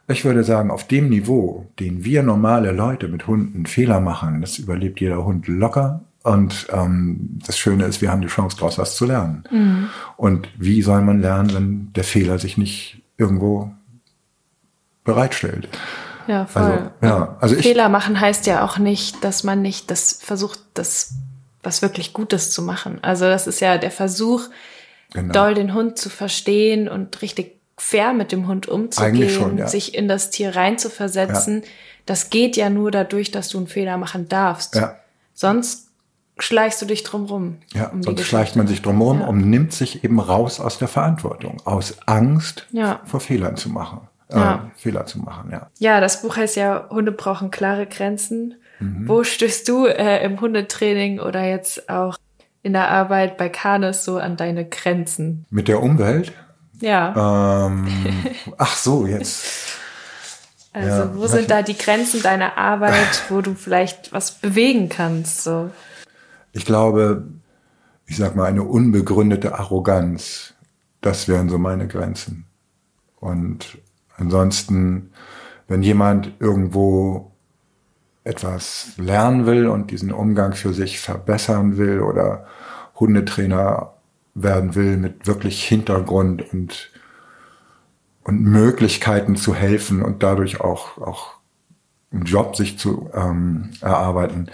ich 0.08 0.26
würde 0.26 0.44
sagen, 0.44 0.72
auf 0.72 0.88
dem 0.88 1.10
Niveau, 1.10 1.68
den 1.80 2.04
wir 2.04 2.24
normale 2.24 2.72
Leute 2.72 3.08
mit 3.08 3.28
Hunden 3.28 3.66
Fehler 3.66 4.00
machen, 4.00 4.42
das 4.42 4.58
überlebt 4.58 5.00
jeder 5.00 5.26
Hund 5.26 5.48
locker. 5.48 6.02
Und 6.24 6.68
ähm, 6.74 7.40
das 7.46 7.58
Schöne 7.58 7.86
ist, 7.86 8.02
wir 8.02 8.12
haben 8.12 8.22
die 8.22 8.28
Chance, 8.28 8.58
daraus 8.58 8.78
was 8.78 8.96
zu 8.96 9.06
lernen. 9.06 9.44
Mhm. 9.52 9.90
Und 10.18 10.50
wie 10.58 10.82
soll 10.82 11.02
man 11.02 11.22
lernen, 11.22 11.54
wenn 11.54 11.94
der 11.94 12.04
Fehler 12.04 12.38
sich 12.40 12.58
nicht 12.58 13.02
irgendwo 13.18 13.72
bereitstellt? 15.08 15.68
Ja, 16.28 16.46
voll. 16.46 16.62
Also, 16.62 16.92
ja, 17.02 17.38
also 17.40 17.56
Fehler 17.56 17.86
ich, 17.86 17.92
machen 17.92 18.20
heißt 18.20 18.46
ja 18.46 18.64
auch 18.64 18.78
nicht, 18.78 19.24
dass 19.24 19.44
man 19.44 19.64
nicht 19.64 19.90
das 19.90 20.20
versucht, 20.22 20.60
das 20.76 21.16
was 21.64 21.82
wirklich 21.82 22.14
Gutes 22.14 22.52
zu 22.52 22.62
machen. 22.62 23.00
Also 23.02 23.26
das 23.26 23.48
ist 23.48 23.60
ja 23.60 23.78
der 23.78 23.92
Versuch, 23.92 24.44
genau. 25.12 25.34
doll 25.34 25.54
den 25.54 25.74
Hund 25.74 25.98
zu 25.98 26.10
verstehen 26.10 26.88
und 26.88 27.22
richtig 27.22 27.60
fair 27.78 28.14
mit 28.14 28.32
dem 28.32 28.48
Hund 28.48 28.68
umzugehen, 28.68 29.30
schon, 29.30 29.58
ja. 29.58 29.68
sich 29.68 29.96
in 29.96 30.08
das 30.08 30.30
Tier 30.30 30.56
reinzuversetzen. 30.56 31.62
Ja. 31.62 31.68
Das 32.06 32.30
geht 32.30 32.56
ja 32.56 32.70
nur 32.70 32.92
dadurch, 32.92 33.32
dass 33.32 33.50
du 33.50 33.58
einen 33.58 33.68
Fehler 33.68 33.98
machen 33.98 34.30
darfst. 34.30 34.76
Ja. 34.76 34.98
Sonst 35.34 35.88
schleichst 36.40 36.82
du 36.82 36.86
dich 36.86 37.04
drumrum. 37.04 37.58
Ja, 37.74 37.88
um 37.88 38.04
sonst 38.04 38.24
schleicht 38.24 38.56
man 38.56 38.68
sich 38.68 38.82
drumrum 38.82 39.22
ja. 39.22 39.28
und 39.28 39.50
nimmt 39.50 39.74
sich 39.74 40.04
eben 40.04 40.20
raus 40.20 40.60
aus 40.60 40.78
der 40.78 40.88
Verantwortung, 40.88 41.62
aus 41.66 41.98
Angst 42.06 42.68
vor 43.06 43.20
Fehlern 43.20 43.58
zu 43.58 43.70
machen. 43.70 44.08
Äh, 44.30 44.38
ja. 44.38 44.72
Fehler 44.76 45.06
zu 45.06 45.20
machen, 45.20 45.52
ja. 45.52 45.70
Ja, 45.80 46.02
das 46.02 46.22
Buch 46.22 46.36
heißt 46.36 46.56
ja, 46.58 46.88
Hunde 46.90 47.12
brauchen 47.12 47.52
klare 47.52 47.86
Grenzen. 47.86 48.56
Mhm. 48.80 49.08
Wo 49.08 49.24
stößt 49.24 49.68
du 49.68 49.86
äh, 49.86 50.24
im 50.24 50.40
Hundetraining 50.42 51.20
oder 51.20 51.44
jetzt 51.44 51.90
auch 51.90 52.18
in 52.62 52.74
der 52.74 52.90
Arbeit 52.90 53.38
bei 53.38 53.50
Canis 53.50 54.04
so 54.04 54.18
an 54.18 54.38
deine 54.38 54.68
Grenzen? 54.68 55.46
Mit 55.50 55.68
der 55.68 55.82
Umwelt? 55.82 56.34
Ja. 56.80 57.68
Ähm, 57.68 57.88
ach 58.58 58.76
so, 58.76 59.08
jetzt. 59.08 59.46
Also, 60.74 60.90
ja, 60.90 61.16
wo 61.16 61.28
sind 61.28 61.50
da 61.50 61.62
die 61.62 61.78
Grenzen 61.78 62.22
deiner 62.22 62.58
Arbeit, 62.58 63.24
wo 63.30 63.42
du 63.42 63.56
vielleicht 63.56 64.14
was 64.14 64.32
bewegen 64.32 64.90
kannst? 64.90 65.44
So? 65.44 65.72
Ich 66.52 66.66
glaube, 66.66 67.24
ich 68.06 68.18
sag 68.18 68.36
mal, 68.36 68.46
eine 68.46 68.64
unbegründete 68.64 69.58
Arroganz, 69.58 70.54
das 71.02 71.28
wären 71.28 71.50
so 71.50 71.58
meine 71.58 71.88
Grenzen. 71.88 72.46
Und 73.20 73.80
ansonsten, 74.18 75.12
wenn 75.68 75.82
jemand 75.82 76.34
irgendwo 76.40 77.32
etwas 78.24 78.92
lernen 78.98 79.46
will 79.46 79.68
und 79.68 79.90
diesen 79.92 80.12
Umgang 80.12 80.54
für 80.54 80.74
sich 80.74 81.00
verbessern 81.00 81.78
will 81.78 82.02
oder 82.02 82.46
Hundetrainer 83.00 83.94
werden 84.34 84.76
will 84.76 84.98
mit 84.98 85.28
wirklich 85.28 85.64
Hintergrund 85.64 86.54
und, 86.54 86.92
und 88.24 88.42
Möglichkeiten 88.42 89.36
zu 89.36 89.56
helfen 89.56 90.02
und 90.02 90.24
dadurch 90.24 90.60
auch, 90.62 90.98
auch 90.98 91.36
einen 92.12 92.24
Job 92.24 92.56
sich 92.56 92.78
zu 92.78 93.10
ähm, 93.14 93.72
erarbeiten. 93.82 94.50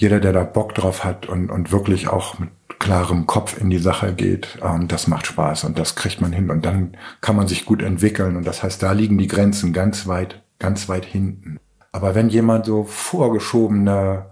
Jeder, 0.00 0.20
der 0.20 0.32
da 0.32 0.44
Bock 0.44 0.76
drauf 0.76 1.02
hat 1.02 1.26
und, 1.26 1.50
und 1.50 1.72
wirklich 1.72 2.06
auch 2.06 2.38
mit 2.38 2.50
klarem 2.78 3.26
Kopf 3.26 3.60
in 3.60 3.68
die 3.68 3.78
Sache 3.78 4.14
geht, 4.14 4.56
ähm, 4.62 4.86
das 4.86 5.08
macht 5.08 5.26
Spaß 5.26 5.64
und 5.64 5.76
das 5.76 5.96
kriegt 5.96 6.20
man 6.20 6.32
hin 6.32 6.50
und 6.50 6.64
dann 6.64 6.96
kann 7.20 7.34
man 7.34 7.48
sich 7.48 7.66
gut 7.66 7.82
entwickeln 7.82 8.36
und 8.36 8.46
das 8.46 8.62
heißt, 8.62 8.80
da 8.80 8.92
liegen 8.92 9.18
die 9.18 9.26
Grenzen 9.26 9.72
ganz 9.72 10.06
weit, 10.06 10.44
ganz 10.60 10.88
weit 10.88 11.04
hinten. 11.04 11.58
Aber 11.90 12.14
wenn 12.14 12.28
jemand 12.28 12.66
so 12.66 12.84
vorgeschobene, 12.84 14.26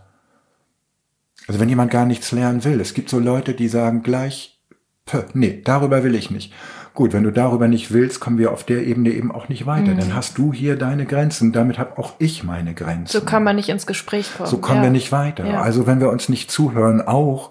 also 1.48 1.58
wenn 1.58 1.68
jemand 1.68 1.90
gar 1.90 2.06
nichts 2.06 2.30
lernen 2.30 2.62
will, 2.62 2.80
es 2.80 2.94
gibt 2.94 3.10
so 3.10 3.18
Leute, 3.18 3.54
die 3.54 3.66
sagen 3.66 4.04
gleich, 4.04 4.60
nee, 5.34 5.62
darüber 5.64 6.04
will 6.04 6.14
ich 6.14 6.30
nicht. 6.30 6.52
Gut, 6.96 7.12
wenn 7.12 7.24
du 7.24 7.30
darüber 7.30 7.68
nicht 7.68 7.92
willst, 7.92 8.20
kommen 8.20 8.38
wir 8.38 8.52
auf 8.52 8.64
der 8.64 8.86
Ebene 8.86 9.10
eben 9.10 9.30
auch 9.30 9.50
nicht 9.50 9.66
weiter. 9.66 9.92
Mhm. 9.92 9.98
Dann 9.98 10.14
hast 10.14 10.38
du 10.38 10.54
hier 10.54 10.76
deine 10.76 11.04
Grenzen, 11.04 11.52
damit 11.52 11.78
habe 11.78 11.98
auch 11.98 12.14
ich 12.18 12.42
meine 12.42 12.72
Grenzen. 12.72 13.12
So 13.12 13.20
kann 13.20 13.44
man 13.44 13.54
nicht 13.56 13.68
ins 13.68 13.86
Gespräch 13.86 14.34
kommen. 14.34 14.48
So 14.48 14.56
kommen 14.56 14.78
ja. 14.78 14.84
wir 14.84 14.90
nicht 14.90 15.12
weiter. 15.12 15.44
Ja. 15.44 15.60
Also 15.60 15.86
wenn 15.86 16.00
wir 16.00 16.08
uns 16.08 16.30
nicht 16.30 16.50
zuhören, 16.50 17.06
auch 17.06 17.50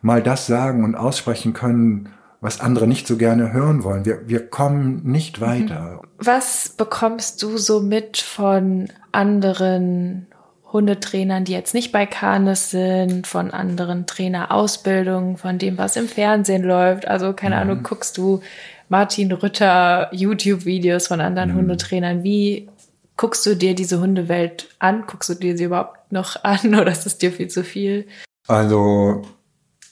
mal 0.00 0.22
das 0.22 0.46
sagen 0.46 0.84
und 0.84 0.94
aussprechen 0.94 1.52
können, 1.52 2.08
was 2.40 2.62
andere 2.62 2.86
nicht 2.86 3.06
so 3.06 3.18
gerne 3.18 3.52
hören 3.52 3.84
wollen. 3.84 4.06
Wir, 4.06 4.26
wir 4.26 4.48
kommen 4.48 5.02
nicht 5.04 5.38
mhm. 5.38 5.44
weiter. 5.44 6.00
Was 6.16 6.70
bekommst 6.70 7.42
du 7.42 7.58
so 7.58 7.80
mit 7.80 8.16
von 8.16 8.88
anderen 9.12 10.28
Hundetrainern, 10.72 11.44
die 11.44 11.52
jetzt 11.52 11.74
nicht 11.74 11.92
bei 11.92 12.06
Canis 12.06 12.70
sind, 12.70 13.26
von 13.26 13.50
anderen 13.50 14.06
Trainerausbildungen, 14.06 15.36
von 15.36 15.58
dem, 15.58 15.76
was 15.76 15.96
im 15.96 16.08
Fernsehen 16.08 16.62
läuft? 16.62 17.06
Also, 17.06 17.34
keine 17.34 17.56
mhm. 17.56 17.60
Ahnung, 17.60 17.82
guckst 17.82 18.16
du 18.16 18.40
Martin 18.88 19.32
Rütter 19.32 20.08
YouTube-Videos 20.12 21.08
von 21.08 21.20
anderen 21.20 21.52
mhm. 21.52 21.56
Hundetrainern? 21.56 22.22
Wie 22.22 22.68
guckst 23.16 23.44
du 23.46 23.54
dir 23.54 23.74
diese 23.74 24.00
Hundewelt 24.00 24.68
an? 24.78 25.04
Guckst 25.06 25.28
du 25.28 25.34
dir 25.34 25.56
sie 25.56 25.64
überhaupt 25.64 26.12
noch 26.12 26.36
an 26.44 26.74
oder 26.74 26.90
ist 26.90 27.06
es 27.06 27.18
dir 27.18 27.32
viel 27.32 27.48
zu 27.48 27.64
viel? 27.64 28.06
Also, 28.46 29.22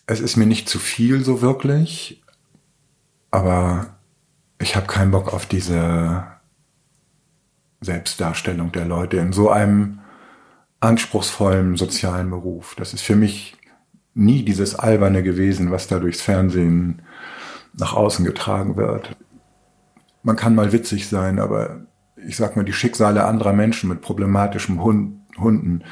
es 0.07 0.21
ist 0.21 0.37
mir 0.37 0.47
nicht 0.47 0.69
zu 0.69 0.79
viel 0.79 1.23
so 1.25 1.43
wirklich. 1.43 2.23
Aber 3.31 3.89
ich 4.61 4.77
habe 4.77 4.87
keinen 4.87 5.11
Bock 5.11 5.33
auf 5.35 5.47
diese 5.47 6.25
Selbstdarstellung 7.81 8.73
der 8.73 8.87
Leute 8.87 9.19
in 9.19 9.33
so 9.33 9.51
einem 9.51 10.01
anspruchsvollen 10.81 11.77
sozialen 11.77 12.31
Beruf. 12.31 12.75
Das 12.77 12.95
ist 12.95 13.03
für 13.03 13.17
mich 13.17 13.57
nie 14.15 14.43
dieses 14.43 14.75
Alberne 14.75 15.23
gewesen, 15.23 15.71
was 15.71 15.89
da 15.89 15.99
durchs 15.99 16.23
Fernsehen 16.23 17.03
nach 17.79 17.95
außen 17.95 18.25
getragen 18.25 18.77
wird. 18.77 19.17
Man 20.23 20.37
kann 20.37 20.55
mal 20.55 20.73
witzig 20.73 21.09
sein, 21.09 21.39
aber 21.39 21.87
ich 22.17 22.37
sag 22.37 22.57
mal, 22.57 22.65
die 22.65 22.73
Schicksale 22.73 23.25
anderer 23.25 23.53
Menschen 23.53 23.89
mit 23.89 24.01
problematischen 24.01 24.83
Hund, 24.83 25.21
Hunden 25.39 25.85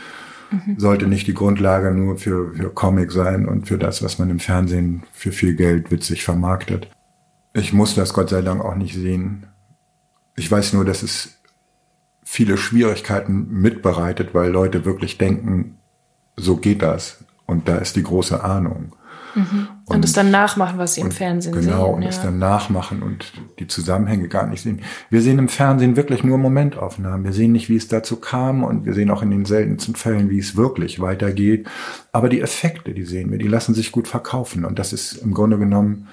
mhm. 0.51 0.79
sollte 0.79 1.07
nicht 1.07 1.27
die 1.27 1.35
Grundlage 1.35 1.93
nur 1.93 2.17
für, 2.17 2.55
für 2.55 2.71
Comic 2.71 3.13
sein 3.13 3.47
und 3.47 3.69
für 3.69 3.79
das, 3.79 4.03
was 4.03 4.19
man 4.19 4.31
im 4.31 4.41
Fernsehen 4.41 5.05
für 5.13 5.33
viel 5.33 5.55
Geld 5.55 5.91
witzig 5.91 6.25
vermarktet. 6.25 6.91
Ich 7.53 7.73
muss 7.73 7.95
das 7.95 8.15
Gott 8.15 8.31
sei 8.31 8.43
Dank 8.43 8.65
auch 8.65 8.75
nicht 8.75 8.95
sehen. 8.95 9.47
Ich 10.35 10.51
weiß 10.51 10.73
nur, 10.73 10.85
dass 10.85 11.03
es 11.03 11.39
viele 12.25 12.57
Schwierigkeiten 12.57 13.49
mitbereitet, 13.61 14.35
weil 14.35 14.51
Leute 14.51 14.85
wirklich 14.85 15.19
denken, 15.19 15.79
so 16.37 16.57
geht 16.57 16.83
das. 16.83 17.25
Und 17.47 17.69
da 17.69 17.77
ist 17.77 17.95
die 17.95 18.03
große 18.03 18.43
Ahnung. 18.43 18.97
Mhm. 19.35 19.69
Und, 19.85 19.97
und, 19.97 20.05
es 20.05 20.13
dann 20.13 20.31
nachmachen, 20.31 20.79
was 20.79 20.95
sie 20.95 21.01
im 21.01 21.11
Fernsehen 21.11 21.53
genau, 21.53 21.65
sehen. 21.65 21.73
Genau, 21.73 21.91
und 21.91 22.03
ja. 22.03 22.09
es 22.09 22.21
dann 22.21 22.39
nachmachen 22.39 23.03
und 23.03 23.33
die 23.59 23.67
Zusammenhänge 23.67 24.29
gar 24.29 24.47
nicht 24.47 24.63
sehen. 24.63 24.81
Wir 25.11 25.21
sehen 25.23 25.39
im 25.39 25.49
Fernsehen 25.49 25.97
wirklich 25.97 26.25
nur 26.25 26.39
Momentaufnahmen. 26.39 27.25
Wir 27.25 27.33
sehen 27.33 27.53
nicht, 27.53 27.69
wie 27.69 27.77
es 27.77 27.89
dazu 27.89 28.17
kam 28.17 28.63
und 28.63 28.85
wir 28.85 28.95
sehen 28.95 29.11
auch 29.11 29.23
in 29.23 29.31
den 29.31 29.45
seltensten 29.45 29.95
Fällen, 29.95 30.31
wie 30.31 30.39
es 30.39 30.57
wirklich 30.57 31.01
weitergeht. 31.01 31.67
Aber 32.13 32.29
die 32.29 32.41
Effekte, 32.41 32.93
die 32.93 33.05
sehen 33.05 33.31
wir, 33.31 33.39
die 33.39 33.49
lassen 33.49 33.75
sich 33.75 33.93
gut 33.93 34.09
verkaufen. 34.09 34.65
Und 34.65 34.79
das 34.79 34.93
ist 34.93 35.15
im 35.15 35.35
Grunde 35.35 35.59
genommen 35.59 36.09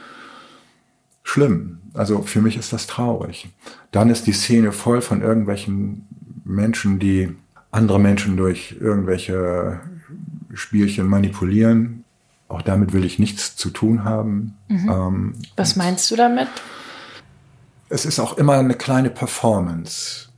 schlimm. 1.24 1.80
Also 1.94 2.22
für 2.22 2.42
mich 2.42 2.58
ist 2.58 2.74
das 2.74 2.88
traurig. 2.88 3.50
Dann 3.92 4.10
ist 4.10 4.28
die 4.28 4.34
Szene 4.34 4.72
voll 4.72 5.02
von 5.02 5.22
irgendwelchen 5.22 6.08
Menschen, 6.44 7.00
die 7.00 7.30
andere 7.72 8.00
Menschen 8.00 8.38
durch 8.38 8.76
irgendwelche 8.80 9.80
Spielchen 10.54 11.08
manipulieren. 11.08 12.04
Auch 12.52 12.62
damit 12.62 12.94
will 12.94 13.06
ich 13.06 13.20
nichts 13.20 13.56
zu 13.56 13.70
tun 13.70 14.04
haben. 14.04 14.58
Mhm. 14.68 14.90
Ähm, 14.90 15.34
Was 15.56 15.76
meinst 15.76 16.10
du 16.12 16.16
damit? 16.16 16.50
Es 17.90 18.06
ist 18.06 18.20
auch 18.20 18.38
immer 18.38 18.54
eine 18.54 18.76
kleine 18.76 19.10
Performance, 19.10 20.30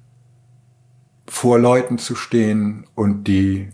vor 1.28 1.60
Leuten 1.60 1.98
zu 1.98 2.16
stehen 2.16 2.86
und 2.96 3.26
die 3.26 3.70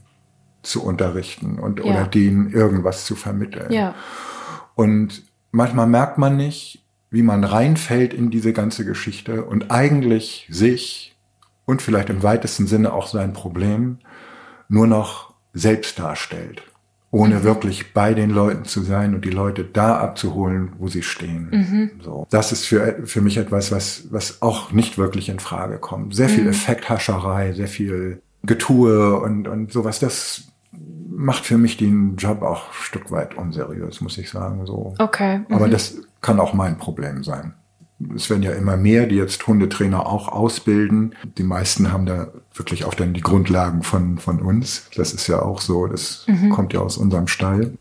zu 0.61 0.83
unterrichten 0.83 1.59
und 1.59 1.79
ja. 1.79 1.85
oder 1.85 2.07
denen 2.07 2.51
irgendwas 2.51 3.05
zu 3.05 3.15
vermitteln. 3.15 3.71
Ja. 3.71 3.95
Und 4.75 5.23
manchmal 5.51 5.87
merkt 5.87 6.17
man 6.17 6.37
nicht, 6.37 6.85
wie 7.09 7.23
man 7.23 7.43
reinfällt 7.43 8.13
in 8.13 8.29
diese 8.29 8.53
ganze 8.53 8.85
Geschichte 8.85 9.43
und 9.43 9.71
eigentlich 9.71 10.47
sich 10.49 11.17
und 11.65 11.81
vielleicht 11.81 12.09
im 12.09 12.23
weitesten 12.23 12.67
Sinne 12.67 12.93
auch 12.93 13.07
sein 13.07 13.33
Problem 13.33 13.99
nur 14.67 14.87
noch 14.87 15.33
selbst 15.53 15.97
darstellt, 15.99 16.61
ohne 17.11 17.43
wirklich 17.43 17.93
bei 17.93 18.13
den 18.13 18.29
Leuten 18.29 18.65
zu 18.65 18.81
sein 18.81 19.15
und 19.15 19.25
die 19.25 19.31
Leute 19.31 19.63
da 19.63 19.97
abzuholen, 19.97 20.73
wo 20.77 20.87
sie 20.87 21.01
stehen. 21.01 21.49
Mhm. 21.51 21.91
So. 22.03 22.27
Das 22.29 22.51
ist 22.51 22.65
für, 22.65 23.01
für 23.05 23.21
mich 23.21 23.37
etwas, 23.37 23.71
was, 23.71 24.03
was 24.11 24.41
auch 24.41 24.71
nicht 24.71 24.97
wirklich 24.97 25.29
in 25.29 25.39
Frage 25.39 25.79
kommt. 25.79 26.15
Sehr 26.15 26.29
viel 26.29 26.43
mhm. 26.43 26.49
Effekthascherei, 26.49 27.53
sehr 27.53 27.67
viel 27.67 28.21
Getue 28.43 29.19
und, 29.19 29.47
und 29.47 29.71
sowas. 29.71 29.99
Das 29.99 30.43
macht 31.09 31.45
für 31.45 31.57
mich 31.57 31.77
den 31.77 32.15
Job 32.15 32.43
auch 32.43 32.69
ein 32.69 32.73
Stück 32.73 33.11
weit 33.11 33.35
unseriös, 33.35 34.01
muss 34.01 34.17
ich 34.17 34.29
sagen. 34.29 34.65
So. 34.67 34.93
Okay. 34.99 35.39
Mhm. 35.39 35.55
Aber 35.55 35.67
das 35.67 35.97
kann 36.21 36.39
auch 36.39 36.53
mein 36.53 36.77
Problem 36.77 37.23
sein. 37.23 37.53
Es 38.15 38.29
werden 38.29 38.43
ja 38.43 38.51
immer 38.51 38.77
mehr, 38.77 39.07
die 39.07 39.15
jetzt 39.15 39.45
Hundetrainer 39.45 40.05
auch 40.05 40.29
ausbilden. 40.29 41.15
Die 41.37 41.43
meisten 41.43 41.91
haben 41.91 42.05
da 42.05 42.29
wirklich 42.53 42.85
auch 42.85 42.93
dann 42.93 43.13
die 43.13 43.21
Grundlagen 43.21 43.83
von, 43.83 44.17
von 44.17 44.41
uns. 44.41 44.87
Das 44.95 45.13
ist 45.13 45.27
ja 45.27 45.41
auch 45.41 45.59
so. 45.59 45.87
Das 45.87 46.25
mhm. 46.27 46.49
kommt 46.49 46.73
ja 46.73 46.79
aus 46.79 46.97
unserem 46.97 47.27
Stall. 47.27 47.73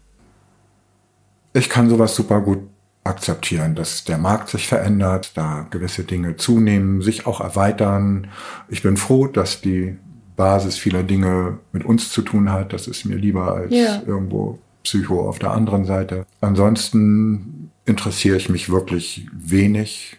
Ich 1.53 1.69
kann 1.69 1.89
sowas 1.89 2.14
super 2.14 2.41
gut 2.41 2.61
akzeptieren, 3.05 3.75
dass 3.75 4.05
der 4.05 4.19
Markt 4.19 4.51
sich 4.51 4.69
verändert, 4.69 5.33
da 5.35 5.66
gewisse 5.71 6.05
Dinge 6.05 6.37
zunehmen, 6.37 7.01
sich 7.01 7.27
auch 7.27 7.41
erweitern. 7.41 8.29
Ich 8.69 8.83
bin 8.83 8.97
froh, 8.97 9.27
dass 9.27 9.61
die 9.61 9.97
Basis 10.37 10.79
vieler 10.79 11.03
Dinge 11.03 11.59
mit 11.73 11.85
uns 11.85 12.11
zu 12.11 12.23
tun 12.23 12.53
hat. 12.53 12.73
Das 12.73 12.87
ist 12.87 13.05
mir 13.05 13.16
lieber 13.16 13.55
als 13.55 13.73
ja. 13.73 14.03
irgendwo 14.07 14.59
Psycho 14.83 15.29
auf 15.29 15.39
der 15.39 15.53
anderen 15.53 15.85
Seite. 15.85 16.26
Ansonsten 16.41 17.70
interessiere 17.85 18.37
ich 18.37 18.49
mich 18.49 18.70
wirklich 18.70 19.29
wenig 19.33 20.18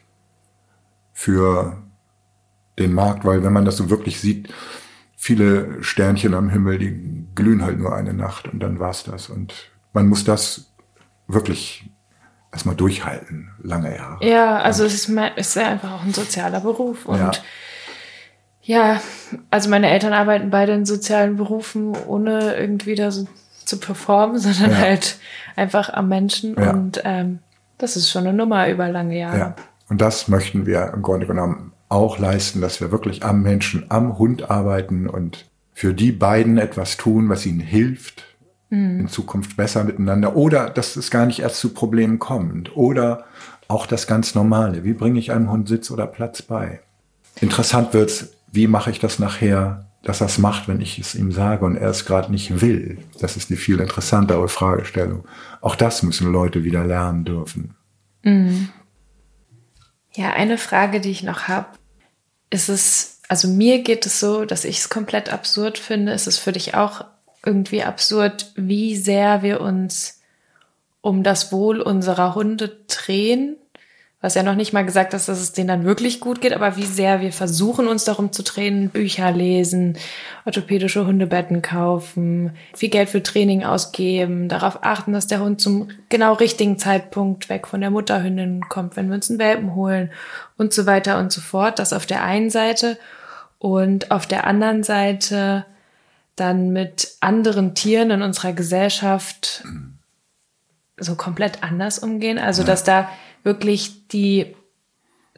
für 1.13 1.77
den 2.77 2.93
Markt, 2.93 3.25
weil 3.25 3.43
wenn 3.43 3.53
man 3.53 3.65
das 3.65 3.77
so 3.77 3.89
wirklich 3.89 4.19
sieht, 4.19 4.53
viele 5.15 5.83
Sternchen 5.83 6.33
am 6.33 6.49
Himmel, 6.49 6.77
die 6.77 7.25
glühen 7.35 7.63
halt 7.63 7.77
nur 7.77 7.95
eine 7.95 8.13
Nacht 8.13 8.47
und 8.47 8.59
dann 8.61 8.79
war's 8.79 9.03
das. 9.03 9.29
Und 9.29 9.71
man 9.93 10.07
muss 10.07 10.23
das 10.23 10.71
wirklich 11.27 11.89
erstmal 12.51 12.75
durchhalten, 12.75 13.51
lange 13.61 13.95
Jahre. 13.95 14.25
Ja, 14.25 14.57
also 14.59 14.83
und 14.83 14.87
es 14.87 15.07
ist, 15.07 15.19
ist 15.35 15.55
ja 15.55 15.67
einfach 15.67 15.91
auch 15.91 16.03
ein 16.03 16.13
sozialer 16.13 16.61
Beruf 16.61 17.05
und 17.05 17.19
ja. 17.19 17.31
Ja, 18.61 19.01
also 19.49 19.67
meine 19.69 19.89
Eltern 19.89 20.13
arbeiten 20.13 20.51
beide 20.51 20.73
in 20.73 20.85
sozialen 20.85 21.37
Berufen, 21.37 21.97
ohne 22.05 22.55
irgendwie 22.55 22.93
da 22.93 23.09
so 23.09 23.27
zu 23.69 23.79
performen, 23.79 24.37
sondern 24.39 24.71
ja. 24.71 24.77
halt 24.77 25.17
einfach 25.55 25.89
am 25.93 26.09
Menschen. 26.09 26.55
Ja. 26.59 26.71
Und 26.71 27.01
ähm, 27.05 27.39
das 27.77 27.95
ist 27.95 28.09
schon 28.09 28.27
eine 28.27 28.35
Nummer 28.35 28.69
über 28.69 28.89
lange 28.89 29.17
Jahre. 29.17 29.37
Ja. 29.37 29.55
Und 29.89 30.01
das 30.01 30.27
möchten 30.27 30.65
wir 30.65 30.91
im 30.93 31.01
Grunde 31.01 31.25
genommen 31.25 31.71
auch 31.87 32.19
leisten, 32.19 32.61
dass 32.61 32.81
wir 32.81 32.91
wirklich 32.91 33.23
am 33.23 33.41
Menschen, 33.41 33.85
am 33.89 34.19
Hund 34.19 34.51
arbeiten 34.51 35.07
und 35.07 35.49
für 35.73 35.93
die 35.93 36.11
beiden 36.11 36.57
etwas 36.57 36.97
tun, 36.97 37.29
was 37.29 37.45
ihnen 37.45 37.61
hilft, 37.61 38.25
mhm. 38.69 38.99
in 38.99 39.07
Zukunft 39.07 39.57
besser 39.57 39.83
miteinander. 39.83 40.35
Oder 40.35 40.69
dass 40.69 40.95
es 40.95 41.09
gar 41.09 41.25
nicht 41.25 41.39
erst 41.39 41.59
zu 41.59 41.73
Problemen 41.73 42.19
kommt. 42.19 42.75
Oder 42.75 43.25
auch 43.67 43.87
das 43.87 44.05
ganz 44.05 44.35
Normale. 44.35 44.83
Wie 44.83 44.93
bringe 44.93 45.19
ich 45.19 45.31
einem 45.31 45.49
Hund 45.49 45.67
Sitz 45.67 45.89
oder 45.89 46.05
Platz 46.05 46.41
bei? 46.41 46.81
Interessant 47.39 47.93
wird's 47.93 48.33
wie 48.51 48.67
mache 48.67 48.91
ich 48.91 48.99
das 48.99 49.19
nachher, 49.19 49.85
dass 50.03 50.21
er 50.21 50.27
es 50.27 50.37
macht, 50.37 50.67
wenn 50.67 50.81
ich 50.81 50.97
es 50.97 51.15
ihm 51.15 51.31
sage 51.31 51.65
und 51.65 51.75
er 51.75 51.89
es 51.89 52.05
gerade 52.05 52.31
nicht 52.31 52.61
will? 52.61 52.99
Das 53.19 53.37
ist 53.37 53.49
die 53.49 53.57
viel 53.57 53.79
interessantere 53.79 54.47
Fragestellung. 54.47 55.25
Auch 55.61 55.75
das 55.75 56.03
müssen 56.03 56.31
Leute 56.31 56.63
wieder 56.63 56.85
lernen 56.85 57.25
dürfen. 57.25 57.75
Mhm. 58.23 58.69
Ja, 60.13 60.33
eine 60.33 60.57
Frage, 60.57 61.01
die 61.01 61.11
ich 61.11 61.23
noch 61.23 61.47
habe, 61.47 61.67
ist 62.49 62.69
es, 62.69 63.21
also 63.27 63.47
mir 63.47 63.83
geht 63.83 64.05
es 64.05 64.19
so, 64.19 64.45
dass 64.45 64.65
ich 64.65 64.79
es 64.79 64.89
komplett 64.89 65.31
absurd 65.31 65.77
finde. 65.77 66.13
Ist 66.13 66.27
es 66.27 66.37
für 66.37 66.51
dich 66.51 66.73
auch 66.75 67.05
irgendwie 67.45 67.83
absurd, 67.83 68.51
wie 68.55 68.95
sehr 68.95 69.43
wir 69.43 69.61
uns 69.61 70.21
um 71.01 71.23
das 71.23 71.51
Wohl 71.51 71.81
unserer 71.81 72.35
Hunde 72.35 72.77
drehen 72.87 73.55
was 74.21 74.35
ja 74.35 74.43
noch 74.43 74.55
nicht 74.55 74.73
mal 74.73 74.85
gesagt 74.85 75.13
ist, 75.13 75.29
dass 75.29 75.39
es 75.39 75.53
denen 75.53 75.69
dann 75.69 75.85
wirklich 75.85 76.19
gut 76.19 76.41
geht, 76.41 76.51
aber 76.53 76.75
wie 76.75 76.85
sehr 76.85 77.21
wir 77.21 77.31
versuchen, 77.31 77.87
uns 77.87 78.03
darum 78.03 78.33
zu 78.33 78.43
drehen, 78.43 78.89
Bücher 78.89 79.31
lesen, 79.31 79.97
orthopädische 80.45 81.05
Hundebetten 81.05 81.61
kaufen, 81.61 82.51
viel 82.75 82.89
Geld 82.89 83.07
für 83.07 83.23
Training 83.23 83.63
ausgeben, 83.63 84.49
darauf 84.49 84.79
achten, 84.83 85.13
dass 85.13 85.27
der 85.27 85.39
Hund 85.39 85.61
zum 85.61 85.89
genau 86.09 86.33
richtigen 86.33 86.77
Zeitpunkt 86.77 87.47
weg 87.47 87.65
von 87.65 87.79
der 87.79 87.91
Mutterhündin 87.91 88.67
kommt, 88.67 88.97
wenn 88.97 89.07
wir 89.07 89.15
uns 89.15 89.29
einen 89.29 89.39
Welpen 89.39 89.73
holen 89.73 90.11
und 90.57 90.73
so 90.73 90.85
weiter 90.85 91.17
und 91.17 91.31
so 91.31 91.39
fort. 91.39 91.79
Das 91.79 91.93
auf 91.93 92.05
der 92.05 92.21
einen 92.21 92.49
Seite 92.49 92.97
und 93.57 94.11
auf 94.11 94.27
der 94.27 94.45
anderen 94.45 94.83
Seite 94.83 95.65
dann 96.35 96.71
mit 96.71 97.13
anderen 97.21 97.73
Tieren 97.73 98.11
in 98.11 98.21
unserer 98.21 98.51
Gesellschaft 98.51 99.63
so 100.97 101.15
komplett 101.15 101.63
anders 101.63 101.99
umgehen. 101.99 102.37
Also, 102.37 102.63
dass 102.63 102.83
da 102.83 103.09
wirklich 103.43 104.07
die 104.07 104.55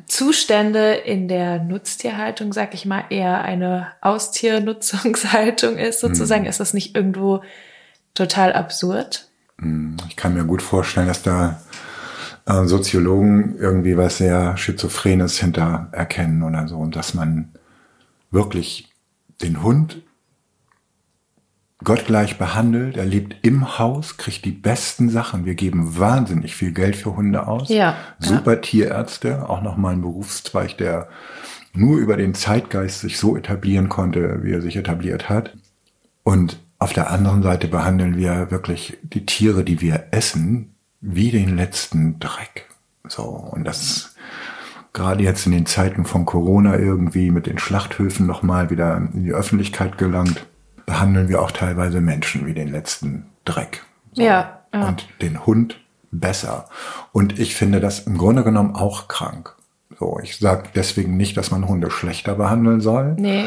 Zustände 0.07 0.93
in 0.93 1.27
der 1.27 1.63
Nutztierhaltung, 1.63 2.53
sag 2.53 2.73
ich 2.73 2.85
mal, 2.85 3.05
eher 3.09 3.41
eine 3.41 3.87
Austiernutzungshaltung 4.01 5.77
ist, 5.77 5.99
sozusagen, 5.99 6.43
mhm. 6.43 6.49
ist 6.49 6.59
das 6.59 6.73
nicht 6.73 6.95
irgendwo 6.95 7.43
total 8.13 8.53
absurd? 8.53 9.29
Mhm. 9.57 9.97
Ich 10.09 10.15
kann 10.15 10.33
mir 10.33 10.45
gut 10.45 10.61
vorstellen, 10.61 11.07
dass 11.07 11.23
da 11.23 11.61
äh, 12.45 12.65
Soziologen 12.65 13.55
irgendwie 13.57 13.97
was 13.97 14.17
sehr 14.17 14.57
Schizophrenes 14.57 15.39
hinter 15.39 15.89
erkennen 15.91 16.43
oder 16.43 16.67
so 16.67 16.77
und 16.77 16.95
dass 16.95 17.13
man 17.13 17.53
wirklich 18.31 18.89
den 19.41 19.63
Hund 19.63 20.01
gottgleich 21.83 22.37
behandelt. 22.37 22.97
Er 22.97 23.05
lebt 23.05 23.35
im 23.45 23.79
Haus, 23.79 24.17
kriegt 24.17 24.45
die 24.45 24.51
besten 24.51 25.09
Sachen. 25.09 25.45
Wir 25.45 25.55
geben 25.55 25.97
wahnsinnig 25.97 26.55
viel 26.55 26.71
Geld 26.71 26.95
für 26.95 27.15
Hunde 27.15 27.47
aus. 27.47 27.69
Ja, 27.69 27.95
Super 28.19 28.53
ja. 28.53 28.59
Tierärzte, 28.59 29.49
auch 29.49 29.61
nochmal 29.61 29.93
ein 29.93 30.01
Berufszweig, 30.01 30.77
der 30.77 31.07
nur 31.73 31.97
über 31.97 32.17
den 32.17 32.33
Zeitgeist 32.33 33.01
sich 33.01 33.17
so 33.17 33.35
etablieren 33.37 33.89
konnte, 33.89 34.43
wie 34.43 34.51
er 34.51 34.61
sich 34.61 34.75
etabliert 34.75 35.29
hat. 35.29 35.55
Und 36.23 36.59
auf 36.79 36.93
der 36.93 37.11
anderen 37.11 37.43
Seite 37.43 37.67
behandeln 37.67 38.17
wir 38.17 38.51
wirklich 38.51 38.97
die 39.03 39.25
Tiere, 39.25 39.63
die 39.63 39.81
wir 39.81 40.05
essen, 40.11 40.75
wie 40.99 41.31
den 41.31 41.55
letzten 41.55 42.19
Dreck. 42.19 42.67
So, 43.07 43.23
und 43.23 43.63
das 43.65 44.15
gerade 44.93 45.23
jetzt 45.23 45.45
in 45.45 45.51
den 45.51 45.65
Zeiten 45.65 46.05
von 46.05 46.25
Corona 46.25 46.77
irgendwie 46.77 47.31
mit 47.31 47.47
den 47.47 47.57
Schlachthöfen 47.57 48.27
nochmal 48.27 48.69
wieder 48.69 48.97
in 48.97 49.23
die 49.23 49.31
Öffentlichkeit 49.31 49.97
gelangt 49.97 50.45
behandeln 50.85 51.29
wir 51.29 51.41
auch 51.41 51.51
teilweise 51.51 52.01
Menschen 52.01 52.45
wie 52.45 52.53
den 52.53 52.69
letzten 52.69 53.27
Dreck. 53.45 53.83
So. 54.13 54.21
Ja, 54.21 54.61
ja. 54.73 54.87
Und 54.87 55.07
den 55.21 55.45
Hund 55.45 55.79
besser. 56.11 56.65
Und 57.11 57.39
ich 57.39 57.55
finde 57.55 57.79
das 57.79 57.99
im 57.99 58.17
Grunde 58.17 58.43
genommen 58.43 58.75
auch 58.75 59.07
krank. 59.07 59.55
So, 59.99 60.19
ich 60.23 60.39
sage 60.39 60.63
deswegen 60.73 61.15
nicht, 61.15 61.37
dass 61.37 61.51
man 61.51 61.67
Hunde 61.67 61.91
schlechter 61.91 62.33
behandeln 62.33 62.81
soll. 62.81 63.15
Nee, 63.19 63.45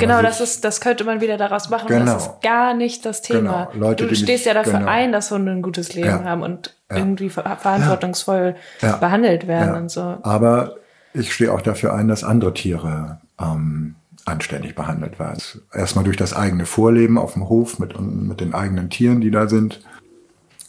genau, 0.00 0.20
das 0.20 0.40
ist, 0.40 0.64
das 0.64 0.80
könnte 0.80 1.04
man 1.04 1.20
wieder 1.20 1.36
daraus 1.36 1.70
machen. 1.70 1.86
Genau. 1.86 2.04
Das 2.04 2.26
ist 2.26 2.42
gar 2.42 2.74
nicht 2.74 3.06
das 3.06 3.22
Thema. 3.22 3.68
Genau. 3.72 3.86
Leute, 3.86 4.08
du 4.08 4.16
stehst 4.16 4.44
ja 4.44 4.52
dafür 4.52 4.80
genau. 4.80 4.90
ein, 4.90 5.12
dass 5.12 5.30
Hunde 5.30 5.52
ein 5.52 5.62
gutes 5.62 5.94
Leben 5.94 6.08
ja. 6.08 6.24
haben 6.24 6.42
und 6.42 6.74
ja. 6.90 6.96
irgendwie 6.96 7.30
verantwortungsvoll 7.30 8.56
ja. 8.80 8.96
behandelt 8.96 9.46
werden 9.46 9.76
und 9.76 9.90
so. 9.90 10.18
Aber 10.22 10.74
ich 11.14 11.32
stehe 11.32 11.52
auch 11.52 11.60
dafür 11.60 11.94
ein, 11.94 12.08
dass 12.08 12.24
andere 12.24 12.52
Tiere 12.52 13.20
ähm, 13.40 13.94
anständig 14.24 14.74
behandelt 14.74 15.18
werden. 15.18 15.40
Erstmal 15.72 16.04
durch 16.04 16.16
das 16.16 16.32
eigene 16.34 16.66
Vorleben 16.66 17.18
auf 17.18 17.34
dem 17.34 17.48
Hof 17.48 17.78
mit, 17.78 17.98
mit 18.00 18.40
den 18.40 18.54
eigenen 18.54 18.90
Tieren, 18.90 19.20
die 19.20 19.30
da 19.30 19.48
sind. 19.48 19.80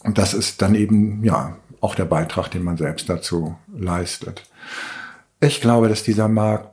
Und 0.02 0.18
das 0.18 0.34
ist 0.34 0.62
dann 0.62 0.74
eben, 0.74 1.22
ja, 1.24 1.56
auch 1.80 1.94
der 1.94 2.06
Beitrag, 2.06 2.50
den 2.50 2.62
man 2.62 2.76
selbst 2.76 3.08
dazu 3.08 3.56
leistet. 3.76 4.48
Ich 5.40 5.60
glaube, 5.60 5.88
dass 5.88 6.02
dieser 6.02 6.28
Markt 6.28 6.70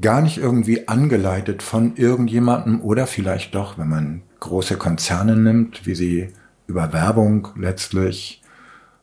gar 0.00 0.22
nicht 0.22 0.38
irgendwie 0.38 0.88
angeleitet 0.88 1.62
von 1.62 1.96
irgendjemandem 1.96 2.80
oder 2.80 3.06
vielleicht 3.06 3.54
doch, 3.54 3.78
wenn 3.78 3.88
man 3.88 4.22
große 4.40 4.76
Konzerne 4.76 5.36
nimmt, 5.36 5.86
wie 5.86 5.94
sie 5.94 6.32
über 6.66 6.92
Werbung 6.92 7.48
letztlich 7.56 8.42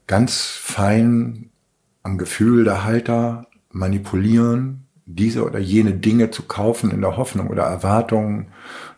ganz 0.07 0.41
fein 0.41 1.49
am 2.01 2.17
Gefühl 2.17 2.63
der 2.63 2.83
Halter 2.83 3.47
manipulieren, 3.71 4.82
diese 5.05 5.45
oder 5.45 5.59
jene 5.59 5.93
Dinge 5.93 6.31
zu 6.31 6.43
kaufen 6.43 6.91
in 6.91 7.01
der 7.01 7.17
Hoffnung 7.17 7.47
oder 7.47 7.63
Erwartung. 7.63 8.47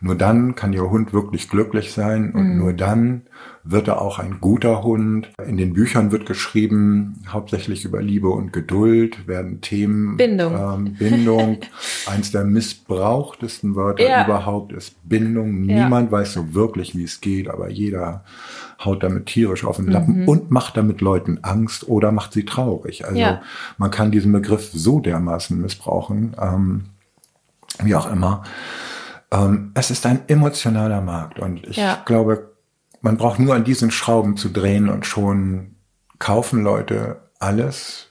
Nur 0.00 0.14
dann 0.14 0.54
kann 0.54 0.72
Ihr 0.72 0.88
Hund 0.88 1.12
wirklich 1.12 1.48
glücklich 1.48 1.92
sein 1.92 2.32
und 2.32 2.52
mhm. 2.52 2.58
nur 2.58 2.72
dann 2.72 3.22
wird 3.64 3.88
er 3.88 4.00
auch 4.00 4.20
ein 4.20 4.38
guter 4.40 4.84
Hund. 4.84 5.30
In 5.44 5.56
den 5.56 5.72
Büchern 5.72 6.12
wird 6.12 6.26
geschrieben, 6.26 7.22
hauptsächlich 7.28 7.84
über 7.84 8.00
Liebe 8.00 8.28
und 8.28 8.52
Geduld 8.52 9.26
werden 9.26 9.60
Themen. 9.60 10.16
Bindung. 10.16 10.54
Ähm, 10.54 10.94
Bindung. 10.94 11.58
Eins 12.06 12.30
der 12.30 12.44
missbrauchtesten 12.44 13.74
Wörter 13.74 14.08
ja. 14.08 14.24
überhaupt 14.24 14.72
ist 14.72 14.96
Bindung. 15.08 15.62
Niemand 15.62 16.12
ja. 16.12 16.18
weiß 16.18 16.34
so 16.34 16.54
wirklich, 16.54 16.94
wie 16.94 17.04
es 17.04 17.20
geht, 17.20 17.48
aber 17.48 17.68
jeder 17.68 18.24
haut 18.84 19.02
damit 19.02 19.26
tierisch 19.26 19.64
auf 19.64 19.76
den 19.76 19.88
Lappen 19.88 20.22
mhm. 20.22 20.28
und 20.28 20.50
macht 20.50 20.76
damit 20.76 21.00
Leuten 21.00 21.38
Angst 21.42 21.88
oder 21.88 22.12
macht 22.12 22.32
sie 22.32 22.44
traurig. 22.44 23.06
Also 23.06 23.18
ja. 23.18 23.42
man 23.78 23.90
kann 23.90 24.10
diesen 24.10 24.32
Begriff 24.32 24.70
so 24.72 25.00
dermaßen 25.00 25.60
missbrauchen, 25.60 26.36
ähm, 26.40 26.84
wie 27.82 27.94
auch 27.94 28.10
immer. 28.10 28.42
Ähm, 29.30 29.72
es 29.74 29.90
ist 29.90 30.06
ein 30.06 30.28
emotionaler 30.28 31.00
Markt 31.00 31.38
und 31.38 31.66
ich 31.66 31.76
ja. 31.76 32.02
glaube, 32.04 32.52
man 33.00 33.16
braucht 33.16 33.38
nur 33.38 33.54
an 33.54 33.64
diesen 33.64 33.90
Schrauben 33.90 34.36
zu 34.36 34.48
drehen 34.48 34.88
und 34.88 35.06
schon 35.06 35.76
kaufen 36.18 36.62
Leute 36.62 37.20
alles, 37.38 38.10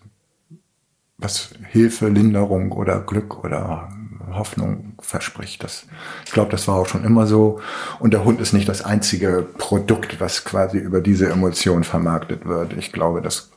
was 1.18 1.52
Hilfe, 1.70 2.10
Linderung 2.10 2.72
oder 2.72 3.00
Glück 3.02 3.44
oder 3.44 3.90
Hoffnung 4.34 4.94
verspricht. 5.00 5.64
Das, 5.64 5.86
ich 6.26 6.32
glaube, 6.32 6.52
das 6.52 6.68
war 6.68 6.76
auch 6.76 6.88
schon 6.88 7.04
immer 7.04 7.28
so. 7.28 7.60
Und 8.00 8.14
der 8.14 8.24
Hund 8.24 8.42
ist 8.42 8.54
nicht 8.54 8.68
das 8.68 8.84
einzige 8.84 9.46
Produkt, 9.58 10.20
was 10.20 10.44
quasi 10.44 10.78
über 10.78 11.02
diese 11.02 11.30
Emotion 11.30 11.84
vermarktet 11.84 12.46
wird. 12.46 12.74
Ich 12.74 12.92
glaube, 12.92 13.22
das 13.22 13.50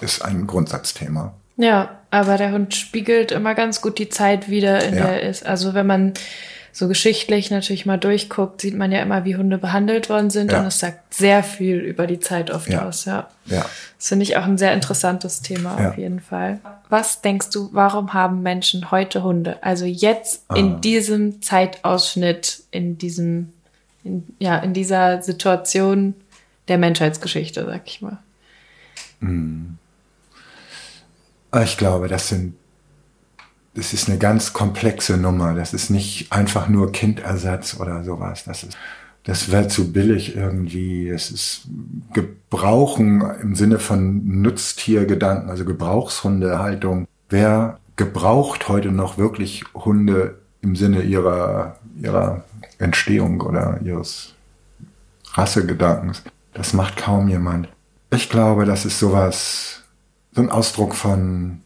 ist 0.00 0.22
ein 0.22 0.46
Grundsatzthema. 0.46 1.34
Ja, 1.56 2.00
aber 2.10 2.36
der 2.36 2.52
Hund 2.52 2.74
spiegelt 2.74 3.32
immer 3.32 3.54
ganz 3.54 3.80
gut 3.80 3.98
die 3.98 4.08
Zeit 4.08 4.48
wieder, 4.48 4.84
in 4.84 4.94
ja. 4.94 5.06
der 5.06 5.22
er 5.22 5.28
ist. 5.28 5.46
Also 5.46 5.74
wenn 5.74 5.86
man 5.86 6.12
so 6.76 6.88
geschichtlich 6.88 7.50
natürlich 7.50 7.86
mal 7.86 7.96
durchguckt, 7.96 8.60
sieht 8.60 8.76
man 8.76 8.92
ja 8.92 9.00
immer, 9.00 9.24
wie 9.24 9.34
Hunde 9.34 9.56
behandelt 9.56 10.10
worden 10.10 10.28
sind. 10.28 10.52
Ja. 10.52 10.60
Und 10.60 10.66
es 10.66 10.78
sagt 10.78 11.14
sehr 11.14 11.42
viel 11.42 11.78
über 11.78 12.06
die 12.06 12.20
Zeit 12.20 12.50
oft 12.50 12.68
ja. 12.68 12.86
aus, 12.86 13.06
ja. 13.06 13.30
ja. 13.46 13.64
Das 13.96 14.08
finde 14.08 14.24
ich 14.24 14.36
auch 14.36 14.44
ein 14.44 14.58
sehr 14.58 14.74
interessantes 14.74 15.40
Thema 15.40 15.80
ja. 15.80 15.88
auf 15.88 15.96
jeden 15.96 16.20
Fall. 16.20 16.60
Was 16.90 17.22
denkst 17.22 17.48
du, 17.48 17.70
warum 17.72 18.12
haben 18.12 18.42
Menschen 18.42 18.90
heute 18.90 19.22
Hunde? 19.22 19.56
Also 19.62 19.86
jetzt 19.86 20.44
ah. 20.48 20.56
in 20.56 20.82
diesem 20.82 21.40
Zeitausschnitt, 21.40 22.64
in 22.72 22.98
diesem, 22.98 23.54
in, 24.04 24.26
ja, 24.38 24.58
in 24.58 24.74
dieser 24.74 25.22
Situation 25.22 26.12
der 26.68 26.76
Menschheitsgeschichte, 26.76 27.64
sag 27.64 27.86
ich 27.86 28.02
mal. 28.02 28.18
Hm. 29.20 29.78
Ich 31.64 31.78
glaube, 31.78 32.08
das 32.08 32.28
sind 32.28 32.54
das 33.76 33.92
ist 33.92 34.08
eine 34.08 34.18
ganz 34.18 34.54
komplexe 34.54 35.18
Nummer. 35.18 35.54
Das 35.54 35.74
ist 35.74 35.90
nicht 35.90 36.32
einfach 36.32 36.68
nur 36.68 36.92
Kindersatz 36.92 37.78
oder 37.78 38.02
sowas. 38.04 38.44
Das 38.44 38.62
ist, 38.62 38.76
das 39.24 39.52
wäre 39.52 39.68
zu 39.68 39.92
billig 39.92 40.34
irgendwie. 40.34 41.08
Es 41.08 41.30
ist 41.30 41.68
Gebrauchen 42.14 43.22
im 43.42 43.54
Sinne 43.54 43.78
von 43.78 44.40
Nutztiergedanken, 44.40 45.50
also 45.50 45.66
Gebrauchshundehaltung. 45.66 47.06
Wer 47.28 47.78
gebraucht 47.96 48.68
heute 48.68 48.92
noch 48.92 49.18
wirklich 49.18 49.64
Hunde 49.74 50.38
im 50.62 50.74
Sinne 50.74 51.02
ihrer, 51.02 51.78
ihrer 52.00 52.44
Entstehung 52.78 53.42
oder 53.42 53.78
ihres 53.84 54.34
Rassegedankens? 55.34 56.22
Das 56.54 56.72
macht 56.72 56.96
kaum 56.96 57.28
jemand. 57.28 57.68
Ich 58.10 58.30
glaube, 58.30 58.64
das 58.64 58.86
ist 58.86 58.98
sowas, 58.98 59.82
so 60.32 60.40
ein 60.40 60.50
Ausdruck 60.50 60.94
von 60.94 61.60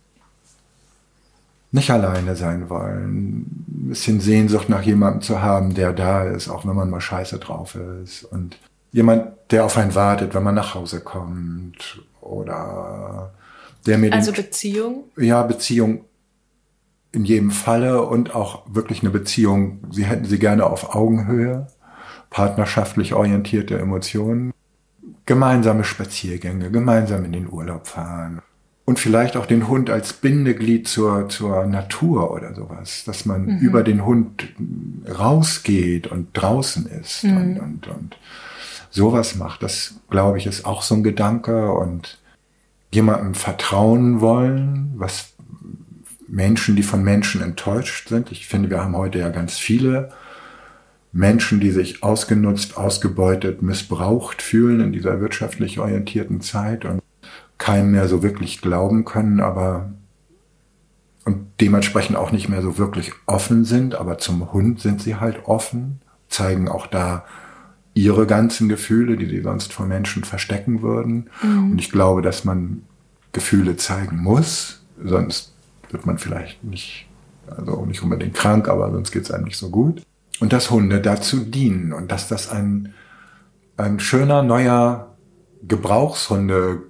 nicht 1.72 1.90
alleine 1.90 2.34
sein 2.36 2.68
wollen, 2.68 3.38
ein 3.38 3.88
bisschen 3.90 4.20
Sehnsucht 4.20 4.68
nach 4.68 4.82
jemandem 4.82 5.22
zu 5.22 5.40
haben, 5.40 5.74
der 5.74 5.92
da 5.92 6.24
ist, 6.24 6.48
auch 6.48 6.66
wenn 6.66 6.74
man 6.74 6.90
mal 6.90 7.00
scheiße 7.00 7.38
drauf 7.38 7.76
ist. 7.76 8.24
Und 8.24 8.58
jemand, 8.92 9.32
der 9.50 9.64
auf 9.64 9.76
einen 9.76 9.94
wartet, 9.94 10.34
wenn 10.34 10.42
man 10.42 10.54
nach 10.54 10.74
Hause 10.74 11.00
kommt. 11.00 12.02
Oder 12.20 13.32
der 13.86 13.98
mir 13.98 14.12
also 14.12 14.32
den, 14.32 14.44
Beziehung? 14.44 15.04
Ja 15.16 15.42
Beziehung 15.42 16.04
in 17.12 17.24
jedem 17.24 17.50
Falle 17.50 18.02
und 18.02 18.34
auch 18.34 18.62
wirklich 18.68 19.02
eine 19.02 19.10
Beziehung. 19.10 19.80
Sie 19.90 20.04
hätten 20.04 20.24
sie 20.24 20.38
gerne 20.38 20.66
auf 20.66 20.94
Augenhöhe, 20.94 21.66
partnerschaftlich 22.30 23.14
orientierte 23.14 23.78
Emotionen, 23.78 24.52
gemeinsame 25.26 25.84
Spaziergänge, 25.84 26.70
gemeinsam 26.70 27.24
in 27.24 27.32
den 27.32 27.50
Urlaub 27.50 27.86
fahren, 27.86 28.42
und 28.90 28.98
vielleicht 28.98 29.36
auch 29.36 29.46
den 29.46 29.68
Hund 29.68 29.88
als 29.88 30.12
Bindeglied 30.12 30.88
zur, 30.88 31.28
zur 31.28 31.64
Natur 31.66 32.32
oder 32.32 32.56
sowas, 32.56 33.04
dass 33.06 33.24
man 33.24 33.46
mhm. 33.46 33.58
über 33.58 33.84
den 33.84 34.04
Hund 34.04 34.48
rausgeht 35.08 36.08
und 36.08 36.30
draußen 36.32 36.86
ist 36.86 37.22
mhm. 37.22 37.36
und, 37.36 37.58
und, 37.60 37.86
und 37.86 38.16
sowas 38.90 39.36
macht. 39.36 39.62
Das, 39.62 40.00
glaube 40.10 40.38
ich, 40.38 40.46
ist 40.46 40.64
auch 40.66 40.82
so 40.82 40.96
ein 40.96 41.04
Gedanke 41.04 41.70
und 41.70 42.18
jemandem 42.92 43.34
vertrauen 43.34 44.20
wollen, 44.20 44.92
was 44.96 45.34
Menschen, 46.26 46.74
die 46.74 46.82
von 46.82 47.04
Menschen 47.04 47.42
enttäuscht 47.42 48.08
sind. 48.08 48.32
Ich 48.32 48.48
finde, 48.48 48.70
wir 48.70 48.82
haben 48.82 48.96
heute 48.96 49.20
ja 49.20 49.28
ganz 49.28 49.56
viele 49.56 50.10
Menschen, 51.12 51.60
die 51.60 51.70
sich 51.70 52.02
ausgenutzt, 52.02 52.76
ausgebeutet, 52.76 53.62
missbraucht 53.62 54.42
fühlen 54.42 54.80
in 54.80 54.92
dieser 54.92 55.20
wirtschaftlich 55.20 55.78
orientierten 55.78 56.40
Zeit 56.40 56.84
und 56.84 57.00
keinem 57.60 57.92
mehr 57.92 58.08
so 58.08 58.24
wirklich 58.24 58.60
glauben 58.60 59.04
können, 59.04 59.40
aber 59.40 59.92
und 61.24 61.46
dementsprechend 61.60 62.16
auch 62.16 62.32
nicht 62.32 62.48
mehr 62.48 62.62
so 62.62 62.78
wirklich 62.78 63.12
offen 63.26 63.64
sind, 63.64 63.94
aber 63.94 64.18
zum 64.18 64.52
Hund 64.52 64.80
sind 64.80 65.00
sie 65.00 65.16
halt 65.16 65.44
offen, 65.44 66.00
zeigen 66.28 66.68
auch 66.68 66.88
da 66.88 67.24
ihre 67.94 68.26
ganzen 68.26 68.68
Gefühle, 68.68 69.16
die 69.16 69.26
sie 69.26 69.42
sonst 69.42 69.72
vor 69.72 69.86
Menschen 69.86 70.24
verstecken 70.24 70.80
würden. 70.80 71.28
Mhm. 71.42 71.72
Und 71.72 71.78
ich 71.78 71.90
glaube, 71.90 72.22
dass 72.22 72.44
man 72.44 72.82
Gefühle 73.32 73.76
zeigen 73.76 74.16
muss, 74.16 74.82
sonst 75.04 75.54
wird 75.90 76.06
man 76.06 76.18
vielleicht 76.18 76.64
nicht, 76.64 77.06
also 77.46 77.84
nicht 77.84 78.02
unbedingt 78.02 78.34
krank, 78.34 78.68
aber 78.68 78.90
sonst 78.90 79.12
geht 79.12 79.24
es 79.24 79.30
einem 79.30 79.44
nicht 79.44 79.58
so 79.58 79.70
gut. 79.70 80.02
Und 80.40 80.54
dass 80.54 80.70
Hunde 80.70 81.00
dazu 81.00 81.40
dienen 81.40 81.92
und 81.92 82.10
dass 82.10 82.26
das 82.28 82.50
ein, 82.50 82.94
ein 83.76 84.00
schöner 84.00 84.42
neuer 84.42 85.14
Gebrauchshunde 85.62 86.89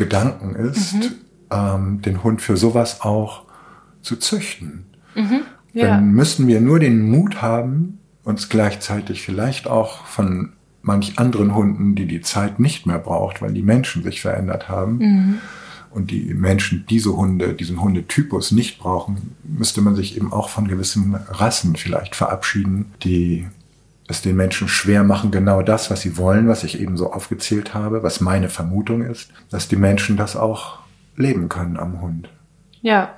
Gedanken 0.00 0.54
ist, 0.54 0.94
mhm. 0.94 1.10
ähm, 1.50 2.02
den 2.02 2.24
Hund 2.24 2.40
für 2.40 2.56
sowas 2.56 3.02
auch 3.02 3.42
zu 4.00 4.16
züchten. 4.16 4.86
Mhm. 5.14 5.42
Ja. 5.74 5.88
Dann 5.88 6.12
müssen 6.12 6.46
wir 6.46 6.62
nur 6.62 6.80
den 6.80 7.02
Mut 7.02 7.42
haben, 7.42 7.98
uns 8.24 8.48
gleichzeitig 8.48 9.20
vielleicht 9.22 9.68
auch 9.68 10.06
von 10.06 10.54
manch 10.80 11.18
anderen 11.18 11.54
Hunden, 11.54 11.94
die 11.94 12.06
die 12.06 12.22
Zeit 12.22 12.60
nicht 12.60 12.86
mehr 12.86 12.98
braucht, 12.98 13.42
weil 13.42 13.52
die 13.52 13.62
Menschen 13.62 14.02
sich 14.02 14.22
verändert 14.22 14.70
haben 14.70 14.96
mhm. 14.96 15.38
und 15.90 16.10
die 16.10 16.32
Menschen 16.32 16.86
diese 16.88 17.14
Hunde, 17.14 17.52
diesen 17.52 17.82
Hundetypus 17.82 18.52
nicht 18.52 18.78
brauchen, 18.78 19.36
müsste 19.44 19.82
man 19.82 19.94
sich 19.94 20.16
eben 20.16 20.32
auch 20.32 20.48
von 20.48 20.66
gewissen 20.66 21.14
Rassen 21.14 21.76
vielleicht 21.76 22.16
verabschieden, 22.16 22.86
die 23.04 23.46
es 24.10 24.22
den 24.22 24.36
Menschen 24.36 24.68
schwer 24.68 25.04
machen, 25.04 25.30
genau 25.30 25.62
das, 25.62 25.90
was 25.90 26.02
sie 26.02 26.16
wollen, 26.16 26.48
was 26.48 26.64
ich 26.64 26.80
eben 26.80 26.96
so 26.96 27.12
aufgezählt 27.12 27.74
habe, 27.74 28.02
was 28.02 28.20
meine 28.20 28.48
Vermutung 28.48 29.02
ist, 29.02 29.30
dass 29.50 29.68
die 29.68 29.76
Menschen 29.76 30.16
das 30.16 30.36
auch 30.36 30.80
leben 31.16 31.48
können 31.48 31.76
am 31.76 32.00
Hund. 32.00 32.28
Ja. 32.82 33.14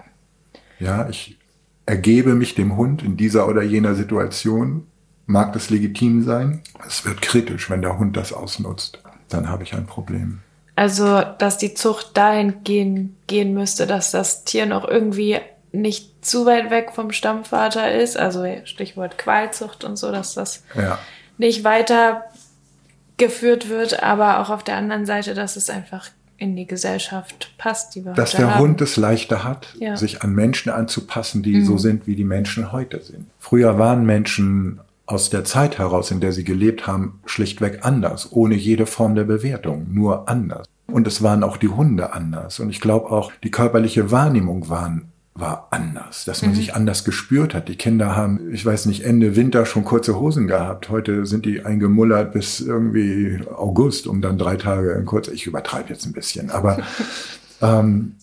Ja, 0.78 1.08
ich 1.08 1.38
ergebe 1.86 2.34
mich 2.34 2.54
dem 2.54 2.76
Hund 2.76 3.02
in 3.02 3.16
dieser 3.16 3.48
oder 3.48 3.62
jener 3.62 3.94
Situation. 3.94 4.86
Mag 5.26 5.52
das 5.52 5.70
legitim 5.70 6.24
sein? 6.24 6.62
Es 6.86 7.04
wird 7.04 7.22
kritisch, 7.22 7.70
wenn 7.70 7.82
der 7.82 7.98
Hund 7.98 8.16
das 8.16 8.32
ausnutzt. 8.32 9.02
dann 9.28 9.48
habe 9.48 9.62
ich 9.62 9.72
ein 9.72 9.86
Problem. 9.86 10.40
Also, 10.76 11.22
dass 11.38 11.58
die 11.58 11.74
Zucht 11.74 12.16
dahin 12.16 12.64
gehen, 12.64 13.16
gehen 13.26 13.54
müsste, 13.54 13.86
dass 13.86 14.10
das 14.10 14.44
Tier 14.44 14.66
noch 14.66 14.86
irgendwie 14.86 15.38
nicht 15.72 16.24
zu 16.24 16.44
weit 16.46 16.70
weg 16.70 16.92
vom 16.94 17.12
Stammvater 17.12 17.92
ist, 17.92 18.16
also 18.18 18.44
Stichwort 18.64 19.18
Qualzucht 19.18 19.84
und 19.84 19.96
so, 19.96 20.12
dass 20.12 20.34
das 20.34 20.62
Ja. 20.74 20.98
nicht 21.38 21.64
weiter 21.64 22.24
geführt 23.16 23.68
wird, 23.68 24.02
aber 24.02 24.40
auch 24.40 24.50
auf 24.50 24.64
der 24.64 24.76
anderen 24.76 25.06
Seite, 25.06 25.34
dass 25.34 25.56
es 25.56 25.70
einfach 25.70 26.08
in 26.38 26.56
die 26.56 26.66
Gesellschaft 26.66 27.52
passt, 27.56 27.94
die 27.94 28.04
wir 28.04 28.14
Dass 28.14 28.32
der 28.32 28.54
haben. 28.54 28.60
Hund 28.60 28.80
es 28.80 28.96
leichter 28.96 29.44
hat, 29.44 29.68
Ja. 29.78 29.92
Mhm. 29.92 29.96
sich 29.96 30.22
an 30.22 30.34
Menschen 30.34 30.72
anzupassen, 30.72 31.42
die 31.42 31.62
so 31.62 31.78
sind, 31.78 32.06
wie 32.06 32.16
die 32.16 32.24
Menschen 32.24 32.72
heute 32.72 33.00
sind. 33.00 33.26
Früher 33.38 33.78
waren 33.78 34.04
Menschen 34.04 34.80
aus 35.06 35.30
der 35.30 35.44
Zeit 35.44 35.78
heraus, 35.78 36.10
in 36.10 36.20
der 36.20 36.32
sie 36.32 36.42
gelebt 36.42 36.86
haben, 36.86 37.20
schlichtweg 37.26 37.80
anders, 37.84 38.28
ohne 38.32 38.54
jede 38.56 38.86
Form 38.86 39.14
der 39.14 39.24
Bewertung, 39.24 39.86
nur 39.92 40.28
anders. 40.28 40.66
Und 40.88 41.06
es 41.06 41.22
waren 41.22 41.44
auch 41.44 41.56
die 41.58 41.68
Hunde 41.68 42.12
anders. 42.12 42.58
Und 42.60 42.70
ich 42.70 42.80
glaube 42.80 43.10
auch, 43.10 43.30
die 43.44 43.50
körperliche 43.50 44.10
Wahrnehmung 44.10 44.68
waren, 44.68 45.11
war 45.34 45.68
anders, 45.70 46.24
dass 46.26 46.42
man 46.42 46.50
Mhm. 46.50 46.56
sich 46.56 46.74
anders 46.74 47.04
gespürt 47.04 47.54
hat. 47.54 47.68
Die 47.68 47.76
Kinder 47.76 48.14
haben, 48.14 48.52
ich 48.52 48.64
weiß 48.66 48.84
nicht, 48.86 49.02
Ende 49.04 49.34
Winter 49.34 49.64
schon 49.64 49.82
kurze 49.84 50.18
Hosen 50.20 50.46
gehabt. 50.46 50.90
Heute 50.90 51.24
sind 51.24 51.46
die 51.46 51.64
eingemullert 51.64 52.32
bis 52.34 52.60
irgendwie 52.60 53.40
August, 53.56 54.06
um 54.06 54.20
dann 54.20 54.36
drei 54.36 54.56
Tage 54.56 54.92
in 54.92 55.06
kurz, 55.06 55.28
ich 55.28 55.46
übertreibe 55.46 55.88
jetzt 55.88 56.04
ein 56.04 56.12
bisschen, 56.12 56.50
aber 56.50 56.82
ähm, 57.62 58.16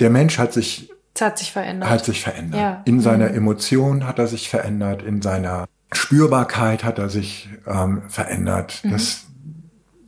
der 0.00 0.08
Mensch 0.08 0.38
hat 0.38 0.54
sich 0.54 0.90
Es 1.14 1.20
hat 1.20 1.38
sich 1.38 1.52
verändert. 1.52 1.90
hat 1.90 2.04
sich 2.06 2.22
verändert. 2.22 2.60
Ja. 2.60 2.82
In 2.86 3.00
seiner 3.00 3.30
Emotion 3.32 4.06
hat 4.06 4.18
er 4.18 4.26
sich 4.26 4.48
verändert, 4.48 5.02
in 5.02 5.20
seiner 5.20 5.66
Spürbarkeit 5.92 6.82
hat 6.84 6.98
er 6.98 7.10
sich 7.10 7.50
ähm, 7.66 8.02
verändert. 8.08 8.80
Das, 8.84 9.24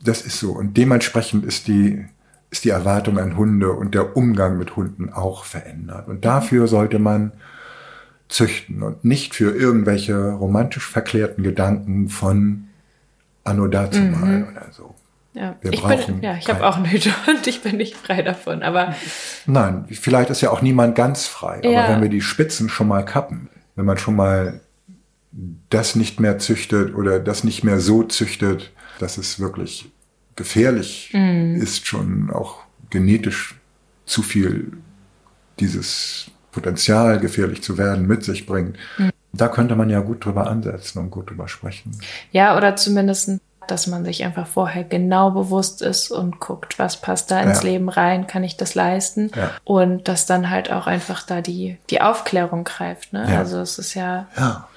das 0.03 0.21
ist 0.21 0.39
so. 0.39 0.51
Und 0.53 0.75
dementsprechend 0.77 1.45
ist 1.45 1.67
die, 1.67 2.05
ist 2.51 2.65
die 2.65 2.69
Erwartung 2.69 3.17
an 3.17 3.37
Hunde 3.37 3.71
und 3.71 3.95
der 3.95 4.15
Umgang 4.15 4.57
mit 4.57 4.75
Hunden 4.75 5.11
auch 5.11 5.45
verändert. 5.45 6.07
Und 6.07 6.25
dafür 6.25 6.67
sollte 6.67 6.99
man 6.99 7.31
züchten 8.27 8.83
und 8.83 9.03
nicht 9.03 9.33
für 9.35 9.55
irgendwelche 9.55 10.31
romantisch 10.31 10.87
verklärten 10.87 11.43
Gedanken 11.43 12.09
von 12.09 12.67
Anno 13.43 13.67
dazu 13.67 13.99
mal 14.01 14.47
oder 14.51 14.67
so. 14.71 14.95
ja. 15.33 15.55
wir 15.61 15.73
ich 15.73 15.81
bin, 15.81 16.21
ja, 16.21 16.35
ich 16.35 16.49
habe 16.49 16.65
auch 16.65 16.75
einen 16.75 16.85
Hütehund, 16.85 17.45
ich 17.47 17.61
bin 17.61 17.77
nicht 17.77 17.95
frei 17.95 18.21
davon, 18.21 18.63
aber 18.63 18.95
Nein, 19.45 19.85
vielleicht 19.89 20.29
ist 20.29 20.41
ja 20.41 20.51
auch 20.51 20.61
niemand 20.61 20.95
ganz 20.95 21.25
frei. 21.25 21.59
Aber 21.59 21.71
Ja. 21.71 21.89
wenn 21.89 22.01
wir 22.01 22.09
die 22.09 22.21
Spitzen 22.21 22.69
schon 22.69 22.87
mal 22.87 23.03
kappen, 23.03 23.49
wenn 23.75 23.85
man 23.85 23.97
schon 23.97 24.15
mal 24.15 24.59
das 25.69 25.95
nicht 25.95 26.19
mehr 26.19 26.37
züchtet 26.37 26.93
oder 26.93 27.19
das 27.19 27.43
nicht 27.43 27.63
mehr 27.63 27.79
so 27.79 28.03
züchtet, 28.03 28.71
dass 28.99 29.17
es 29.17 29.39
wirklich 29.39 29.89
gefährlich 30.35 31.13
ist, 31.13 31.87
schon 31.87 32.29
auch 32.31 32.59
genetisch 32.89 33.55
zu 34.05 34.21
viel 34.23 34.71
dieses 35.59 36.31
Potenzial, 36.51 37.19
gefährlich 37.19 37.61
zu 37.63 37.77
werden, 37.77 38.07
mit 38.07 38.23
sich 38.23 38.45
bringt. 38.45 38.77
Da 39.33 39.47
könnte 39.47 39.75
man 39.75 39.89
ja 39.89 39.99
gut 40.01 40.25
drüber 40.25 40.47
ansetzen 40.47 40.99
und 40.99 41.11
gut 41.11 41.29
drüber 41.29 41.47
sprechen. 41.47 41.91
ja, 42.31 42.57
oder 42.57 42.75
zumindest, 42.75 43.39
dass 43.67 43.87
man 43.87 44.03
sich 44.03 44.23
einfach 44.25 44.47
vorher 44.47 44.83
genau 44.83 45.31
bewusst 45.31 45.81
ist 45.81 46.11
und 46.11 46.39
guckt, 46.39 46.79
was 46.79 46.99
passt 46.99 47.31
da 47.31 47.39
ins 47.39 47.61
Ja. 47.63 47.69
Leben 47.69 47.87
rein, 47.89 48.27
kann 48.27 48.43
ich 48.43 48.57
das 48.57 48.75
leisten? 48.75 49.31
Ja. 49.35 49.51
Und 49.63 50.07
dass 50.09 50.25
dann 50.25 50.49
halt 50.49 50.71
auch 50.71 50.87
einfach 50.87 51.23
da 51.25 51.41
die, 51.41 51.77
die 51.89 52.01
Aufklärung 52.01 52.63
greift. 52.65 53.13
Ne? 53.13 53.25
Ja. 53.31 53.37
Also 53.39 53.59
es 53.59 53.77
ist 53.77 53.93
ja, 53.93 54.27
Ja. 54.35 54.67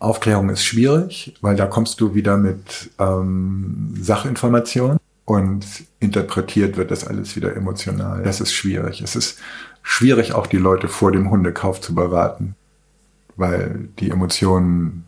Aufklärung 0.00 0.48
ist 0.48 0.64
schwierig, 0.64 1.34
weil 1.42 1.56
da 1.56 1.66
kommst 1.66 2.00
du 2.00 2.14
wieder 2.14 2.36
mit 2.36 2.90
ähm, 2.98 3.94
Sachinformationen 4.00 4.98
und 5.26 5.64
interpretiert 6.00 6.76
wird 6.76 6.90
das 6.90 7.06
alles 7.06 7.36
wieder 7.36 7.54
emotional. 7.54 8.22
Das 8.22 8.40
ist 8.40 8.52
schwierig. 8.52 9.02
Es 9.02 9.14
ist 9.14 9.38
schwierig, 9.82 10.32
auch 10.32 10.46
die 10.46 10.56
Leute 10.56 10.88
vor 10.88 11.12
dem 11.12 11.30
Hundekauf 11.30 11.80
zu 11.80 11.94
beraten, 11.94 12.56
weil 13.36 13.88
die 13.98 14.10
Emotionen 14.10 15.04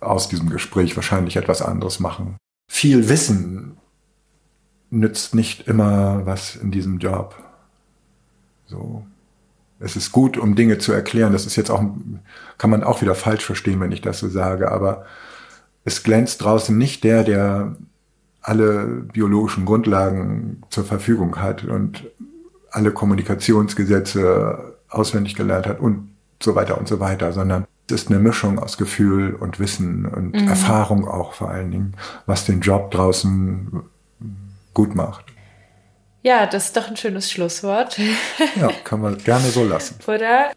aus 0.00 0.28
diesem 0.28 0.48
Gespräch 0.48 0.96
wahrscheinlich 0.96 1.36
etwas 1.36 1.60
anderes 1.60 2.00
machen. 2.00 2.36
Viel 2.70 3.08
Wissen 3.08 3.76
nützt 4.90 5.34
nicht 5.34 5.68
immer 5.68 6.24
was 6.24 6.56
in 6.56 6.70
diesem 6.70 6.98
Job. 6.98 7.36
So. 8.66 9.04
Es 9.80 9.96
ist 9.96 10.12
gut, 10.12 10.36
um 10.36 10.56
Dinge 10.56 10.78
zu 10.78 10.92
erklären. 10.92 11.32
Das 11.32 11.46
ist 11.46 11.56
jetzt 11.56 11.70
auch, 11.70 11.82
kann 12.58 12.70
man 12.70 12.82
auch 12.82 13.00
wieder 13.00 13.14
falsch 13.14 13.44
verstehen, 13.44 13.80
wenn 13.80 13.92
ich 13.92 14.00
das 14.00 14.18
so 14.18 14.28
sage, 14.28 14.72
aber 14.72 15.04
es 15.84 16.02
glänzt 16.02 16.42
draußen 16.42 16.76
nicht 16.76 17.04
der, 17.04 17.24
der 17.24 17.76
alle 18.42 18.86
biologischen 19.12 19.64
Grundlagen 19.64 20.62
zur 20.70 20.84
Verfügung 20.84 21.40
hat 21.40 21.64
und 21.64 22.04
alle 22.70 22.92
Kommunikationsgesetze 22.92 24.76
auswendig 24.88 25.34
gelernt 25.34 25.66
hat 25.66 25.80
und 25.80 26.10
so 26.42 26.54
weiter 26.54 26.78
und 26.78 26.88
so 26.88 27.00
weiter, 27.00 27.32
sondern 27.32 27.66
es 27.88 28.02
ist 28.02 28.10
eine 28.10 28.18
Mischung 28.18 28.58
aus 28.58 28.76
Gefühl 28.76 29.34
und 29.34 29.58
Wissen 29.60 30.04
und 30.06 30.34
Erfahrung 30.34 31.08
auch 31.08 31.32
vor 31.32 31.50
allen 31.50 31.70
Dingen, 31.70 31.94
was 32.26 32.44
den 32.44 32.60
Job 32.60 32.90
draußen 32.90 33.82
gut 34.74 34.94
macht. 34.94 35.24
Ja, 36.22 36.46
das 36.46 36.66
ist 36.66 36.76
doch 36.76 36.88
ein 36.88 36.96
schönes 36.96 37.30
Schlusswort. 37.30 37.96
Ja, 38.56 38.70
kann 38.84 39.00
man 39.00 39.18
gerne 39.18 39.48
so 39.48 39.64
lassen. 39.64 39.98
Oder? 40.06 40.50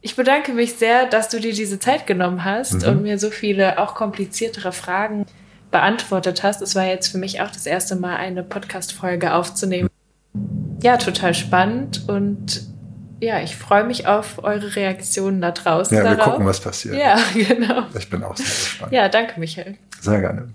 Ich 0.00 0.14
bedanke 0.16 0.52
mich 0.52 0.74
sehr, 0.74 1.06
dass 1.06 1.28
du 1.28 1.40
dir 1.40 1.52
diese 1.52 1.78
Zeit 1.80 2.06
genommen 2.06 2.44
hast 2.44 2.82
Mhm. 2.82 2.88
und 2.88 3.02
mir 3.02 3.18
so 3.18 3.30
viele 3.30 3.78
auch 3.78 3.94
kompliziertere 3.94 4.70
Fragen 4.72 5.26
beantwortet 5.70 6.42
hast. 6.42 6.62
Es 6.62 6.74
war 6.76 6.84
jetzt 6.86 7.08
für 7.08 7.18
mich 7.18 7.40
auch 7.40 7.50
das 7.50 7.66
erste 7.66 7.96
Mal 7.96 8.16
eine 8.16 8.42
Podcast-Folge 8.42 9.34
aufzunehmen. 9.34 9.88
Ja, 10.82 10.96
total 10.98 11.34
spannend 11.34 12.08
und 12.08 12.62
ja, 13.20 13.40
ich 13.40 13.56
freue 13.56 13.82
mich 13.82 14.06
auf 14.06 14.44
eure 14.44 14.76
Reaktionen 14.76 15.40
da 15.40 15.50
draußen. 15.50 15.96
Ja, 15.96 16.04
wir 16.04 16.14
darauf. 16.14 16.34
gucken, 16.34 16.46
was 16.46 16.60
passiert. 16.60 16.96
Ja, 16.96 17.18
genau. 17.34 17.82
Ich 17.98 18.08
bin 18.08 18.22
auch 18.22 18.36
sehr 18.36 18.46
gespannt. 18.46 18.92
Ja, 18.92 19.08
danke, 19.08 19.40
Michael. 19.40 19.76
Sehr 20.00 20.20
gerne. 20.20 20.54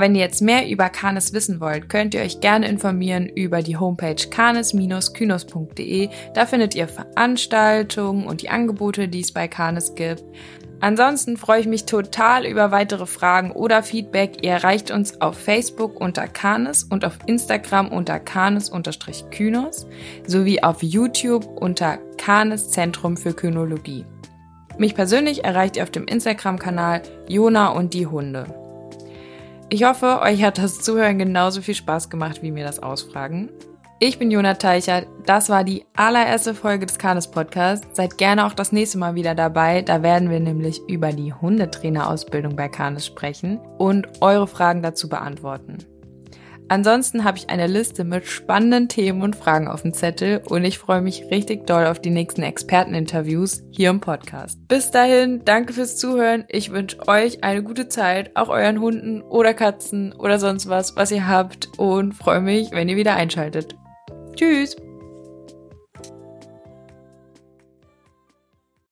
Wenn 0.00 0.14
ihr 0.14 0.20
jetzt 0.20 0.42
mehr 0.42 0.68
über 0.68 0.88
Canis 0.90 1.32
wissen 1.32 1.60
wollt, 1.60 1.88
könnt 1.88 2.14
ihr 2.14 2.20
euch 2.20 2.40
gerne 2.40 2.68
informieren 2.68 3.26
über 3.28 3.62
die 3.62 3.76
Homepage 3.76 4.14
canis-kynos.de. 4.14 6.08
Da 6.34 6.46
findet 6.46 6.76
ihr 6.76 6.86
Veranstaltungen 6.86 8.26
und 8.26 8.42
die 8.42 8.50
Angebote, 8.50 9.08
die 9.08 9.20
es 9.20 9.32
bei 9.32 9.48
Canis 9.48 9.94
gibt. 9.96 10.22
Ansonsten 10.80 11.36
freue 11.36 11.60
ich 11.60 11.66
mich 11.66 11.86
total 11.86 12.46
über 12.46 12.70
weitere 12.70 13.06
Fragen 13.06 13.50
oder 13.50 13.82
Feedback. 13.82 14.44
Ihr 14.44 14.52
erreicht 14.52 14.92
uns 14.92 15.20
auf 15.20 15.36
Facebook 15.36 16.00
unter 16.00 16.28
Canis 16.28 16.84
und 16.84 17.04
auf 17.04 17.18
Instagram 17.26 17.88
unter 17.88 18.20
Canis-Kynos 18.20 19.88
sowie 20.24 20.62
auf 20.62 20.82
YouTube 20.82 21.44
unter 21.60 21.98
Canis 22.16 22.70
Zentrum 22.70 23.16
für 23.16 23.32
Kynologie. 23.32 24.04
Mich 24.78 24.94
persönlich 24.94 25.44
erreicht 25.44 25.76
ihr 25.76 25.82
auf 25.82 25.90
dem 25.90 26.06
Instagram-Kanal 26.06 27.02
Jona 27.26 27.70
und 27.70 27.94
die 27.94 28.06
Hunde. 28.06 28.57
Ich 29.70 29.84
hoffe, 29.84 30.20
euch 30.22 30.42
hat 30.42 30.56
das 30.56 30.80
Zuhören 30.80 31.18
genauso 31.18 31.60
viel 31.60 31.74
Spaß 31.74 32.08
gemacht 32.08 32.42
wie 32.42 32.50
mir 32.50 32.64
das 32.64 32.82
Ausfragen. 32.82 33.50
Ich 34.00 34.18
bin 34.18 34.30
Jona 34.30 34.54
Teichert. 34.54 35.06
Das 35.26 35.50
war 35.50 35.62
die 35.62 35.84
allererste 35.94 36.54
Folge 36.54 36.86
des 36.86 36.98
Kanes 36.98 37.30
Podcasts. 37.30 37.86
Seid 37.92 38.16
gerne 38.16 38.46
auch 38.46 38.54
das 38.54 38.72
nächste 38.72 38.96
Mal 38.96 39.14
wieder 39.14 39.34
dabei. 39.34 39.82
Da 39.82 40.02
werden 40.02 40.30
wir 40.30 40.40
nämlich 40.40 40.80
über 40.88 41.12
die 41.12 41.34
Hundetrainerausbildung 41.34 42.56
bei 42.56 42.68
Kanes 42.68 43.04
sprechen 43.04 43.58
und 43.76 44.06
eure 44.22 44.46
Fragen 44.46 44.80
dazu 44.80 45.08
beantworten. 45.08 45.84
Ansonsten 46.68 47.24
habe 47.24 47.38
ich 47.38 47.50
eine 47.50 47.66
Liste 47.66 48.04
mit 48.04 48.26
spannenden 48.26 48.88
Themen 48.88 49.22
und 49.22 49.36
Fragen 49.36 49.68
auf 49.68 49.82
dem 49.82 49.94
Zettel 49.94 50.42
und 50.48 50.64
ich 50.64 50.78
freue 50.78 51.00
mich 51.00 51.24
richtig 51.30 51.66
doll 51.66 51.86
auf 51.86 52.00
die 52.00 52.10
nächsten 52.10 52.42
Experteninterviews 52.42 53.62
hier 53.70 53.90
im 53.90 54.00
Podcast. 54.00 54.58
Bis 54.68 54.90
dahin, 54.90 55.42
danke 55.44 55.72
fürs 55.72 55.96
Zuhören. 55.96 56.44
Ich 56.48 56.70
wünsche 56.70 57.06
euch 57.08 57.42
eine 57.42 57.62
gute 57.62 57.88
Zeit, 57.88 58.36
auch 58.36 58.48
euren 58.48 58.80
Hunden 58.80 59.22
oder 59.22 59.54
Katzen 59.54 60.12
oder 60.12 60.38
sonst 60.38 60.68
was, 60.68 60.96
was 60.96 61.10
ihr 61.10 61.26
habt 61.26 61.68
und 61.78 62.12
freue 62.12 62.40
mich, 62.40 62.70
wenn 62.72 62.88
ihr 62.88 62.96
wieder 62.96 63.14
einschaltet. 63.14 63.76
Tschüss! 64.34 64.87